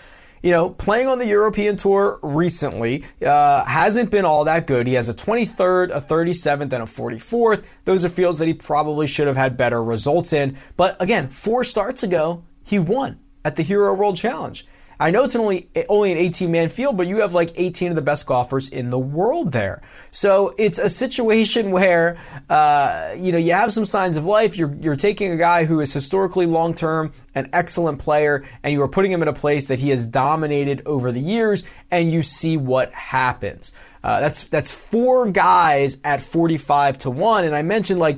You 0.41 0.51
know, 0.51 0.69
playing 0.69 1.07
on 1.07 1.17
the 1.19 1.27
European 1.27 1.75
Tour 1.75 2.19
recently 2.21 3.03
uh, 3.25 3.65
hasn't 3.65 4.09
been 4.09 4.23
all 4.23 4.45
that 4.45 4.67
good. 4.67 4.87
He 4.87 4.93
has 4.93 5.09
a 5.09 5.13
23rd, 5.13 5.89
a 5.89 5.99
37th, 5.99 6.61
and 6.61 6.73
a 6.73 6.85
44th. 6.85 7.69
Those 7.83 8.05
are 8.05 8.09
fields 8.09 8.39
that 8.39 8.45
he 8.45 8.53
probably 8.53 9.05
should 9.05 9.27
have 9.27 9.35
had 9.35 9.57
better 9.57 9.83
results 9.83 10.31
in. 10.31 10.57
But 10.77 10.95
again, 11.01 11.27
four 11.27 11.65
starts 11.65 12.03
ago, 12.03 12.45
he 12.65 12.79
won 12.79 13.19
at 13.43 13.57
the 13.57 13.63
Hero 13.63 13.93
World 13.93 14.15
Challenge. 14.15 14.65
I 15.01 15.11
know 15.11 15.23
it's 15.23 15.35
only 15.35 15.69
only 15.87 16.11
an 16.11 16.17
18 16.17 16.51
man 16.51 16.67
field, 16.67 16.97
but 16.97 17.07
you 17.07 17.21
have 17.21 17.33
like 17.33 17.51
18 17.55 17.91
of 17.91 17.95
the 17.95 18.01
best 18.01 18.25
golfers 18.25 18.67
in 18.67 18.89
the 18.89 18.99
world 18.99 19.53
there. 19.53 19.81
So 20.11 20.53
it's 20.57 20.77
a 20.77 20.89
situation 20.89 21.71
where 21.79 22.17
uh, 22.49 23.13
you 23.17 23.31
know 23.31 23.37
you 23.37 23.53
have 23.53 23.71
some 23.71 23.85
signs 23.85 24.17
of 24.17 24.25
life. 24.25 24.57
You're 24.57 24.75
you're 24.75 24.97
taking 24.97 25.31
a 25.31 25.37
guy 25.37 25.65
who 25.65 25.79
is 25.79 25.93
historically 25.93 26.45
long 26.45 26.73
term 26.73 27.13
an 27.33 27.49
excellent 27.53 27.99
player, 27.99 28.43
and 28.61 28.73
you 28.73 28.81
are 28.81 28.89
putting 28.89 29.11
him 29.11 29.21
in 29.21 29.29
a 29.29 29.33
place 29.33 29.69
that 29.69 29.79
he 29.79 29.89
has 29.91 30.05
dominated 30.05 30.81
over 30.85 31.11
the 31.13 31.21
years, 31.21 31.69
and 31.89 32.11
you 32.11 32.21
see 32.21 32.57
what 32.57 32.91
happens. 32.91 33.71
Uh, 34.03 34.19
that's 34.19 34.49
that's 34.49 34.73
four 34.73 35.31
guys 35.31 36.01
at 36.03 36.19
45 36.19 36.97
to 36.99 37.09
one, 37.09 37.45
and 37.45 37.55
I 37.55 37.61
mentioned 37.61 38.01
like 38.01 38.17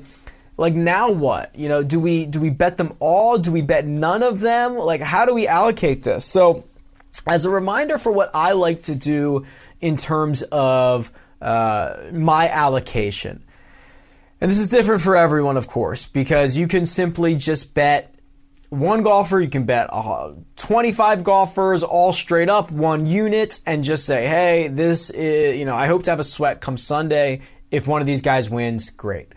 like 0.57 0.73
now 0.73 1.11
what 1.11 1.55
you 1.55 1.69
know 1.69 1.83
do 1.83 1.99
we 1.99 2.25
do 2.25 2.39
we 2.39 2.49
bet 2.49 2.77
them 2.77 2.93
all 2.99 3.37
do 3.37 3.51
we 3.51 3.61
bet 3.61 3.85
none 3.85 4.21
of 4.21 4.41
them 4.41 4.75
like 4.75 5.01
how 5.01 5.25
do 5.25 5.33
we 5.33 5.47
allocate 5.47 6.03
this 6.03 6.23
so 6.23 6.65
as 7.27 7.45
a 7.45 7.49
reminder 7.49 7.97
for 7.97 8.11
what 8.11 8.29
I 8.33 8.53
like 8.53 8.83
to 8.83 8.95
do 8.95 9.45
in 9.79 9.97
terms 9.97 10.43
of 10.51 11.11
uh, 11.41 12.09
my 12.13 12.49
allocation. 12.49 13.43
And 14.39 14.49
this 14.49 14.57
is 14.57 14.69
different 14.69 15.01
for 15.01 15.15
everyone, 15.15 15.57
of 15.57 15.67
course, 15.67 16.07
because 16.07 16.57
you 16.57 16.67
can 16.67 16.85
simply 16.85 17.35
just 17.35 17.75
bet 17.75 18.15
one 18.69 19.03
golfer, 19.03 19.39
you 19.39 19.49
can 19.49 19.65
bet 19.65 19.89
uh, 19.91 20.31
25 20.55 21.23
golfers 21.23 21.83
all 21.83 22.13
straight 22.13 22.49
up, 22.49 22.71
one 22.71 23.05
unit, 23.05 23.59
and 23.67 23.83
just 23.83 24.05
say, 24.05 24.27
hey, 24.27 24.69
this 24.69 25.09
is, 25.09 25.59
you 25.59 25.65
know, 25.65 25.75
I 25.75 25.87
hope 25.87 26.03
to 26.03 26.09
have 26.09 26.19
a 26.19 26.23
sweat 26.23 26.61
come 26.61 26.77
Sunday. 26.77 27.41
If 27.69 27.87
one 27.87 28.01
of 28.01 28.07
these 28.07 28.21
guys 28.21 28.49
wins, 28.49 28.89
great. 28.89 29.27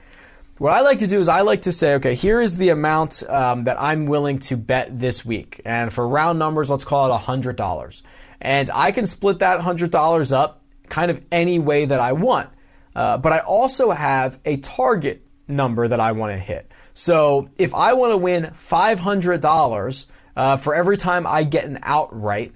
What 0.59 0.73
I 0.73 0.83
like 0.83 0.99
to 0.99 1.09
do 1.09 1.19
is 1.19 1.29
I 1.29 1.41
like 1.41 1.63
to 1.63 1.73
say, 1.73 1.95
okay, 1.97 2.15
here 2.15 2.41
is 2.41 2.59
the 2.59 2.69
amount 2.69 3.25
um, 3.29 3.65
that 3.65 3.77
I'm 3.81 4.07
willing 4.07 4.39
to 4.41 4.57
bet 4.57 4.97
this 4.97 5.25
week. 5.25 5.61
And 5.65 5.93
for 5.93 6.07
round 6.07 6.39
numbers, 6.39 6.71
let's 6.71 6.85
call 6.85 7.13
it 7.13 7.19
$100. 7.19 8.03
And 8.41 8.71
I 8.73 8.93
can 8.93 9.07
split 9.07 9.41
that 9.41 9.61
$100 9.61 10.33
up 10.33 10.63
kind 10.89 11.11
of 11.11 11.27
any 11.33 11.59
way 11.59 11.87
that 11.87 11.99
I 11.99 12.13
want. 12.13 12.51
Uh, 12.95 13.19
but 13.19 13.33
I 13.33 13.41
also 13.41 13.91
have 13.91 14.39
a 14.45 14.59
target 14.59 15.27
number 15.49 15.89
that 15.89 15.99
I 15.99 16.13
want 16.13 16.31
to 16.31 16.39
hit. 16.39 16.71
So 16.93 17.49
if 17.59 17.75
I 17.75 17.95
want 17.95 18.13
to 18.13 18.17
win 18.17 18.45
$500 18.45 20.11
uh, 20.37 20.57
for 20.57 20.73
every 20.73 20.97
time 20.97 21.27
I 21.27 21.43
get 21.43 21.65
an 21.65 21.81
outright, 21.83 22.53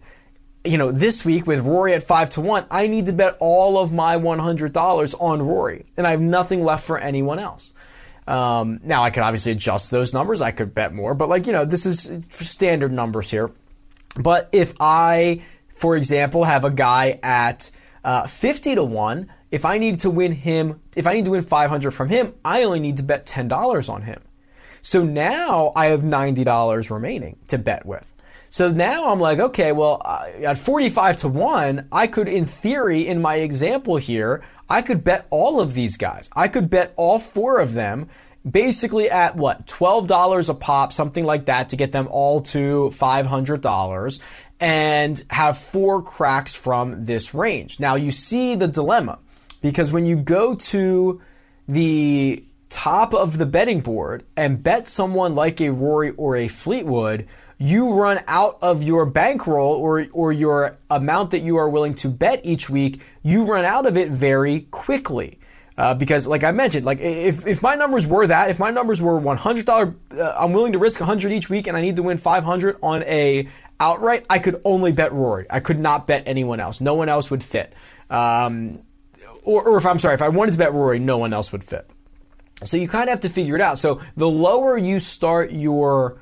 you 0.65 0.79
know, 0.79 0.93
this 0.93 1.25
week 1.25 1.49
with 1.49 1.67
Rory 1.67 1.95
at 1.95 2.05
5 2.05 2.31
to 2.31 2.41
1, 2.43 2.67
I 2.71 2.87
need 2.87 3.07
to 3.07 3.13
bet 3.13 3.37
all 3.41 3.77
of 3.77 3.93
my 3.93 4.17
$100 4.17 5.15
on 5.21 5.43
Rory. 5.43 5.87
And 5.97 6.07
I 6.07 6.13
have 6.13 6.21
nothing 6.21 6.63
left 6.63 6.85
for 6.85 6.97
anyone 6.97 7.41
else. 7.41 7.73
Um, 8.29 8.81
now 8.85 9.03
I 9.03 9.11
could 9.11 9.23
obviously 9.23 9.53
adjust 9.53 9.91
those 9.91 10.13
numbers. 10.13 10.43
I 10.43 10.51
could 10.51 10.75
bet 10.75 10.93
more, 10.95 11.15
but 11.15 11.29
like 11.29 11.47
you 11.47 11.53
know, 11.53 11.65
this 11.65 11.87
is 11.87 12.25
standard 12.29 12.93
numbers 12.93 13.31
here. 13.31 13.51
But 14.21 14.49
if 14.53 14.75
I, 14.81 15.43
for 15.69 15.97
example, 15.97 16.45
have 16.45 16.65
a 16.65 16.71
guy 16.71 17.19
at 17.23 17.71
uh, 18.05 18.27
50 18.27 18.75
to 18.75 18.85
one, 18.85 19.31
if 19.51 19.65
I 19.65 19.79
need 19.79 20.01
to 20.01 20.11
win 20.11 20.33
him, 20.33 20.81
if 20.95 21.07
I 21.07 21.15
need 21.15 21.25
to 21.25 21.31
win 21.31 21.43
500 21.43 21.91
from 21.91 22.11
him, 22.11 22.35
I 22.45 22.65
only 22.65 22.81
need 22.81 22.99
to 22.99 23.03
bet 23.03 23.27
$10 23.27 23.89
on 23.89 24.03
him. 24.03 24.21
So 24.83 25.05
now 25.05 25.73
I 25.75 25.87
have 25.87 26.01
$90 26.01 26.91
remaining 26.91 27.39
to 27.49 27.59
bet 27.59 27.87
with. 27.87 28.15
So 28.51 28.71
now 28.71 29.13
I'm 29.13 29.21
like, 29.21 29.39
okay, 29.39 29.73
well, 29.73 30.01
uh, 30.05 30.27
at 30.47 30.59
45 30.59 31.17
to 31.19 31.29
1, 31.29 31.89
I 31.93 32.07
could, 32.07 32.29
in 32.29 32.47
theory, 32.47 33.07
in 33.07 33.21
my 33.21 33.37
example 33.37 33.97
here, 33.97 34.43
I 34.69 34.83
could 34.83 35.05
bet 35.05 35.27
all 35.31 35.61
of 35.61 35.75
these 35.75 35.97
guys. 35.97 36.31
I 36.37 36.49
could 36.49 36.69
bet 36.71 36.93
all 36.97 37.19
four 37.19 37.59
of 37.59 37.73
them 37.73 38.09
basically 38.49 39.11
at 39.11 39.37
what 39.37 39.67
$12 39.67 40.49
a 40.49 40.55
pop 40.55 40.93
something 40.93 41.25
like 41.25 41.47
that 41.47 41.69
to 41.71 41.77
get 41.77 41.93
them 41.93 42.09
all 42.11 42.41
to 42.41 42.89
$500 42.93 44.43
and 44.61 45.25
have 45.31 45.57
four 45.57 46.03
cracks 46.03 46.57
from 46.57 47.05
this 47.05 47.35
range 47.35 47.81
now 47.81 47.95
you 47.95 48.11
see 48.11 48.55
the 48.55 48.69
dilemma 48.69 49.19
because 49.61 49.93
when 49.93 50.07
you 50.07 50.17
go 50.17 50.55
to 50.55 51.21
the 51.67 52.43
top 52.69 53.15
of 53.15 53.39
the 53.39 53.47
betting 53.47 53.81
board 53.81 54.25
and 54.37 54.63
bet 54.63 54.87
someone 54.87 55.35
like 55.35 55.61
a 55.61 55.71
rory 55.71 56.11
or 56.11 56.37
a 56.37 56.49
fleetwood 56.49 57.27
you 57.59 58.01
run 58.01 58.21
out 58.29 58.57
of 58.63 58.85
your 58.85 59.05
bankroll 59.05 59.73
or, 59.73 60.07
or 60.15 60.33
your 60.33 60.77
amount 60.91 61.33
that 61.33 61.41
you 61.41 61.57
are 61.57 61.69
willing 61.69 61.93
to 61.95 62.09
bet 62.09 62.41
each 62.45 62.71
week, 62.71 63.03
you 63.23 63.45
run 63.45 63.65
out 63.65 63.85
of 63.87 63.97
it 63.97 64.11
very 64.11 64.63
quickly. 64.71 65.39
Uh, 65.77 65.95
because, 65.95 66.27
like 66.27 66.43
I 66.43 66.51
mentioned, 66.51 66.85
like 66.85 66.99
if, 67.01 67.47
if 67.47 67.63
my 67.63 67.77
numbers 67.77 68.05
were 68.05 68.27
that, 68.27 68.51
if 68.51 68.59
my 68.59 68.71
numbers 68.73 69.01
were 69.01 69.21
$100, 69.21 69.95
uh, 70.19 70.37
I'm 70.39 70.53
willing 70.53 70.73
to 70.73 70.79
risk 70.79 70.99
100 70.99 71.31
each 71.31 71.49
week 71.49 71.69
and 71.69 71.77
I 71.77 71.83
need 71.83 71.97
to 71.97 72.03
win 72.03 72.19
500 72.19 72.79
on 72.83 73.05
a 73.05 73.49
outright, 73.79 74.27
I 74.29 74.41
could 74.41 74.61
only 74.65 74.91
bet 74.91 75.13
Rory. 75.13 75.47
I 75.51 75.61
could 75.61 75.79
not 75.79 76.09
bet 76.09 76.25
anyone 76.27 76.59
else. 76.59 76.81
No 76.81 76.95
one 76.95 77.09
else 77.09 77.31
would 77.31 77.45
fit. 77.45 77.75
Um, 78.11 78.81
or, 79.45 79.69
or 79.69 79.79
if 79.79 79.87
I'm 79.87 80.01
sorry, 80.01 80.15
if 80.15 80.23
I 80.23 80.31
wanted 80.31 80.53
to 80.53 80.59
bet 80.59 80.73
Rory, 80.73 80.99
no 80.99 81.17
one 81.17 81.33
else 81.33 81.53
would 81.53 81.63
fit. 81.63 81.89
So 82.65 82.77
you 82.77 82.89
kind 82.89 83.05
of 83.05 83.11
have 83.11 83.21
to 83.21 83.29
figure 83.29 83.55
it 83.55 83.61
out. 83.61 83.79
So 83.79 84.01
the 84.17 84.29
lower 84.29 84.77
you 84.77 84.99
start 84.99 85.53
your 85.53 86.19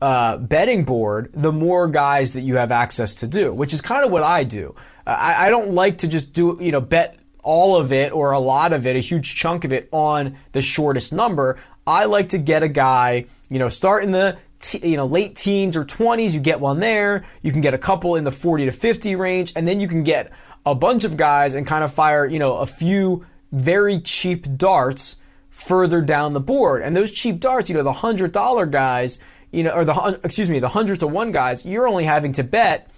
uh, 0.00 0.38
betting 0.38 0.84
board, 0.84 1.30
the 1.32 1.52
more 1.52 1.88
guys 1.88 2.32
that 2.34 2.42
you 2.42 2.56
have 2.56 2.70
access 2.70 3.16
to 3.16 3.26
do, 3.26 3.52
which 3.52 3.74
is 3.74 3.82
kind 3.82 4.04
of 4.04 4.10
what 4.10 4.22
I 4.22 4.44
do. 4.44 4.74
Uh, 5.06 5.16
I, 5.18 5.46
I, 5.46 5.50
don't 5.50 5.72
like 5.72 5.98
to 5.98 6.08
just 6.08 6.34
do, 6.34 6.56
you 6.60 6.70
know, 6.70 6.80
bet 6.80 7.18
all 7.42 7.76
of 7.76 7.92
it 7.92 8.12
or 8.12 8.30
a 8.30 8.38
lot 8.38 8.72
of 8.72 8.86
it, 8.86 8.94
a 8.94 9.00
huge 9.00 9.34
chunk 9.34 9.64
of 9.64 9.72
it 9.72 9.88
on 9.90 10.36
the 10.52 10.60
shortest 10.60 11.12
number. 11.12 11.60
I 11.86 12.04
like 12.04 12.28
to 12.28 12.38
get 12.38 12.62
a 12.62 12.68
guy, 12.68 13.26
you 13.50 13.58
know, 13.58 13.68
start 13.68 14.04
in 14.04 14.12
the 14.12 14.38
you 14.82 14.96
know 14.96 15.06
late 15.06 15.34
teens 15.36 15.76
or 15.76 15.84
20s. 15.84 16.34
You 16.34 16.40
get 16.40 16.60
one 16.60 16.80
there. 16.80 17.24
You 17.42 17.52
can 17.52 17.60
get 17.60 17.74
a 17.74 17.78
couple 17.78 18.16
in 18.16 18.24
the 18.24 18.32
40 18.32 18.66
to 18.66 18.72
50 18.72 19.16
range, 19.16 19.52
and 19.56 19.66
then 19.66 19.80
you 19.80 19.88
can 19.88 20.02
get 20.02 20.32
a 20.66 20.74
bunch 20.74 21.04
of 21.04 21.16
guys 21.16 21.54
and 21.54 21.66
kind 21.66 21.82
of 21.82 21.92
fire, 21.92 22.26
you 22.26 22.38
know, 22.38 22.58
a 22.58 22.66
few 22.66 23.24
very 23.50 23.98
cheap 23.98 24.46
darts 24.56 25.22
further 25.58 26.00
down 26.00 26.32
the 26.32 26.40
board. 26.40 26.82
And 26.82 26.96
those 26.96 27.12
cheap 27.12 27.40
darts, 27.40 27.68
you 27.68 27.76
know, 27.76 27.82
the 27.82 27.92
hundred 27.92 28.32
dollar 28.32 28.66
guys 28.66 29.22
you 29.52 29.62
know, 29.62 29.70
or 29.70 29.84
the 29.84 30.20
excuse 30.22 30.50
me, 30.50 30.58
the 30.58 30.68
hundred 30.68 31.00
to 31.00 31.06
one 31.06 31.32
guys, 31.32 31.64
you're 31.64 31.88
only 31.88 32.04
having 32.04 32.32
to 32.32 32.44
bet 32.44 32.90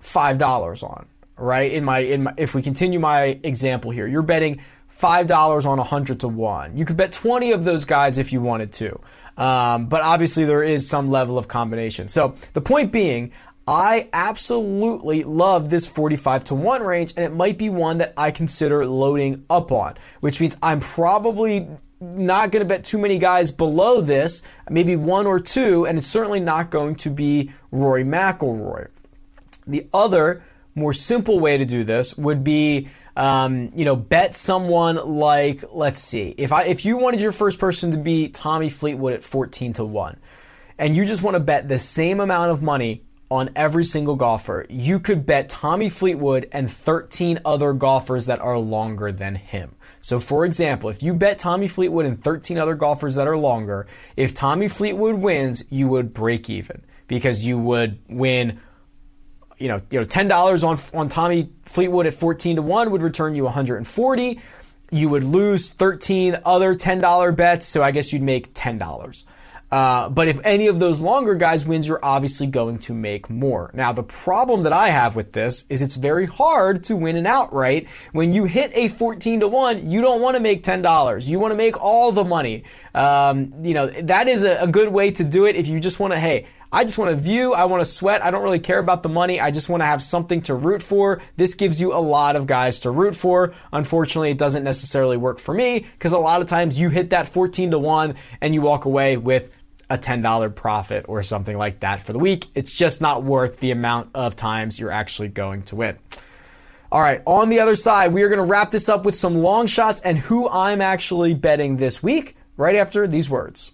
five 0.00 0.38
dollars 0.38 0.82
on, 0.82 1.06
right? 1.36 1.72
In 1.72 1.84
my 1.84 2.00
in 2.00 2.24
my, 2.24 2.34
if 2.36 2.54
we 2.54 2.62
continue 2.62 3.00
my 3.00 3.38
example 3.42 3.90
here, 3.90 4.06
you're 4.06 4.22
betting 4.22 4.60
five 4.86 5.26
dollars 5.26 5.66
on 5.66 5.78
a 5.78 5.82
hundred 5.82 6.20
to 6.20 6.28
one. 6.28 6.76
You 6.76 6.84
could 6.84 6.96
bet 6.96 7.12
twenty 7.12 7.52
of 7.52 7.64
those 7.64 7.84
guys 7.84 8.18
if 8.18 8.32
you 8.32 8.40
wanted 8.40 8.72
to, 8.72 9.00
um, 9.36 9.86
but 9.86 10.02
obviously 10.02 10.44
there 10.44 10.62
is 10.62 10.88
some 10.88 11.10
level 11.10 11.38
of 11.38 11.48
combination. 11.48 12.08
So 12.08 12.34
the 12.52 12.60
point 12.60 12.92
being. 12.92 13.32
I 13.66 14.10
absolutely 14.12 15.24
love 15.24 15.70
this 15.70 15.90
45 15.90 16.44
to 16.44 16.54
1 16.54 16.82
range, 16.82 17.14
and 17.16 17.24
it 17.24 17.32
might 17.32 17.56
be 17.56 17.70
one 17.70 17.96
that 17.96 18.12
I 18.14 18.30
consider 18.30 18.84
loading 18.84 19.46
up 19.48 19.72
on, 19.72 19.94
which 20.20 20.38
means 20.38 20.58
I'm 20.62 20.80
probably 20.80 21.66
not 22.04 22.50
going 22.50 22.62
to 22.62 22.68
bet 22.68 22.84
too 22.84 22.98
many 22.98 23.18
guys 23.18 23.50
below 23.50 24.00
this, 24.00 24.42
maybe 24.68 24.96
one 24.96 25.26
or 25.26 25.40
two, 25.40 25.86
and 25.86 25.98
it's 25.98 26.06
certainly 26.06 26.40
not 26.40 26.70
going 26.70 26.94
to 26.96 27.10
be 27.10 27.50
Rory 27.70 28.04
McIlroy. 28.04 28.88
The 29.66 29.88
other 29.92 30.42
more 30.74 30.92
simple 30.92 31.40
way 31.40 31.56
to 31.56 31.64
do 31.64 31.84
this 31.84 32.16
would 32.16 32.44
be, 32.44 32.88
um, 33.16 33.70
you 33.74 33.84
know, 33.84 33.96
bet 33.96 34.34
someone 34.34 34.96
like, 34.96 35.64
let's 35.72 35.98
see, 35.98 36.34
if 36.36 36.52
I 36.52 36.64
if 36.64 36.84
you 36.84 36.98
wanted 36.98 37.20
your 37.20 37.32
first 37.32 37.58
person 37.58 37.92
to 37.92 37.98
be 37.98 38.28
Tommy 38.28 38.68
Fleetwood 38.68 39.14
at 39.14 39.24
14 39.24 39.72
to 39.74 39.84
one, 39.84 40.18
and 40.78 40.96
you 40.96 41.04
just 41.04 41.22
want 41.22 41.34
to 41.34 41.40
bet 41.40 41.68
the 41.68 41.78
same 41.78 42.20
amount 42.20 42.50
of 42.50 42.62
money 42.62 43.02
on 43.30 43.50
every 43.56 43.84
single 43.84 44.16
golfer, 44.16 44.66
you 44.68 45.00
could 45.00 45.26
bet 45.26 45.48
Tommy 45.48 45.88
Fleetwood 45.88 46.48
and 46.52 46.70
13 46.70 47.40
other 47.44 47.72
golfers 47.72 48.26
that 48.26 48.40
are 48.40 48.58
longer 48.58 49.10
than 49.10 49.34
him. 49.34 49.74
So, 50.00 50.20
for 50.20 50.44
example, 50.44 50.90
if 50.90 51.02
you 51.02 51.14
bet 51.14 51.38
Tommy 51.38 51.66
Fleetwood 51.68 52.06
and 52.06 52.18
13 52.18 52.58
other 52.58 52.74
golfers 52.74 53.14
that 53.14 53.26
are 53.26 53.36
longer, 53.36 53.86
if 54.16 54.34
Tommy 54.34 54.68
Fleetwood 54.68 55.16
wins, 55.16 55.64
you 55.70 55.88
would 55.88 56.12
break 56.12 56.50
even 56.50 56.82
because 57.06 57.46
you 57.46 57.58
would 57.58 57.98
win. 58.08 58.60
You 59.56 59.68
know, 59.68 59.78
you 59.88 60.00
know, 60.00 60.04
ten 60.04 60.26
dollars 60.26 60.64
on 60.64 60.76
on 60.92 61.08
Tommy 61.08 61.48
Fleetwood 61.62 62.06
at 62.06 62.14
fourteen 62.14 62.56
to 62.56 62.62
one 62.62 62.90
would 62.90 63.02
return 63.02 63.36
you 63.36 63.44
140. 63.44 64.40
You 64.90 65.08
would 65.08 65.24
lose 65.24 65.70
13 65.70 66.38
other 66.44 66.74
$10 66.74 67.36
bets, 67.36 67.66
so 67.66 67.82
I 67.82 67.90
guess 67.90 68.12
you'd 68.12 68.22
make 68.22 68.54
$10. 68.54 69.24
Uh, 69.70 70.08
but 70.08 70.28
if 70.28 70.38
any 70.44 70.66
of 70.66 70.78
those 70.78 71.00
longer 71.00 71.34
guys 71.34 71.66
wins, 71.66 71.88
you're 71.88 72.04
obviously 72.04 72.46
going 72.46 72.78
to 72.78 72.94
make 72.94 73.28
more. 73.28 73.70
Now, 73.74 73.92
the 73.92 74.02
problem 74.02 74.62
that 74.62 74.72
I 74.72 74.88
have 74.88 75.16
with 75.16 75.32
this 75.32 75.64
is 75.68 75.82
it's 75.82 75.96
very 75.96 76.26
hard 76.26 76.84
to 76.84 76.96
win 76.96 77.16
an 77.16 77.26
outright. 77.26 77.88
When 78.12 78.32
you 78.32 78.44
hit 78.44 78.70
a 78.74 78.88
14 78.88 79.40
to 79.40 79.48
1, 79.48 79.90
you 79.90 80.00
don't 80.00 80.20
want 80.20 80.36
to 80.36 80.42
make 80.42 80.62
$10. 80.62 81.28
You 81.28 81.40
want 81.40 81.52
to 81.52 81.56
make 81.58 81.80
all 81.82 82.12
the 82.12 82.24
money. 82.24 82.64
Um, 82.94 83.52
you 83.62 83.74
know, 83.74 83.86
that 83.86 84.28
is 84.28 84.44
a, 84.44 84.62
a 84.62 84.68
good 84.68 84.92
way 84.92 85.10
to 85.10 85.24
do 85.24 85.46
it 85.46 85.56
if 85.56 85.66
you 85.66 85.80
just 85.80 85.98
want 85.98 86.12
to, 86.12 86.20
hey, 86.20 86.46
I 86.74 86.82
just 86.82 86.98
want 86.98 87.12
to 87.12 87.16
view, 87.16 87.54
I 87.54 87.66
want 87.66 87.82
to 87.82 87.84
sweat, 87.84 88.24
I 88.24 88.32
don't 88.32 88.42
really 88.42 88.58
care 88.58 88.80
about 88.80 89.04
the 89.04 89.08
money, 89.08 89.38
I 89.38 89.52
just 89.52 89.68
want 89.68 89.82
to 89.82 89.84
have 89.86 90.02
something 90.02 90.42
to 90.42 90.56
root 90.56 90.82
for. 90.82 91.22
This 91.36 91.54
gives 91.54 91.80
you 91.80 91.94
a 91.94 92.02
lot 92.02 92.34
of 92.34 92.48
guys 92.48 92.80
to 92.80 92.90
root 92.90 93.14
for. 93.14 93.54
Unfortunately, 93.72 94.32
it 94.32 94.38
doesn't 94.38 94.64
necessarily 94.64 95.16
work 95.16 95.38
for 95.38 95.54
me 95.54 95.86
because 95.92 96.10
a 96.10 96.18
lot 96.18 96.40
of 96.40 96.48
times 96.48 96.80
you 96.80 96.90
hit 96.90 97.10
that 97.10 97.28
14 97.28 97.70
to 97.70 97.78
1 97.78 98.16
and 98.40 98.54
you 98.54 98.60
walk 98.60 98.86
away 98.86 99.16
with 99.16 99.56
a 99.88 99.96
$10 99.96 100.56
profit 100.56 101.04
or 101.08 101.22
something 101.22 101.56
like 101.56 101.78
that 101.78 102.00
for 102.00 102.12
the 102.12 102.18
week. 102.18 102.46
It's 102.56 102.74
just 102.74 103.00
not 103.00 103.22
worth 103.22 103.60
the 103.60 103.70
amount 103.70 104.10
of 104.12 104.34
times 104.34 104.80
you're 104.80 104.90
actually 104.90 105.28
going 105.28 105.62
to 105.62 105.76
win. 105.76 105.96
All 106.90 107.00
right, 107.00 107.22
on 107.24 107.50
the 107.50 107.60
other 107.60 107.76
side, 107.76 108.12
we 108.12 108.24
are 108.24 108.28
going 108.28 108.44
to 108.44 108.50
wrap 108.50 108.72
this 108.72 108.88
up 108.88 109.04
with 109.04 109.14
some 109.14 109.36
long 109.36 109.68
shots 109.68 110.00
and 110.00 110.18
who 110.18 110.48
I'm 110.50 110.80
actually 110.80 111.34
betting 111.34 111.76
this 111.76 112.02
week 112.02 112.34
right 112.56 112.74
after 112.74 113.06
these 113.06 113.30
words. 113.30 113.73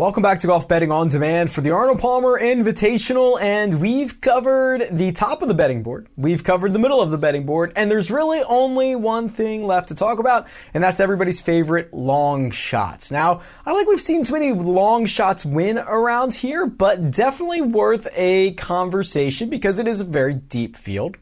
Welcome 0.00 0.22
back 0.22 0.38
to 0.38 0.46
Golf 0.46 0.66
Betting 0.66 0.90
on 0.90 1.08
Demand 1.08 1.52
for 1.52 1.60
the 1.60 1.72
Arnold 1.72 1.98
Palmer 1.98 2.40
Invitational, 2.40 3.38
and 3.38 3.82
we've 3.82 4.18
covered 4.22 4.82
the 4.90 5.12
top 5.12 5.42
of 5.42 5.48
the 5.48 5.52
betting 5.52 5.82
board. 5.82 6.08
We've 6.16 6.42
covered 6.42 6.72
the 6.72 6.78
middle 6.78 7.02
of 7.02 7.10
the 7.10 7.18
betting 7.18 7.44
board, 7.44 7.74
and 7.76 7.90
there's 7.90 8.10
really 8.10 8.40
only 8.48 8.96
one 8.96 9.28
thing 9.28 9.66
left 9.66 9.88
to 9.88 9.94
talk 9.94 10.18
about, 10.18 10.46
and 10.72 10.82
that's 10.82 11.00
everybody's 11.00 11.42
favorite 11.42 11.92
long 11.92 12.50
shots. 12.50 13.12
Now, 13.12 13.42
I 13.66 13.74
think 13.74 13.90
we've 13.90 14.00
seen 14.00 14.24
too 14.24 14.32
many 14.32 14.52
long 14.52 15.04
shots 15.04 15.44
win 15.44 15.76
around 15.76 16.32
here, 16.32 16.64
but 16.64 17.10
definitely 17.10 17.60
worth 17.60 18.08
a 18.16 18.54
conversation 18.54 19.50
because 19.50 19.78
it 19.78 19.86
is 19.86 20.00
a 20.00 20.06
very 20.06 20.32
deep 20.32 20.76
field. 20.76 21.18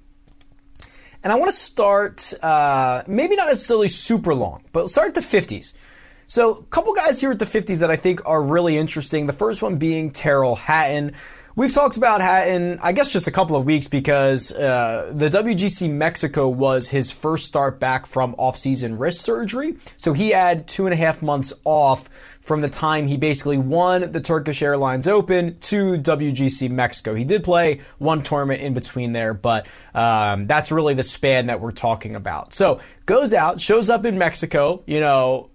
And 1.25 1.33
I 1.33 1.35
want 1.35 1.51
to 1.51 1.57
start, 1.57 2.33
uh, 2.45 3.03
maybe 3.09 3.35
not 3.35 3.49
necessarily 3.49 3.89
super 3.89 4.37
long, 4.37 4.63
but 4.73 4.87
start 4.87 5.17
the 5.17 5.21
50s. 5.21 5.97
So, 6.31 6.57
a 6.57 6.63
couple 6.65 6.93
guys 6.93 7.23
here 7.23 7.31
at 7.31 7.39
the 7.39 7.47
50s 7.47 7.81
that 7.81 7.91
I 7.91 7.97
think 7.97 8.21
are 8.27 8.43
really 8.43 8.77
interesting. 8.77 9.27
The 9.27 9.33
first 9.33 9.63
one 9.63 9.77
being 9.79 10.11
Tyrrell 10.11 10.57
Hatton. 10.57 11.13
We've 11.57 11.73
talked 11.73 11.97
about 11.97 12.21
Hatton, 12.21 12.79
I 12.83 12.93
guess, 12.93 13.15
just 13.15 13.27
a 13.27 13.31
couple 13.31 13.57
of 13.57 13.65
weeks 13.65 13.89
because 13.89 14.53
uh, 14.53 15.11
the 15.17 15.31
WGC 15.31 15.91
Mexico 15.91 16.47
was 16.47 16.91
his 16.91 17.11
first 17.11 17.47
start 17.47 17.81
back 17.81 18.05
from 18.05 18.35
off-season 18.37 18.99
wrist 18.99 19.23
surgery. 19.23 19.77
So 19.97 20.13
he 20.13 20.31
had 20.31 20.69
two 20.69 20.85
and 20.85 20.93
a 20.93 20.97
half 20.97 21.23
months 21.23 21.55
off 21.65 22.09
from 22.43 22.61
the 22.61 22.69
time 22.69 23.07
he 23.07 23.17
basically 23.17 23.57
won 23.57 24.13
the 24.13 24.21
Turkish 24.21 24.63
Airlines 24.63 25.09
Open 25.09 25.59
to 25.61 25.97
WGC 25.97 26.71
Mexico. 26.71 27.15
He 27.15 27.25
did 27.25 27.43
play 27.43 27.81
one 27.97 28.23
tournament 28.23 28.61
in 28.61 28.75
between 28.75 29.13
there, 29.13 29.33
but 29.33 29.67
um, 29.95 30.47
that's 30.47 30.71
really 30.71 30.93
the 30.93 31.03
span 31.03 31.47
that 31.47 31.61
we're 31.61 31.73
talking 31.73 32.15
about. 32.15 32.53
So 32.53 32.81
goes 33.07 33.33
out, 33.33 33.61
shows 33.61 33.89
up 33.89 34.05
in 34.05 34.19
Mexico, 34.19 34.83
you 34.87 35.01
know, 35.01 35.49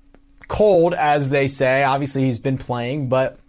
cold, 0.54 0.94
as 0.94 1.32
they 1.32 1.48
say. 1.48 1.84
Obviously, 1.84 2.26
he's 2.26 2.38
been 2.38 2.58
playing, 2.58 3.10
but 3.10 3.40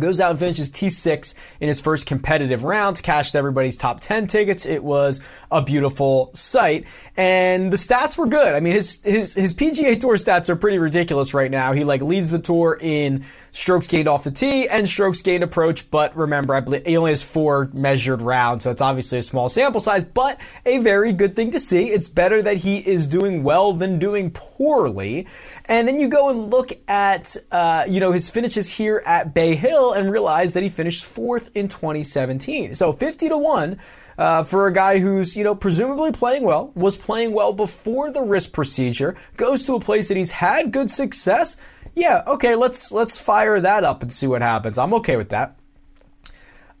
goes 0.00 0.18
out 0.18 0.30
and 0.30 0.38
finishes 0.38 0.70
T6 0.70 1.58
in 1.60 1.68
his 1.68 1.78
first 1.78 2.06
competitive 2.06 2.64
rounds, 2.64 3.02
cashed 3.02 3.34
everybody's 3.34 3.76
top 3.76 4.00
10 4.00 4.26
tickets. 4.28 4.64
It 4.64 4.82
was 4.82 5.20
a 5.50 5.62
beautiful 5.62 6.30
sight. 6.32 6.86
And 7.18 7.70
the 7.70 7.76
stats 7.76 8.16
were 8.16 8.26
good. 8.26 8.54
I 8.54 8.60
mean, 8.60 8.72
his, 8.72 9.04
his, 9.04 9.34
his 9.34 9.52
PGA 9.52 10.00
Tour 10.00 10.16
stats 10.16 10.48
are 10.48 10.56
pretty 10.56 10.78
ridiculous 10.78 11.34
right 11.34 11.50
now. 11.50 11.72
He 11.72 11.84
like 11.84 12.00
leads 12.00 12.30
the 12.30 12.38
tour 12.38 12.78
in 12.80 13.24
strokes 13.52 13.86
gained 13.86 14.08
off 14.08 14.24
the 14.24 14.30
tee 14.30 14.66
and 14.68 14.88
strokes 14.88 15.20
gained 15.20 15.44
approach. 15.44 15.90
But 15.90 16.16
remember, 16.16 16.54
I 16.54 16.60
believe 16.60 16.86
he 16.86 16.96
only 16.96 17.10
has 17.10 17.22
four 17.22 17.68
measured 17.74 18.22
rounds. 18.22 18.64
So 18.64 18.70
it's 18.70 18.80
obviously 18.80 19.18
a 19.18 19.22
small 19.22 19.50
sample 19.50 19.80
size, 19.80 20.02
but 20.02 20.40
a 20.64 20.78
very 20.78 21.12
good 21.12 21.36
thing 21.36 21.50
to 21.50 21.58
see. 21.58 21.88
It's 21.88 22.08
better 22.08 22.40
that 22.40 22.56
he 22.56 22.78
is 22.78 23.06
doing 23.06 23.42
well 23.42 23.74
than 23.74 23.98
doing 23.98 24.30
poorly. 24.30 25.26
And 25.66 25.86
then 25.86 26.00
you 26.00 26.08
go 26.08 26.30
and 26.30 26.50
look 26.50 26.70
at, 26.88 27.36
uh, 27.52 27.84
you 27.86 28.00
know, 28.00 28.12
his 28.12 28.30
finishes 28.30 28.74
here 28.74 29.02
at 29.04 29.34
Bay 29.34 29.54
Hill 29.54 29.73
and 29.74 30.10
realized 30.10 30.54
that 30.54 30.62
he 30.62 30.68
finished 30.68 31.04
fourth 31.04 31.50
in 31.54 31.68
2017. 31.68 32.74
So 32.74 32.92
50 32.92 33.28
to 33.28 33.38
1 33.38 33.78
uh, 34.16 34.44
for 34.44 34.66
a 34.66 34.72
guy 34.72 34.98
who's, 34.98 35.36
you 35.36 35.44
know, 35.44 35.54
presumably 35.54 36.12
playing 36.12 36.44
well, 36.44 36.72
was 36.74 36.96
playing 36.96 37.32
well 37.32 37.52
before 37.52 38.12
the 38.12 38.22
wrist 38.22 38.52
procedure, 38.52 39.16
goes 39.36 39.66
to 39.66 39.74
a 39.74 39.80
place 39.80 40.08
that 40.08 40.16
he's 40.16 40.32
had 40.32 40.72
good 40.72 40.88
success. 40.88 41.56
Yeah, 41.94 42.22
okay, 42.26 42.54
let's 42.54 42.92
let's 42.92 43.20
fire 43.20 43.60
that 43.60 43.84
up 43.84 44.02
and 44.02 44.12
see 44.12 44.26
what 44.26 44.42
happens. 44.42 44.78
I'm 44.78 44.94
okay 44.94 45.16
with 45.16 45.28
that. 45.30 45.56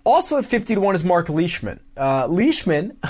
Also 0.06 0.36
at 0.36 0.44
50 0.44 0.74
to 0.74 0.80
1 0.80 0.94
is 0.94 1.02
Mark 1.02 1.30
Leishman. 1.30 1.80
Uh, 1.96 2.26
Leishman, 2.28 2.98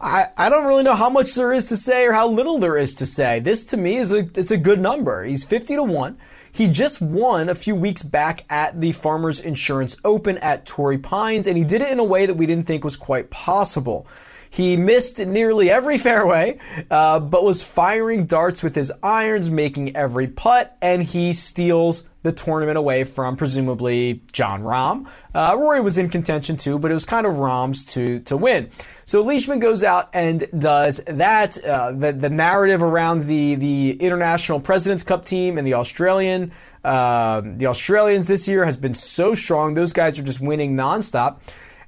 I, 0.00 0.28
I 0.38 0.48
don't 0.48 0.64
really 0.64 0.82
know 0.82 0.94
how 0.94 1.10
much 1.10 1.34
there 1.34 1.52
is 1.52 1.66
to 1.66 1.76
say 1.76 2.06
or 2.06 2.12
how 2.12 2.28
little 2.28 2.58
there 2.58 2.78
is 2.78 2.94
to 2.96 3.06
say. 3.06 3.40
This 3.40 3.62
to 3.66 3.76
me 3.76 3.96
is 3.96 4.12
a 4.12 4.20
it's 4.34 4.50
a 4.50 4.56
good 4.56 4.80
number. 4.80 5.24
He's 5.24 5.44
50 5.44 5.76
to 5.76 5.82
1. 5.82 6.18
He 6.54 6.68
just 6.68 7.02
won 7.02 7.48
a 7.48 7.54
few 7.56 7.74
weeks 7.74 8.04
back 8.04 8.44
at 8.48 8.80
the 8.80 8.92
Farmers 8.92 9.40
Insurance 9.40 9.96
Open 10.04 10.38
at 10.38 10.64
Torrey 10.64 10.98
Pines, 10.98 11.48
and 11.48 11.58
he 11.58 11.64
did 11.64 11.82
it 11.82 11.90
in 11.90 11.98
a 11.98 12.04
way 12.04 12.26
that 12.26 12.36
we 12.36 12.46
didn't 12.46 12.64
think 12.64 12.84
was 12.84 12.96
quite 12.96 13.28
possible. 13.28 14.06
He 14.54 14.76
missed 14.76 15.18
nearly 15.26 15.68
every 15.68 15.98
fairway, 15.98 16.60
uh, 16.88 17.18
but 17.18 17.42
was 17.42 17.68
firing 17.68 18.24
darts 18.24 18.62
with 18.62 18.76
his 18.76 18.92
irons, 19.02 19.50
making 19.50 19.96
every 19.96 20.28
putt, 20.28 20.76
and 20.80 21.02
he 21.02 21.32
steals 21.32 22.08
the 22.22 22.30
tournament 22.30 22.78
away 22.78 23.02
from 23.02 23.36
presumably 23.36 24.22
Jon 24.32 24.62
Rahm. 24.62 25.06
Uh, 25.34 25.56
Rory 25.58 25.80
was 25.80 25.98
in 25.98 26.08
contention 26.08 26.56
too, 26.56 26.78
but 26.78 26.92
it 26.92 26.94
was 26.94 27.04
kind 27.04 27.26
of 27.26 27.34
Rahm's 27.34 27.84
to 27.94 28.20
to 28.20 28.36
win. 28.36 28.70
So 29.04 29.22
Leishman 29.22 29.58
goes 29.58 29.82
out 29.82 30.08
and 30.14 30.44
does 30.56 31.04
that. 31.04 31.58
Uh, 31.64 31.90
the 31.90 32.12
the 32.12 32.30
narrative 32.30 32.80
around 32.80 33.22
the 33.22 33.56
the 33.56 33.96
International 34.00 34.60
Presidents 34.60 35.02
Cup 35.02 35.24
team 35.24 35.58
and 35.58 35.66
the 35.66 35.74
Australian 35.74 36.52
uh, 36.84 37.42
the 37.44 37.66
Australians 37.66 38.28
this 38.28 38.46
year 38.46 38.64
has 38.64 38.76
been 38.76 38.94
so 38.94 39.34
strong. 39.34 39.74
Those 39.74 39.92
guys 39.92 40.18
are 40.18 40.24
just 40.24 40.40
winning 40.40 40.76
nonstop. 40.76 41.40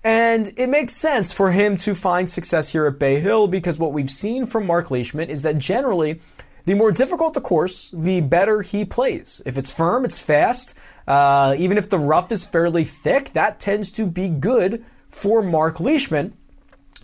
And 0.07 0.53
it 0.57 0.69
makes 0.69 0.93
sense 0.93 1.33
for 1.33 1.51
him 1.51 1.77
to 1.79 1.93
find 1.93 2.31
success 2.31 2.71
here 2.71 2.87
at 2.87 2.97
Bay 2.97 3.19
Hill 3.19 3.49
because 3.49 3.81
what 3.81 3.93
we've 3.93 4.09
seen 4.09 4.47
from 4.47 4.65
Mark 4.65 4.89
Leishman 4.89 5.29
is 5.29 5.43
that 5.43 5.59
generally, 5.59 6.21
the 6.65 6.77
more 6.77 6.93
difficult 6.93 7.35
the 7.35 7.41
course, 7.41 7.91
the 7.91 8.21
better 8.21 8.63
he 8.63 8.85
plays. 8.85 9.43
If 9.45 9.59
it's 9.59 9.77
firm, 9.77 10.05
it's 10.05 10.25
fast. 10.25 10.79
Uh, 11.09 11.57
even 11.59 11.77
if 11.77 11.91
the 11.91 11.99
rough 11.99 12.31
is 12.31 12.45
fairly 12.45 12.85
thick, 12.85 13.31
that 13.33 13.59
tends 13.59 13.91
to 13.93 14.07
be 14.07 14.29
good 14.29 14.85
for 15.09 15.43
Mark 15.43 15.81
Leishman, 15.81 16.35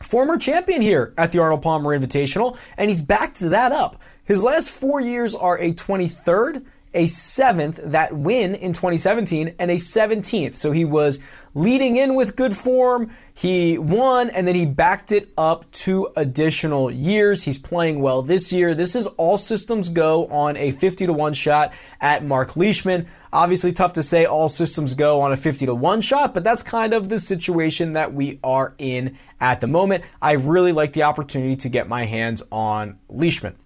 former 0.00 0.38
champion 0.38 0.80
here 0.80 1.12
at 1.18 1.32
the 1.32 1.40
Arnold 1.40 1.62
Palmer 1.62 1.98
Invitational, 1.98 2.57
and 2.78 2.88
he's 2.88 3.03
backed 3.03 3.40
that 3.40 3.72
up. 3.72 4.00
His 4.24 4.44
last 4.44 4.70
four 4.70 5.00
years 5.00 5.34
are 5.34 5.59
a 5.59 5.72
23rd, 5.72 6.64
a 6.95 7.07
seventh, 7.07 7.80
that 7.82 8.12
win 8.12 8.55
in 8.55 8.72
2017, 8.72 9.55
and 9.59 9.70
a 9.70 9.76
17th. 9.76 10.57
So 10.57 10.72
he 10.72 10.84
was 10.84 11.20
leading 11.55 11.97
in 11.97 12.14
with 12.14 12.36
good 12.36 12.55
form. 12.55 13.11
He 13.34 13.78
won 13.78 14.28
and 14.30 14.47
then 14.47 14.55
he 14.55 14.66
backed 14.66 15.11
it 15.11 15.28
up 15.38 15.70
two 15.70 16.09
additional 16.16 16.90
years. 16.90 17.45
He's 17.45 17.59
playing 17.59 18.01
well 18.01 18.22
this 18.22 18.53
year. 18.53 18.74
This 18.74 18.95
is 18.95 19.07
all 19.18 19.38
systems 19.38 19.88
go 19.88 20.26
on 20.26 20.57
a 20.57 20.70
50 20.72 21.07
to 21.07 21.12
1 21.12 21.32
shot 21.32 21.72
at 22.01 22.22
Mark 22.22 22.57
Leishman. 22.57 23.07
Obviously, 23.32 23.72
tough 23.72 23.95
to 23.95 24.03
say 24.03 24.26
all 24.26 24.49
systems 24.49 24.95
go 24.95 25.20
on 25.20 25.32
a 25.32 25.36
50 25.36 25.66
to 25.66 25.74
1 25.74 26.01
shot, 26.03 26.34
but 26.34 26.45
that's 26.45 26.62
kind 26.62 26.93
of 26.93 27.09
the 27.09 27.18
situation 27.18 27.95
that 27.95 28.12
we 28.12 28.38
are 28.45 28.74
in 28.78 29.16
at 29.40 29.61
the 29.61 29.66
moment. 29.66 30.05
I 30.20 30.32
really 30.32 30.72
like 30.72 30.93
the 30.93 31.05
opportunity 31.05 31.57
to 31.57 31.68
get 31.68 31.88
my 31.88 32.05
hands 32.05 32.43
on 32.51 32.99
Leishman. 33.09 33.57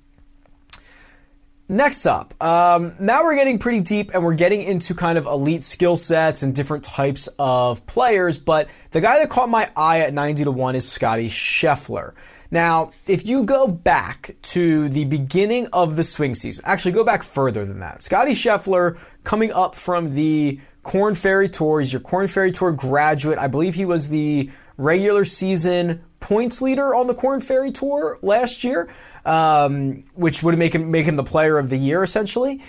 Next 1.69 2.07
up, 2.07 2.33
um, 2.41 2.95
now 3.01 3.25
we're 3.25 3.35
getting 3.35 3.59
pretty 3.59 3.81
deep 3.81 4.15
and 4.15 4.23
we're 4.23 4.35
getting 4.35 4.63
into 4.63 4.95
kind 4.95 5.19
of 5.19 5.27
elite 5.27 5.65
skill 5.65 5.97
sets 5.97 6.45
and 6.45 6.55
different 6.55 6.85
types 6.85 7.29
of 7.41 7.85
players. 7.89 8.39
But 8.39 8.69
the 8.93 9.01
guy 9.01 9.19
that 9.19 9.31
caught 9.31 9.49
my 9.49 9.69
eye 9.77 9.99
at 9.99 10.15
90 10.15 10.45
to 10.45 10.53
1 10.53 10.77
is 10.77 10.89
Scotty 10.89 11.29
Scheffler. 11.29 12.13
Now, 12.53 12.93
if 13.09 13.27
you 13.27 13.43
go 13.43 13.67
back 13.67 14.37
to 14.43 14.89
the 14.89 15.07
beginning 15.07 15.67
of 15.73 15.97
the 15.97 16.05
swing 16.05 16.37
season, 16.37 16.65
actually 16.69 16.93
go 16.93 17.03
back 17.03 17.25
further 17.25 17.65
than 17.65 17.81
that. 17.81 18.01
Scotty 18.01 18.33
Scheffler 18.33 18.97
coming 19.25 19.51
up 19.51 19.75
from 19.75 20.15
the 20.15 20.61
Corn 20.85 21.17
Ferry 21.17 21.49
Tour, 21.49 21.81
he's 21.81 21.93
your 21.93 22.01
Corn 22.01 22.29
Ferry 22.29 22.53
Tour 22.53 22.71
graduate. 22.71 23.41
I 23.41 23.49
believe 23.49 23.75
he 23.75 23.85
was 23.85 24.09
the 24.09 24.51
regular 24.77 25.25
season 25.25 26.05
points 26.21 26.63
leader 26.63 26.95
on 26.95 27.07
the 27.07 27.15
Corn 27.15 27.41
Ferry 27.41 27.71
Tour 27.71 28.19
last 28.23 28.65
year, 28.65 28.89
um, 29.27 30.05
which 30.15 30.43
would 30.43 30.59
make 30.59 30.75
him 30.75 30.91
make 30.91 31.07
him 31.07 31.17
the 31.17 31.25
player 31.25 31.59
of 31.59 31.69
the 31.69 31.77
year 31.77 32.03
essentially. 32.03 32.63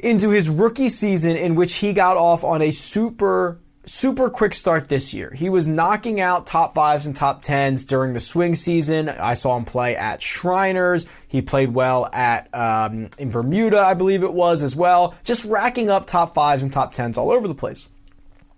Into 0.00 0.30
his 0.30 0.48
rookie 0.48 0.88
season, 0.88 1.36
in 1.36 1.54
which 1.54 1.76
he 1.76 1.92
got 1.92 2.16
off 2.16 2.42
on 2.42 2.62
a 2.62 2.70
super 2.70 3.60
super 3.84 4.30
quick 4.30 4.54
start 4.54 4.88
this 4.88 5.12
year. 5.12 5.32
He 5.34 5.48
was 5.48 5.66
knocking 5.66 6.20
out 6.20 6.46
top 6.46 6.74
fives 6.74 7.06
and 7.06 7.16
top 7.16 7.42
tens 7.42 7.84
during 7.84 8.12
the 8.12 8.20
swing 8.20 8.54
season. 8.54 9.08
I 9.08 9.34
saw 9.34 9.56
him 9.56 9.64
play 9.64 9.96
at 9.96 10.22
Shriners. 10.22 11.06
He 11.28 11.42
played 11.42 11.74
well 11.74 12.08
at 12.12 12.48
um, 12.54 13.08
in 13.18 13.30
Bermuda, 13.30 13.78
I 13.78 13.94
believe 13.94 14.22
it 14.22 14.32
was 14.32 14.62
as 14.62 14.76
well. 14.76 15.14
Just 15.24 15.44
racking 15.44 15.90
up 15.90 16.06
top 16.06 16.34
fives 16.34 16.62
and 16.62 16.72
top 16.72 16.92
tens 16.92 17.18
all 17.18 17.30
over 17.30 17.48
the 17.48 17.54
place. 17.54 17.88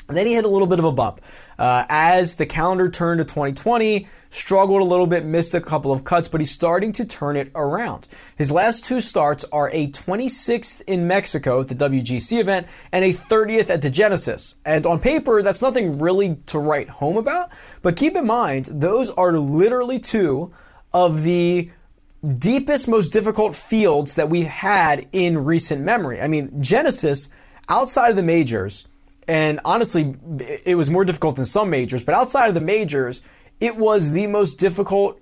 And 0.09 0.17
then 0.17 0.27
he 0.27 0.35
hit 0.35 0.45
a 0.45 0.49
little 0.49 0.67
bit 0.67 0.79
of 0.79 0.85
a 0.85 0.93
bump. 0.93 1.21
Uh, 1.59 1.85
as 1.89 2.37
the 2.37 2.47
calendar 2.47 2.89
turned 2.89 3.19
to 3.19 3.25
2020, 3.25 4.07
struggled 4.31 4.83
a 4.83 4.85
little 4.85 5.07
bit, 5.07 5.25
missed 5.25 5.55
a 5.55 5.61
couple 5.61 5.93
of 5.93 6.05
cuts, 6.05 6.29
but 6.29 6.41
he's 6.41 6.51
starting 6.51 6.93
to 6.93 7.05
turn 7.05 7.37
it 7.37 7.51
around. 7.55 8.09
His 8.37 8.51
last 8.51 8.85
two 8.85 9.01
starts 9.01 9.45
are 9.53 9.71
a 9.73 9.89
26th 9.89 10.83
in 10.87 11.07
Mexico 11.07 11.61
at 11.61 11.69
the 11.69 11.75
WGC 11.75 12.41
event 12.41 12.67
and 12.91 13.05
a 13.05 13.13
30th 13.13 13.71
at 13.71 13.83
the 13.83 13.91
Genesis. 13.91 14.57
And 14.65 14.87
on 14.87 14.99
paper, 14.99 15.43
that's 15.43 15.63
nothing 15.63 15.99
really 15.99 16.37
to 16.47 16.59
write 16.59 16.89
home 16.89 17.17
about, 17.17 17.51
but 17.83 17.97
keep 17.97 18.17
in 18.17 18.27
mind, 18.27 18.67
those 18.67 19.11
are 19.11 19.33
literally 19.39 19.99
two 19.99 20.53
of 20.93 21.23
the 21.23 21.71
deepest, 22.39 22.89
most 22.89 23.09
difficult 23.13 23.55
fields 23.55 24.15
that 24.15 24.29
we've 24.29 24.47
had 24.47 25.07
in 25.13 25.45
recent 25.45 25.83
memory. 25.83 26.21
I 26.21 26.29
mean, 26.29 26.63
Genesis, 26.63 27.29
outside 27.69 28.11
of 28.11 28.17
the 28.17 28.23
majors, 28.23 28.89
and 29.29 29.61
honestly, 29.65 30.15
it 30.67 30.77
was 30.77 30.91
more 30.91 31.05
difficult 31.05 31.37
than 31.37 31.45
some 31.45 31.71
majors, 31.71 32.03
but 32.03 32.15
outside 32.15 32.49
of 32.49 32.55
the 32.55 32.61
majors, 32.61 33.23
it 33.61 33.77
was 33.77 34.13
the 34.13 34.27
most 34.27 34.57
difficult, 34.57 35.21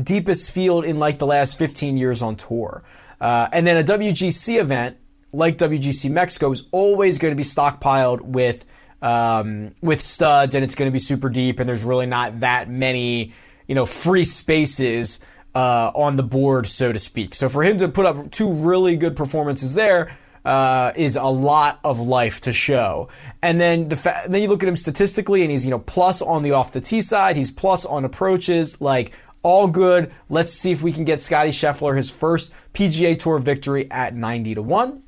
deepest 0.00 0.50
field 0.50 0.84
in 0.84 0.98
like 0.98 1.18
the 1.18 1.26
last 1.26 1.58
15 1.58 1.96
years 1.96 2.22
on 2.22 2.36
tour. 2.36 2.82
Uh, 3.20 3.48
and 3.52 3.66
then 3.66 3.76
a 3.76 3.84
WGC 3.84 4.58
event 4.58 4.96
like 5.32 5.56
WGC 5.58 6.10
Mexico 6.10 6.50
is 6.50 6.68
always 6.72 7.18
going 7.18 7.32
to 7.32 7.36
be 7.36 7.42
stockpiled 7.42 8.20
with 8.22 8.66
um, 9.00 9.74
with 9.82 10.00
studs, 10.00 10.54
and 10.54 10.62
it's 10.62 10.76
going 10.76 10.88
to 10.88 10.92
be 10.92 10.98
super 10.98 11.28
deep, 11.28 11.58
and 11.58 11.68
there's 11.68 11.82
really 11.82 12.06
not 12.06 12.40
that 12.40 12.70
many 12.70 13.32
you 13.66 13.74
know 13.74 13.84
free 13.84 14.24
spaces 14.24 15.26
uh, 15.54 15.90
on 15.94 16.16
the 16.16 16.22
board, 16.22 16.66
so 16.66 16.92
to 16.92 16.98
speak. 16.98 17.34
So 17.34 17.48
for 17.48 17.62
him 17.62 17.78
to 17.78 17.88
put 17.88 18.06
up 18.06 18.30
two 18.30 18.52
really 18.52 18.96
good 18.96 19.16
performances 19.16 19.74
there 19.74 20.16
uh, 20.44 20.92
is 20.96 21.16
a 21.16 21.24
lot 21.24 21.78
of 21.84 22.00
life 22.00 22.40
to 22.42 22.52
show. 22.52 23.08
And 23.42 23.60
then 23.60 23.88
the 23.88 23.96
fa- 23.96 24.22
then 24.28 24.42
you 24.42 24.48
look 24.48 24.62
at 24.62 24.68
him 24.68 24.76
statistically, 24.76 25.42
and 25.42 25.50
he's 25.50 25.64
you 25.64 25.70
know 25.70 25.78
plus 25.78 26.22
on 26.22 26.42
the 26.42 26.52
off 26.52 26.72
the 26.72 26.80
tee 26.80 27.00
side, 27.00 27.36
he's 27.36 27.50
plus 27.50 27.84
on 27.84 28.04
approaches, 28.04 28.80
like 28.80 29.12
all 29.42 29.68
good. 29.68 30.12
Let's 30.28 30.52
see 30.52 30.72
if 30.72 30.82
we 30.82 30.92
can 30.92 31.04
get 31.04 31.20
Scotty 31.20 31.50
Scheffler 31.50 31.96
his 31.96 32.10
first 32.10 32.54
PGA 32.72 33.18
Tour 33.18 33.38
victory 33.38 33.90
at 33.90 34.14
90 34.14 34.54
to 34.54 34.62
one. 34.62 35.02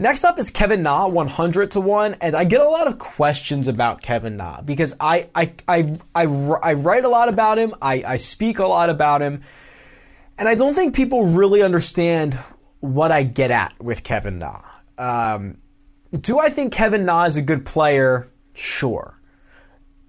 Next 0.00 0.22
up 0.22 0.38
is 0.38 0.50
Kevin 0.52 0.82
Na, 0.82 1.08
100 1.08 1.72
to 1.72 1.80
1. 1.80 2.16
And 2.20 2.36
I 2.36 2.44
get 2.44 2.60
a 2.60 2.68
lot 2.68 2.86
of 2.86 3.00
questions 3.00 3.66
about 3.66 4.00
Kevin 4.00 4.36
Na 4.36 4.62
because 4.62 4.96
I, 5.00 5.28
I, 5.34 5.52
I, 5.66 5.96
I, 6.14 6.26
I 6.62 6.74
write 6.74 7.04
a 7.04 7.08
lot 7.08 7.28
about 7.28 7.58
him, 7.58 7.74
I, 7.82 8.04
I 8.06 8.16
speak 8.16 8.60
a 8.60 8.66
lot 8.66 8.90
about 8.90 9.22
him, 9.22 9.42
and 10.38 10.48
I 10.48 10.54
don't 10.54 10.74
think 10.74 10.94
people 10.94 11.24
really 11.24 11.64
understand 11.64 12.38
what 12.80 13.10
I 13.10 13.22
get 13.22 13.50
at 13.50 13.74
with 13.80 14.04
Kevin 14.04 14.38
Na. 14.38 14.60
Um, 14.96 15.58
do 16.12 16.38
I 16.38 16.48
think 16.48 16.72
Kevin 16.72 17.04
Na 17.04 17.24
is 17.24 17.36
a 17.36 17.42
good 17.42 17.64
player? 17.64 18.28
Sure. 18.54 19.20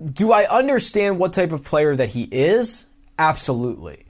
Do 0.03 0.31
I 0.31 0.45
understand 0.49 1.19
what 1.19 1.33
type 1.33 1.51
of 1.51 1.63
player 1.63 1.95
that 1.95 2.09
he 2.09 2.27
is? 2.31 2.89
Absolutely. 3.17 4.05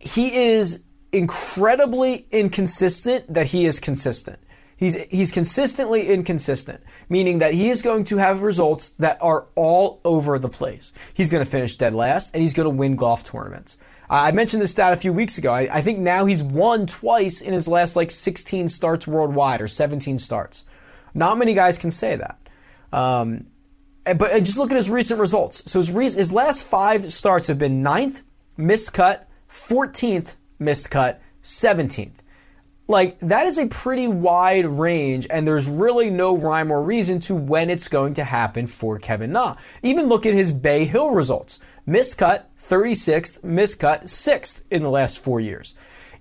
He 0.00 0.28
is 0.28 0.84
incredibly 1.12 2.26
inconsistent 2.30 3.32
that 3.32 3.48
he 3.48 3.66
is 3.66 3.78
consistent. 3.78 4.38
He's, 4.76 5.06
he's 5.12 5.30
consistently 5.30 6.08
inconsistent, 6.08 6.82
meaning 7.08 7.38
that 7.38 7.54
he 7.54 7.68
is 7.68 7.82
going 7.82 8.02
to 8.04 8.16
have 8.16 8.42
results 8.42 8.88
that 8.88 9.16
are 9.22 9.46
all 9.54 10.00
over 10.04 10.40
the 10.40 10.48
place. 10.48 10.92
He's 11.14 11.30
going 11.30 11.44
to 11.44 11.48
finish 11.48 11.76
dead 11.76 11.94
last 11.94 12.34
and 12.34 12.42
he's 12.42 12.54
going 12.54 12.68
to 12.68 12.74
win 12.74 12.96
golf 12.96 13.22
tournaments. 13.22 13.76
I 14.10 14.32
mentioned 14.32 14.62
this 14.62 14.72
stat 14.72 14.92
a 14.92 14.96
few 14.96 15.12
weeks 15.12 15.38
ago. 15.38 15.52
I, 15.52 15.68
I 15.72 15.80
think 15.80 15.98
now 15.98 16.26
he's 16.26 16.42
won 16.42 16.86
twice 16.86 17.40
in 17.40 17.52
his 17.52 17.66
last 17.66 17.96
like 17.96 18.10
16 18.10 18.68
starts 18.68 19.06
worldwide 19.06 19.60
or 19.60 19.68
17 19.68 20.18
starts. 20.18 20.64
Not 21.14 21.38
many 21.38 21.54
guys 21.54 21.78
can 21.78 21.90
say 21.90 22.16
that. 22.16 22.38
Um, 22.92 23.46
but 24.04 24.30
just 24.42 24.58
look 24.58 24.70
at 24.70 24.76
his 24.76 24.90
recent 24.90 25.20
results. 25.20 25.70
So 25.70 25.78
his, 25.78 26.14
his 26.14 26.32
last 26.32 26.66
five 26.66 27.10
starts 27.12 27.48
have 27.48 27.58
been 27.58 27.82
9th, 27.82 28.22
missed 28.56 28.92
cut, 28.92 29.28
14th, 29.48 30.36
missed 30.58 30.90
cut, 30.90 31.20
17th. 31.42 32.18
Like, 32.88 33.18
that 33.20 33.46
is 33.46 33.58
a 33.58 33.68
pretty 33.68 34.08
wide 34.08 34.66
range, 34.66 35.26
and 35.30 35.46
there's 35.46 35.68
really 35.68 36.10
no 36.10 36.36
rhyme 36.36 36.70
or 36.72 36.82
reason 36.82 37.20
to 37.20 37.34
when 37.34 37.70
it's 37.70 37.88
going 37.88 38.14
to 38.14 38.24
happen 38.24 38.66
for 38.66 38.98
Kevin 38.98 39.32
Na. 39.32 39.54
Even 39.82 40.08
look 40.08 40.26
at 40.26 40.34
his 40.34 40.52
Bay 40.52 40.84
Hill 40.84 41.14
results 41.14 41.64
miscut 41.86 42.44
36th, 42.56 43.42
miscut 43.42 44.04
6th 44.04 44.64
in 44.70 44.82
the 44.82 44.90
last 44.90 45.22
four 45.22 45.40
years. 45.40 45.74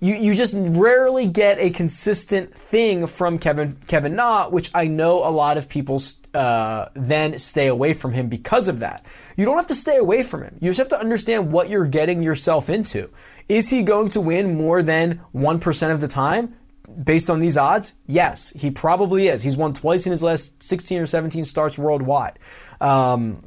You, 0.04 0.16
you 0.16 0.34
just 0.34 0.56
rarely 0.58 1.28
get 1.28 1.60
a 1.60 1.70
consistent 1.70 2.52
thing 2.52 3.06
from 3.06 3.38
Kevin 3.38 3.76
Kevin 3.86 4.16
Na, 4.16 4.50
which 4.50 4.72
I 4.74 4.88
know 4.88 5.18
a 5.18 5.30
lot 5.30 5.58
of 5.58 5.70
people 5.70 6.02
uh, 6.34 6.88
then 6.96 7.38
stay 7.38 7.68
away 7.68 7.94
from 7.94 8.14
him 8.14 8.28
because 8.28 8.68
of 8.68 8.80
that. 8.80 9.06
You 9.38 9.46
don't 9.46 9.58
have 9.58 9.68
to 9.68 9.76
stay 9.76 9.98
away 9.98 10.24
from 10.24 10.42
him. 10.42 10.58
You 10.60 10.72
just 10.72 10.80
have 10.80 10.90
to 10.90 11.00
understand 11.00 11.52
what 11.52 11.70
you're 11.70 11.86
getting 11.86 12.24
yourself 12.24 12.68
into. 12.68 13.12
Is 13.48 13.70
he 13.70 13.84
going 13.84 14.10
to 14.10 14.22
win 14.22 14.58
more 14.58 14.82
than 14.82 15.22
1% 15.36 15.92
of 15.92 16.02
the 16.02 16.08
time? 16.08 16.56
Based 17.04 17.30
on 17.30 17.40
these 17.40 17.56
odds, 17.56 17.94
yes, 18.08 18.52
he 18.60 18.72
probably 18.72 19.28
is. 19.28 19.44
He's 19.44 19.56
won 19.56 19.72
twice 19.72 20.08
in 20.08 20.12
his 20.12 20.24
last 20.24 20.64
16 20.64 21.00
or 21.00 21.06
17 21.06 21.46
starts 21.46 21.78
worldwide. 21.78 22.40
Um, 22.82 23.44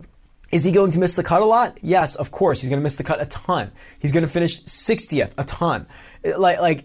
is 0.52 0.64
he 0.64 0.72
going 0.72 0.90
to 0.92 0.98
miss 0.98 1.16
the 1.16 1.22
cut 1.22 1.42
a 1.42 1.46
lot? 1.46 1.78
Yes, 1.82 2.14
of 2.16 2.30
course. 2.30 2.60
He's 2.60 2.70
going 2.70 2.80
to 2.80 2.82
miss 2.82 2.96
the 2.96 3.04
cut 3.04 3.20
a 3.20 3.26
ton. 3.26 3.72
He's 3.98 4.12
going 4.12 4.24
to 4.24 4.30
finish 4.30 4.60
60th, 4.60 5.34
a 5.38 5.44
ton. 5.44 5.86
Like, 6.38 6.60
like, 6.60 6.84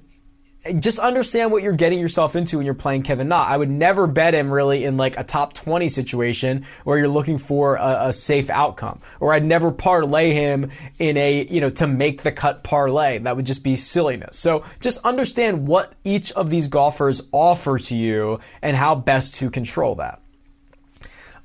just 0.80 1.00
understand 1.00 1.52
what 1.52 1.64
you're 1.64 1.74
getting 1.74 2.00
yourself 2.00 2.36
into 2.36 2.58
when 2.58 2.66
you're 2.66 2.76
playing 2.76 3.04
Kevin 3.04 3.30
Na. 3.30 3.46
I 3.48 3.56
would 3.56 3.70
never 3.70 4.08
bet 4.08 4.34
him 4.34 4.52
really 4.52 4.84
in 4.84 4.98
like 4.98 5.18
a 5.18 5.24
top 5.24 5.54
20 5.54 5.88
situation 5.88 6.66
where 6.84 6.98
you're 6.98 7.08
looking 7.08 7.38
for 7.38 7.78
a, 7.78 8.08
a, 8.08 8.14
safe 8.14 8.50
outcome. 8.50 9.00
Or 9.22 9.34
I'd 9.34 9.46
never 9.46 9.72
parlay 9.72 10.34
him 10.34 10.70
in 10.98 11.16
a, 11.16 11.46
you 11.50 11.62
know, 11.62 11.70
to 11.72 11.88
make 11.88 12.24
the 12.24 12.34
cut 12.34 12.64
parlay. 12.64 13.20
That 13.20 13.38
would 13.38 13.46
just 13.46 13.64
be 13.64 13.78
silliness. 13.78 14.38
So 14.38 14.66
just 14.82 15.06
understand 15.06 15.68
what 15.68 15.96
each 16.04 16.32
of 16.34 16.50
these 16.50 16.68
golfers 16.68 17.22
offer 17.32 17.78
to 17.78 17.96
you 17.96 18.40
and 18.62 18.76
how 18.76 18.96
best 18.96 19.36
to 19.36 19.50
control 19.50 19.96
that. 19.96 20.22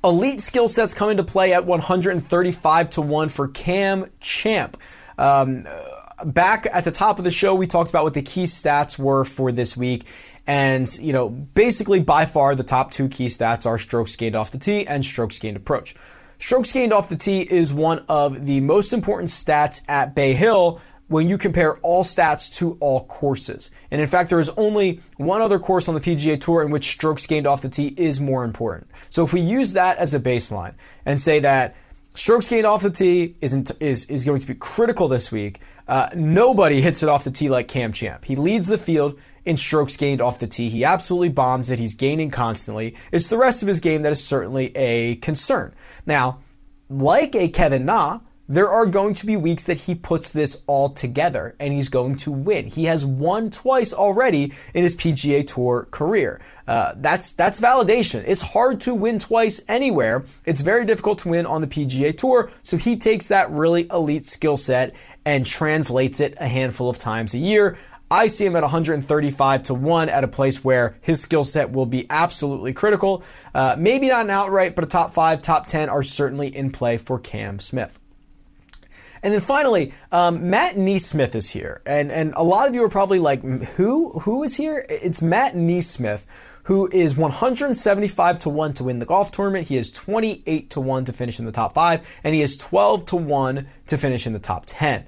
Elite 0.04 0.40
skill 0.40 0.68
sets 0.68 0.92
come 0.92 1.08
into 1.08 1.24
play 1.24 1.54
at 1.54 1.64
135 1.64 2.90
to 2.90 3.00
1 3.00 3.28
for 3.30 3.48
Cam 3.48 4.04
Champ. 4.20 4.76
Um, 5.16 5.64
back 6.26 6.66
at 6.70 6.84
the 6.84 6.90
top 6.90 7.16
of 7.18 7.24
the 7.24 7.30
show, 7.30 7.54
we 7.54 7.66
talked 7.66 7.88
about 7.88 8.04
what 8.04 8.12
the 8.12 8.22
key 8.22 8.44
stats 8.44 8.98
were 8.98 9.24
for 9.24 9.50
this 9.50 9.78
week. 9.78 10.06
And, 10.46 10.86
you 10.98 11.14
know, 11.14 11.30
basically 11.30 12.00
by 12.00 12.26
far 12.26 12.54
the 12.54 12.62
top 12.62 12.90
two 12.90 13.08
key 13.08 13.26
stats 13.26 13.64
are 13.64 13.78
strokes 13.78 14.14
gained 14.14 14.36
off 14.36 14.50
the 14.50 14.58
tee 14.58 14.86
and 14.86 15.02
strokes 15.02 15.38
gained 15.38 15.56
approach. 15.56 15.94
Strokes 16.36 16.70
gained 16.72 16.92
off 16.92 17.08
the 17.08 17.16
tee 17.16 17.40
is 17.50 17.72
one 17.72 18.04
of 18.06 18.44
the 18.44 18.60
most 18.60 18.92
important 18.92 19.30
stats 19.30 19.82
at 19.88 20.14
Bay 20.14 20.34
Hill 20.34 20.82
when 21.08 21.28
you 21.28 21.36
compare 21.36 21.78
all 21.78 22.02
stats 22.02 22.52
to 22.58 22.76
all 22.80 23.04
courses. 23.04 23.70
And 23.90 24.00
in 24.00 24.06
fact, 24.06 24.30
there 24.30 24.40
is 24.40 24.48
only 24.50 25.00
one 25.16 25.42
other 25.42 25.58
course 25.58 25.88
on 25.88 25.94
the 25.94 26.00
PGA 26.00 26.40
Tour 26.40 26.62
in 26.62 26.70
which 26.70 26.84
strokes 26.84 27.26
gained 27.26 27.46
off 27.46 27.62
the 27.62 27.68
tee 27.68 27.94
is 27.96 28.20
more 28.20 28.44
important. 28.44 28.90
So 29.10 29.22
if 29.24 29.32
we 29.32 29.40
use 29.40 29.74
that 29.74 29.98
as 29.98 30.14
a 30.14 30.20
baseline 30.20 30.74
and 31.04 31.20
say 31.20 31.40
that 31.40 31.76
strokes 32.14 32.48
gained 32.48 32.66
off 32.66 32.82
the 32.82 32.90
tee 32.90 33.36
is, 33.40 33.70
is, 33.80 34.08
is 34.10 34.24
going 34.24 34.40
to 34.40 34.46
be 34.46 34.54
critical 34.54 35.08
this 35.08 35.30
week, 35.30 35.60
uh, 35.86 36.08
nobody 36.14 36.80
hits 36.80 37.02
it 37.02 37.08
off 37.08 37.24
the 37.24 37.30
tee 37.30 37.50
like 37.50 37.68
Cam 37.68 37.92
Champ. 37.92 38.24
He 38.24 38.36
leads 38.36 38.68
the 38.68 38.78
field 38.78 39.20
in 39.44 39.58
strokes 39.58 39.96
gained 39.96 40.22
off 40.22 40.38
the 40.38 40.46
tee. 40.46 40.70
He 40.70 40.84
absolutely 40.84 41.28
bombs 41.28 41.70
it. 41.70 41.78
He's 41.78 41.94
gaining 41.94 42.30
constantly. 42.30 42.96
It's 43.12 43.28
the 43.28 43.36
rest 43.36 43.62
of 43.62 43.68
his 43.68 43.80
game 43.80 44.02
that 44.02 44.12
is 44.12 44.24
certainly 44.24 44.74
a 44.74 45.16
concern. 45.16 45.74
Now, 46.06 46.38
like 46.88 47.34
a 47.34 47.48
Kevin 47.48 47.84
Na, 47.84 48.20
there 48.48 48.68
are 48.68 48.86
going 48.86 49.14
to 49.14 49.26
be 49.26 49.36
weeks 49.36 49.64
that 49.64 49.82
he 49.82 49.94
puts 49.94 50.30
this 50.30 50.64
all 50.66 50.88
together 50.88 51.54
and 51.58 51.72
he's 51.72 51.88
going 51.88 52.16
to 52.16 52.30
win. 52.30 52.66
He 52.66 52.84
has 52.84 53.04
won 53.04 53.50
twice 53.50 53.94
already 53.94 54.52
in 54.74 54.82
his 54.82 54.94
PGA 54.94 55.46
Tour 55.46 55.88
career. 55.90 56.40
Uh, 56.66 56.92
that's 56.96 57.32
that's 57.32 57.60
validation. 57.60 58.22
It's 58.26 58.42
hard 58.42 58.80
to 58.82 58.94
win 58.94 59.18
twice 59.18 59.64
anywhere. 59.68 60.24
It's 60.44 60.60
very 60.60 60.84
difficult 60.84 61.18
to 61.20 61.28
win 61.28 61.46
on 61.46 61.60
the 61.60 61.66
PGA 61.66 62.16
Tour. 62.16 62.50
So 62.62 62.76
he 62.76 62.96
takes 62.96 63.28
that 63.28 63.50
really 63.50 63.86
elite 63.90 64.26
skill 64.26 64.56
set 64.56 64.94
and 65.24 65.46
translates 65.46 66.20
it 66.20 66.34
a 66.38 66.48
handful 66.48 66.90
of 66.90 66.98
times 66.98 67.34
a 67.34 67.38
year. 67.38 67.78
I 68.10 68.26
see 68.26 68.44
him 68.44 68.54
at 68.54 68.62
135 68.62 69.62
to 69.64 69.74
1 69.74 70.08
at 70.10 70.22
a 70.22 70.28
place 70.28 70.62
where 70.62 70.96
his 71.00 71.22
skill 71.22 71.42
set 71.42 71.72
will 71.72 71.86
be 71.86 72.06
absolutely 72.10 72.74
critical. 72.74 73.24
Uh, 73.54 73.74
maybe 73.78 74.08
not 74.08 74.26
an 74.26 74.30
outright, 74.30 74.76
but 74.76 74.84
a 74.84 74.86
top 74.86 75.10
five, 75.10 75.40
top 75.40 75.66
10 75.66 75.88
are 75.88 76.02
certainly 76.02 76.54
in 76.54 76.70
play 76.70 76.98
for 76.98 77.18
Cam 77.18 77.58
Smith. 77.58 77.98
And 79.24 79.32
then 79.32 79.40
finally, 79.40 79.94
um, 80.12 80.50
Matt 80.50 80.74
NeSmith 80.74 81.34
is 81.34 81.50
here, 81.50 81.80
and 81.86 82.12
and 82.12 82.34
a 82.36 82.44
lot 82.44 82.68
of 82.68 82.74
you 82.74 82.84
are 82.84 82.90
probably 82.90 83.18
like, 83.18 83.42
who 83.42 84.10
who 84.20 84.42
is 84.42 84.56
here? 84.58 84.84
It's 84.90 85.22
Matt 85.22 85.54
NeSmith, 85.54 86.26
who 86.64 86.90
is 86.92 87.16
175 87.16 88.38
to 88.40 88.50
one 88.50 88.74
to 88.74 88.84
win 88.84 88.98
the 88.98 89.06
golf 89.06 89.30
tournament. 89.32 89.68
He 89.68 89.78
is 89.78 89.90
28 89.90 90.68
to 90.68 90.80
one 90.80 91.06
to 91.06 91.12
finish 91.14 91.38
in 91.38 91.46
the 91.46 91.52
top 91.52 91.72
five, 91.72 92.20
and 92.22 92.34
he 92.34 92.42
is 92.42 92.58
12 92.58 93.06
to 93.06 93.16
one 93.16 93.66
to 93.86 93.96
finish 93.96 94.26
in 94.26 94.34
the 94.34 94.38
top 94.38 94.64
10 94.66 95.06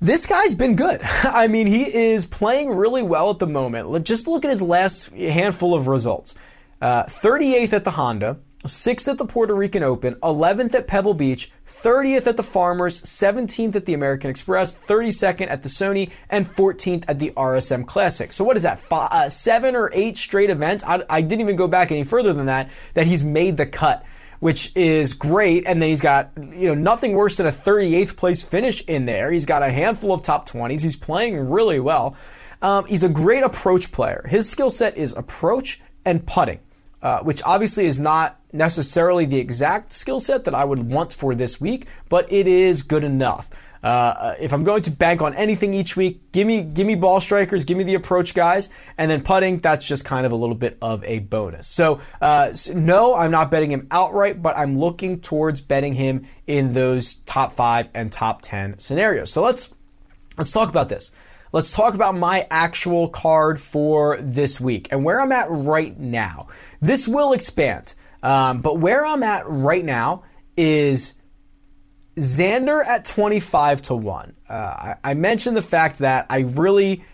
this 0.00 0.26
guy's 0.26 0.54
been 0.54 0.76
good. 0.76 1.00
I 1.24 1.48
mean, 1.48 1.66
he 1.66 1.84
is 1.84 2.26
playing 2.26 2.76
really 2.76 3.02
well 3.02 3.30
at 3.30 3.38
the 3.38 3.46
moment. 3.46 4.04
Just 4.04 4.26
look 4.26 4.44
at 4.44 4.50
his 4.50 4.60
last 4.60 5.14
handful 5.14 5.74
of 5.74 5.88
results. 5.88 6.34
Uh, 6.82 7.04
38th 7.04 7.72
at 7.72 7.84
the 7.84 7.92
Honda, 7.92 8.38
6th 8.64 9.08
at 9.08 9.18
the 9.18 9.26
Puerto 9.26 9.54
Rican 9.54 9.82
Open, 9.82 10.14
11th 10.16 10.74
at 10.74 10.86
Pebble 10.86 11.14
Beach, 11.14 11.50
30th 11.66 12.26
at 12.26 12.36
the 12.36 12.42
Farmers, 12.42 13.02
17th 13.02 13.76
at 13.76 13.86
the 13.86 13.94
American 13.94 14.30
Express, 14.30 14.74
32nd 14.74 15.50
at 15.50 15.62
the 15.62 15.68
Sony, 15.68 16.12
and 16.30 16.46
14th 16.46 17.04
at 17.06 17.18
the 17.18 17.30
RSM 17.36 17.86
Classic. 17.86 18.32
So 18.32 18.44
what 18.44 18.56
is 18.56 18.62
that? 18.62 18.78
Five, 18.78 19.10
uh, 19.12 19.28
seven 19.28 19.76
or 19.76 19.90
eight 19.92 20.16
straight 20.16 20.50
events? 20.50 20.84
I, 20.84 21.02
I 21.10 21.20
didn't 21.20 21.42
even 21.42 21.56
go 21.56 21.68
back 21.68 21.90
any 21.90 22.04
further 22.04 22.32
than 22.32 22.46
that. 22.46 22.70
That 22.94 23.06
he's 23.06 23.24
made 23.24 23.56
the 23.56 23.66
cut 23.66 24.04
which 24.40 24.76
is 24.76 25.14
great. 25.14 25.66
And 25.66 25.80
then 25.80 25.88
he's 25.88 26.02
got, 26.02 26.30
you 26.36 26.68
know, 26.68 26.74
nothing 26.74 27.14
worse 27.14 27.38
than 27.38 27.46
a 27.46 27.50
38th 27.50 28.14
place 28.18 28.42
finish 28.42 28.84
in 28.84 29.06
there. 29.06 29.30
He's 29.30 29.46
got 29.46 29.62
a 29.62 29.70
handful 29.70 30.12
of 30.12 30.22
top 30.22 30.46
20s. 30.46 30.82
He's 30.82 30.96
playing 30.96 31.48
really 31.48 31.80
well. 31.80 32.14
Um, 32.60 32.84
he's 32.84 33.04
a 33.04 33.08
great 33.08 33.42
approach 33.42 33.90
player. 33.90 34.26
His 34.28 34.46
skill 34.46 34.68
set 34.68 34.98
is 34.98 35.16
approach 35.16 35.80
and 36.04 36.26
putting, 36.26 36.60
uh, 37.04 37.20
which 37.20 37.42
obviously 37.44 37.84
is 37.84 38.00
not 38.00 38.40
necessarily 38.52 39.26
the 39.26 39.38
exact 39.38 39.92
skill 39.92 40.18
set 40.18 40.44
that 40.46 40.54
I 40.54 40.64
would 40.64 40.90
want 40.90 41.12
for 41.12 41.34
this 41.34 41.60
week, 41.60 41.86
but 42.08 42.32
it 42.32 42.48
is 42.48 42.82
good 42.82 43.04
enough. 43.04 43.50
Uh, 43.82 44.34
if 44.40 44.54
I'm 44.54 44.64
going 44.64 44.80
to 44.80 44.90
bank 44.90 45.20
on 45.20 45.34
anything 45.34 45.74
each 45.74 45.94
week, 45.94 46.32
give 46.32 46.46
me 46.46 46.62
give 46.62 46.86
me 46.86 46.94
ball 46.94 47.20
strikers, 47.20 47.64
give 47.64 47.76
me 47.76 47.84
the 47.84 47.94
approach 47.94 48.34
guys, 48.34 48.70
and 48.96 49.10
then 49.10 49.20
putting. 49.20 49.58
That's 49.58 49.86
just 49.86 50.06
kind 50.06 50.24
of 50.24 50.32
a 50.32 50.36
little 50.36 50.54
bit 50.54 50.78
of 50.80 51.04
a 51.04 51.18
bonus. 51.18 51.66
So 51.66 52.00
uh, 52.22 52.54
no, 52.74 53.14
I'm 53.14 53.30
not 53.30 53.50
betting 53.50 53.70
him 53.70 53.86
outright, 53.90 54.40
but 54.40 54.56
I'm 54.56 54.78
looking 54.78 55.20
towards 55.20 55.60
betting 55.60 55.92
him 55.92 56.24
in 56.46 56.72
those 56.72 57.16
top 57.16 57.52
five 57.52 57.90
and 57.94 58.10
top 58.10 58.40
ten 58.40 58.78
scenarios. 58.78 59.30
So 59.30 59.42
let's 59.42 59.74
let's 60.38 60.50
talk 60.50 60.70
about 60.70 60.88
this. 60.88 61.14
Let's 61.54 61.72
talk 61.72 61.94
about 61.94 62.16
my 62.16 62.48
actual 62.50 63.08
card 63.08 63.60
for 63.60 64.16
this 64.20 64.60
week 64.60 64.88
and 64.90 65.04
where 65.04 65.20
I'm 65.20 65.30
at 65.30 65.46
right 65.48 65.96
now. 65.96 66.48
This 66.80 67.06
will 67.06 67.32
expand. 67.32 67.94
Um, 68.24 68.60
but 68.60 68.80
where 68.80 69.06
I'm 69.06 69.22
at 69.22 69.44
right 69.46 69.84
now 69.84 70.24
is 70.56 71.22
Xander 72.16 72.84
at 72.84 73.04
25 73.04 73.82
to 73.82 73.94
1. 73.94 74.34
Uh, 74.48 74.52
I, 74.52 74.94
I 75.04 75.14
mentioned 75.14 75.56
the 75.56 75.62
fact 75.62 76.00
that 76.00 76.26
I 76.28 76.40
really 76.40 77.04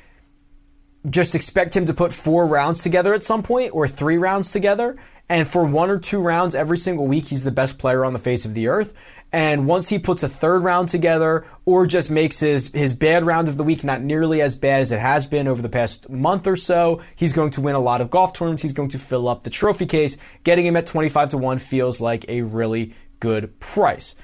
just 1.11 1.35
expect 1.35 1.77
him 1.77 1.85
to 1.85 1.93
put 1.93 2.11
four 2.11 2.47
rounds 2.47 2.83
together 2.83 3.13
at 3.13 3.23
some 3.23 3.43
point 3.43 3.75
or 3.75 3.87
three 3.87 4.17
rounds 4.17 4.53
together. 4.53 4.97
And 5.31 5.47
for 5.47 5.65
one 5.65 5.91
or 5.91 5.99
two 6.01 6.21
rounds 6.21 6.57
every 6.57 6.77
single 6.77 7.07
week, 7.07 7.27
he's 7.27 7.45
the 7.45 7.53
best 7.53 7.79
player 7.79 8.05
on 8.05 8.13
the 8.13 8.19
face 8.19 8.45
of 8.45 8.53
the 8.53 8.67
earth. 8.67 9.23
And 9.33 9.69
once 9.69 9.89
he 9.89 9.97
puts 9.97 10.25
a 10.25 10.29
third 10.29 10.65
round 10.65 10.89
together 10.89 11.47
or 11.65 11.87
just 11.87 12.11
makes 12.11 12.41
his, 12.41 12.73
his 12.73 12.95
bad 12.95 13.23
round 13.23 13.47
of 13.47 13.57
the 13.57 13.63
week 13.63 13.85
not 13.85 14.03
nearly 14.03 14.43
as 14.43 14.57
bad 14.57 14.81
as 14.81 14.91
it 14.91 14.99
has 14.99 15.29
been 15.29 15.47
over 15.47 15.63
the 15.63 15.69
past 15.69 16.11
month 16.11 16.49
or 16.49 16.57
so, 16.57 17.01
he's 17.15 17.33
going 17.33 17.51
to 17.51 17.61
win 17.61 17.77
a 17.77 17.81
lot 17.81 18.01
of 18.01 18.11
golf 18.11 18.35
tournaments. 18.35 18.63
He's 18.63 18.73
going 18.73 18.89
to 18.89 18.99
fill 18.99 19.29
up 19.29 19.45
the 19.45 19.51
trophy 19.51 19.87
case. 19.87 20.19
Getting 20.43 20.67
him 20.67 20.77
at 20.77 20.87
25 20.87 21.29
to 21.29 21.39
1 21.39 21.59
feels 21.59 22.01
like 22.01 22.29
a 22.29 22.43
really 22.43 22.93
good 23.21 23.61
price. 23.61 24.21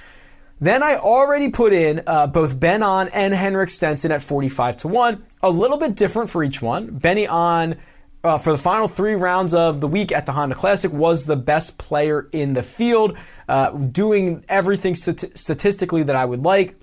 Then 0.60 0.82
I 0.82 0.96
already 0.96 1.50
put 1.50 1.72
in 1.72 2.02
uh, 2.08 2.26
both 2.26 2.58
Ben 2.58 2.82
An 2.82 3.10
and 3.14 3.32
Henrik 3.32 3.70
Stenson 3.70 4.10
at 4.10 4.22
45 4.22 4.78
to 4.78 4.88
1. 4.88 5.24
A 5.44 5.50
little 5.50 5.78
bit 5.78 5.94
different 5.94 6.30
for 6.30 6.42
each 6.42 6.60
one. 6.60 6.98
Benny 6.98 7.28
An 7.30 7.76
uh, 8.26 8.38
for 8.38 8.50
the 8.50 8.58
final 8.58 8.88
three 8.88 9.14
rounds 9.14 9.54
of 9.54 9.80
the 9.80 9.88
week 9.88 10.12
at 10.12 10.26
the 10.26 10.32
Honda 10.32 10.54
Classic 10.54 10.92
was 10.92 11.26
the 11.26 11.36
best 11.36 11.78
player 11.78 12.28
in 12.32 12.54
the 12.54 12.62
field, 12.62 13.16
uh, 13.48 13.70
doing 13.70 14.44
everything 14.48 14.94
st- 14.94 15.36
statistically 15.38 16.02
that 16.02 16.16
I 16.16 16.24
would 16.24 16.44
like. 16.44 16.74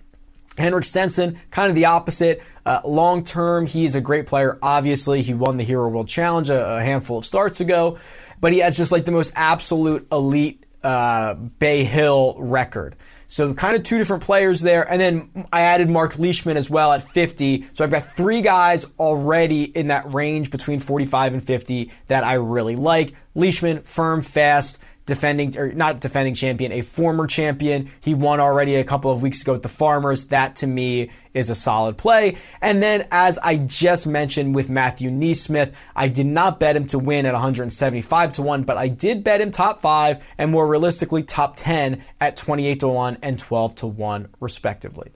Henrik 0.57 0.83
Stenson, 0.83 1.39
kind 1.49 1.69
of 1.69 1.75
the 1.75 1.85
opposite. 1.85 2.41
Uh, 2.65 2.79
long 2.85 3.23
term, 3.23 3.65
he's 3.65 3.95
a 3.95 4.01
great 4.01 4.27
player. 4.27 4.57
Obviously, 4.61 5.21
he 5.21 5.33
won 5.33 5.57
the 5.57 5.63
Hero 5.63 5.89
World 5.89 6.07
Challenge 6.07 6.49
a, 6.49 6.77
a, 6.77 6.81
handful 6.81 7.17
of 7.17 7.25
starts 7.25 7.59
ago, 7.59 7.97
but 8.39 8.53
he 8.53 8.59
has 8.59 8.77
just 8.77 8.91
like 8.91 9.05
the 9.05 9.11
most 9.11 9.33
absolute 9.35 10.07
elite 10.11 10.63
uh, 10.83 11.33
Bay 11.33 11.83
Hill 11.83 12.35
record. 12.37 12.95
So 13.34 13.51
kind 13.55 13.75
of 13.75 13.81
two 13.81 13.97
different 13.97 14.21
players 14.21 14.61
there. 14.61 14.88
And 14.88 15.01
then 15.01 15.47
I 15.51 15.61
added 15.61 15.89
Mark 15.89 16.19
Leishman 16.19 16.55
as 16.55 16.69
well 16.69 16.93
at 16.93 17.01
50. 17.01 17.63
So 17.73 17.84
I've 17.84 17.89
got 17.89 18.03
three 18.03 18.43
guys 18.43 18.93
already 18.99 19.63
in 19.63 19.88
that 19.88 20.13
range 20.13 20.51
between 20.51 20.77
45 20.77 21.34
and 21.34 21.43
50 21.43 21.91
that 22.09 22.23
I 22.23 22.36
really 22.36 22.75
like. 22.75 23.13
Leishman, 23.34 23.81
firm, 23.81 24.21
fast, 24.21 24.86
defending 25.06 25.58
or 25.58 25.72
not 25.74 25.99
defending 25.99 26.34
champion, 26.34 26.72
a 26.72 26.82
former 26.82 27.28
champion. 27.28 27.89
He 28.01 28.14
won 28.14 28.39
already 28.39 28.76
a 28.76 28.84
couple 28.84 29.12
of 29.12 29.22
weeks 29.22 29.41
ago 29.41 29.54
with 29.54 29.64
the 29.64 29.70
Farmers. 29.70 30.26
That 30.26 30.56
to 30.58 30.68
me 30.68 31.10
is 31.34 31.49
a 31.49 31.56
solid 31.56 31.97
play. 31.97 32.38
And 32.62 32.82
then 32.82 33.08
as 33.12 33.39
I 33.39 33.58
just 33.58 34.08
mentioned 34.08 34.56
with 34.56 34.70
Matthew 34.70 35.10
NeSmith, 35.10 35.76
I 35.95 36.08
did 36.08 36.28
not 36.28 36.60
bet 36.60 36.76
him 36.76 36.86
to 36.88 36.99
win 36.99 37.26
at 37.26 37.34
175 37.34 38.34
to 38.34 38.41
1, 38.41 38.64
but 38.64 38.78
I 38.78 38.88
did 38.88 39.24
bet 39.24 39.41
him 39.41 39.51
top 39.51 39.80
5 39.80 40.34
and 40.38 40.51
more 40.51 40.68
realistically 40.68 41.24
top 41.24 41.56
10 41.56 42.04
at 42.22 42.38
28 42.38 42.80
to 42.82 42.88
1 42.88 43.18
and 43.22 43.39
12 43.39 43.76
to 43.76 43.88
1 43.88 44.28
respectively. 44.39 45.12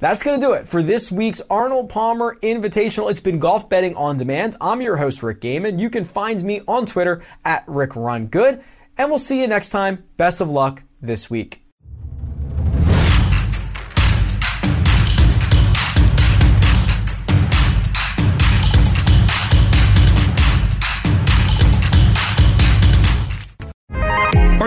That's 0.00 0.22
going 0.22 0.38
to 0.38 0.46
do 0.46 0.52
it 0.52 0.68
for 0.68 0.80
this 0.80 1.10
week's 1.10 1.42
Arnold 1.50 1.88
Palmer 1.88 2.36
Invitational. 2.40 3.10
It's 3.10 3.20
been 3.20 3.40
golf 3.40 3.68
betting 3.68 3.96
on 3.96 4.16
demand. 4.16 4.54
I'm 4.60 4.80
your 4.80 4.98
host, 4.98 5.24
Rick 5.24 5.40
Gehman. 5.40 5.80
You 5.80 5.90
can 5.90 6.04
find 6.04 6.40
me 6.44 6.60
on 6.68 6.86
Twitter 6.86 7.24
at 7.44 7.64
Rick 7.66 7.96
Run 7.96 8.26
Good. 8.26 8.62
And 8.98 9.08
we'll 9.10 9.18
see 9.18 9.40
you 9.40 9.48
next 9.48 9.70
time. 9.70 10.04
Best 10.16 10.40
of 10.40 10.50
luck 10.50 10.82
this 11.00 11.30
week. 11.30 11.67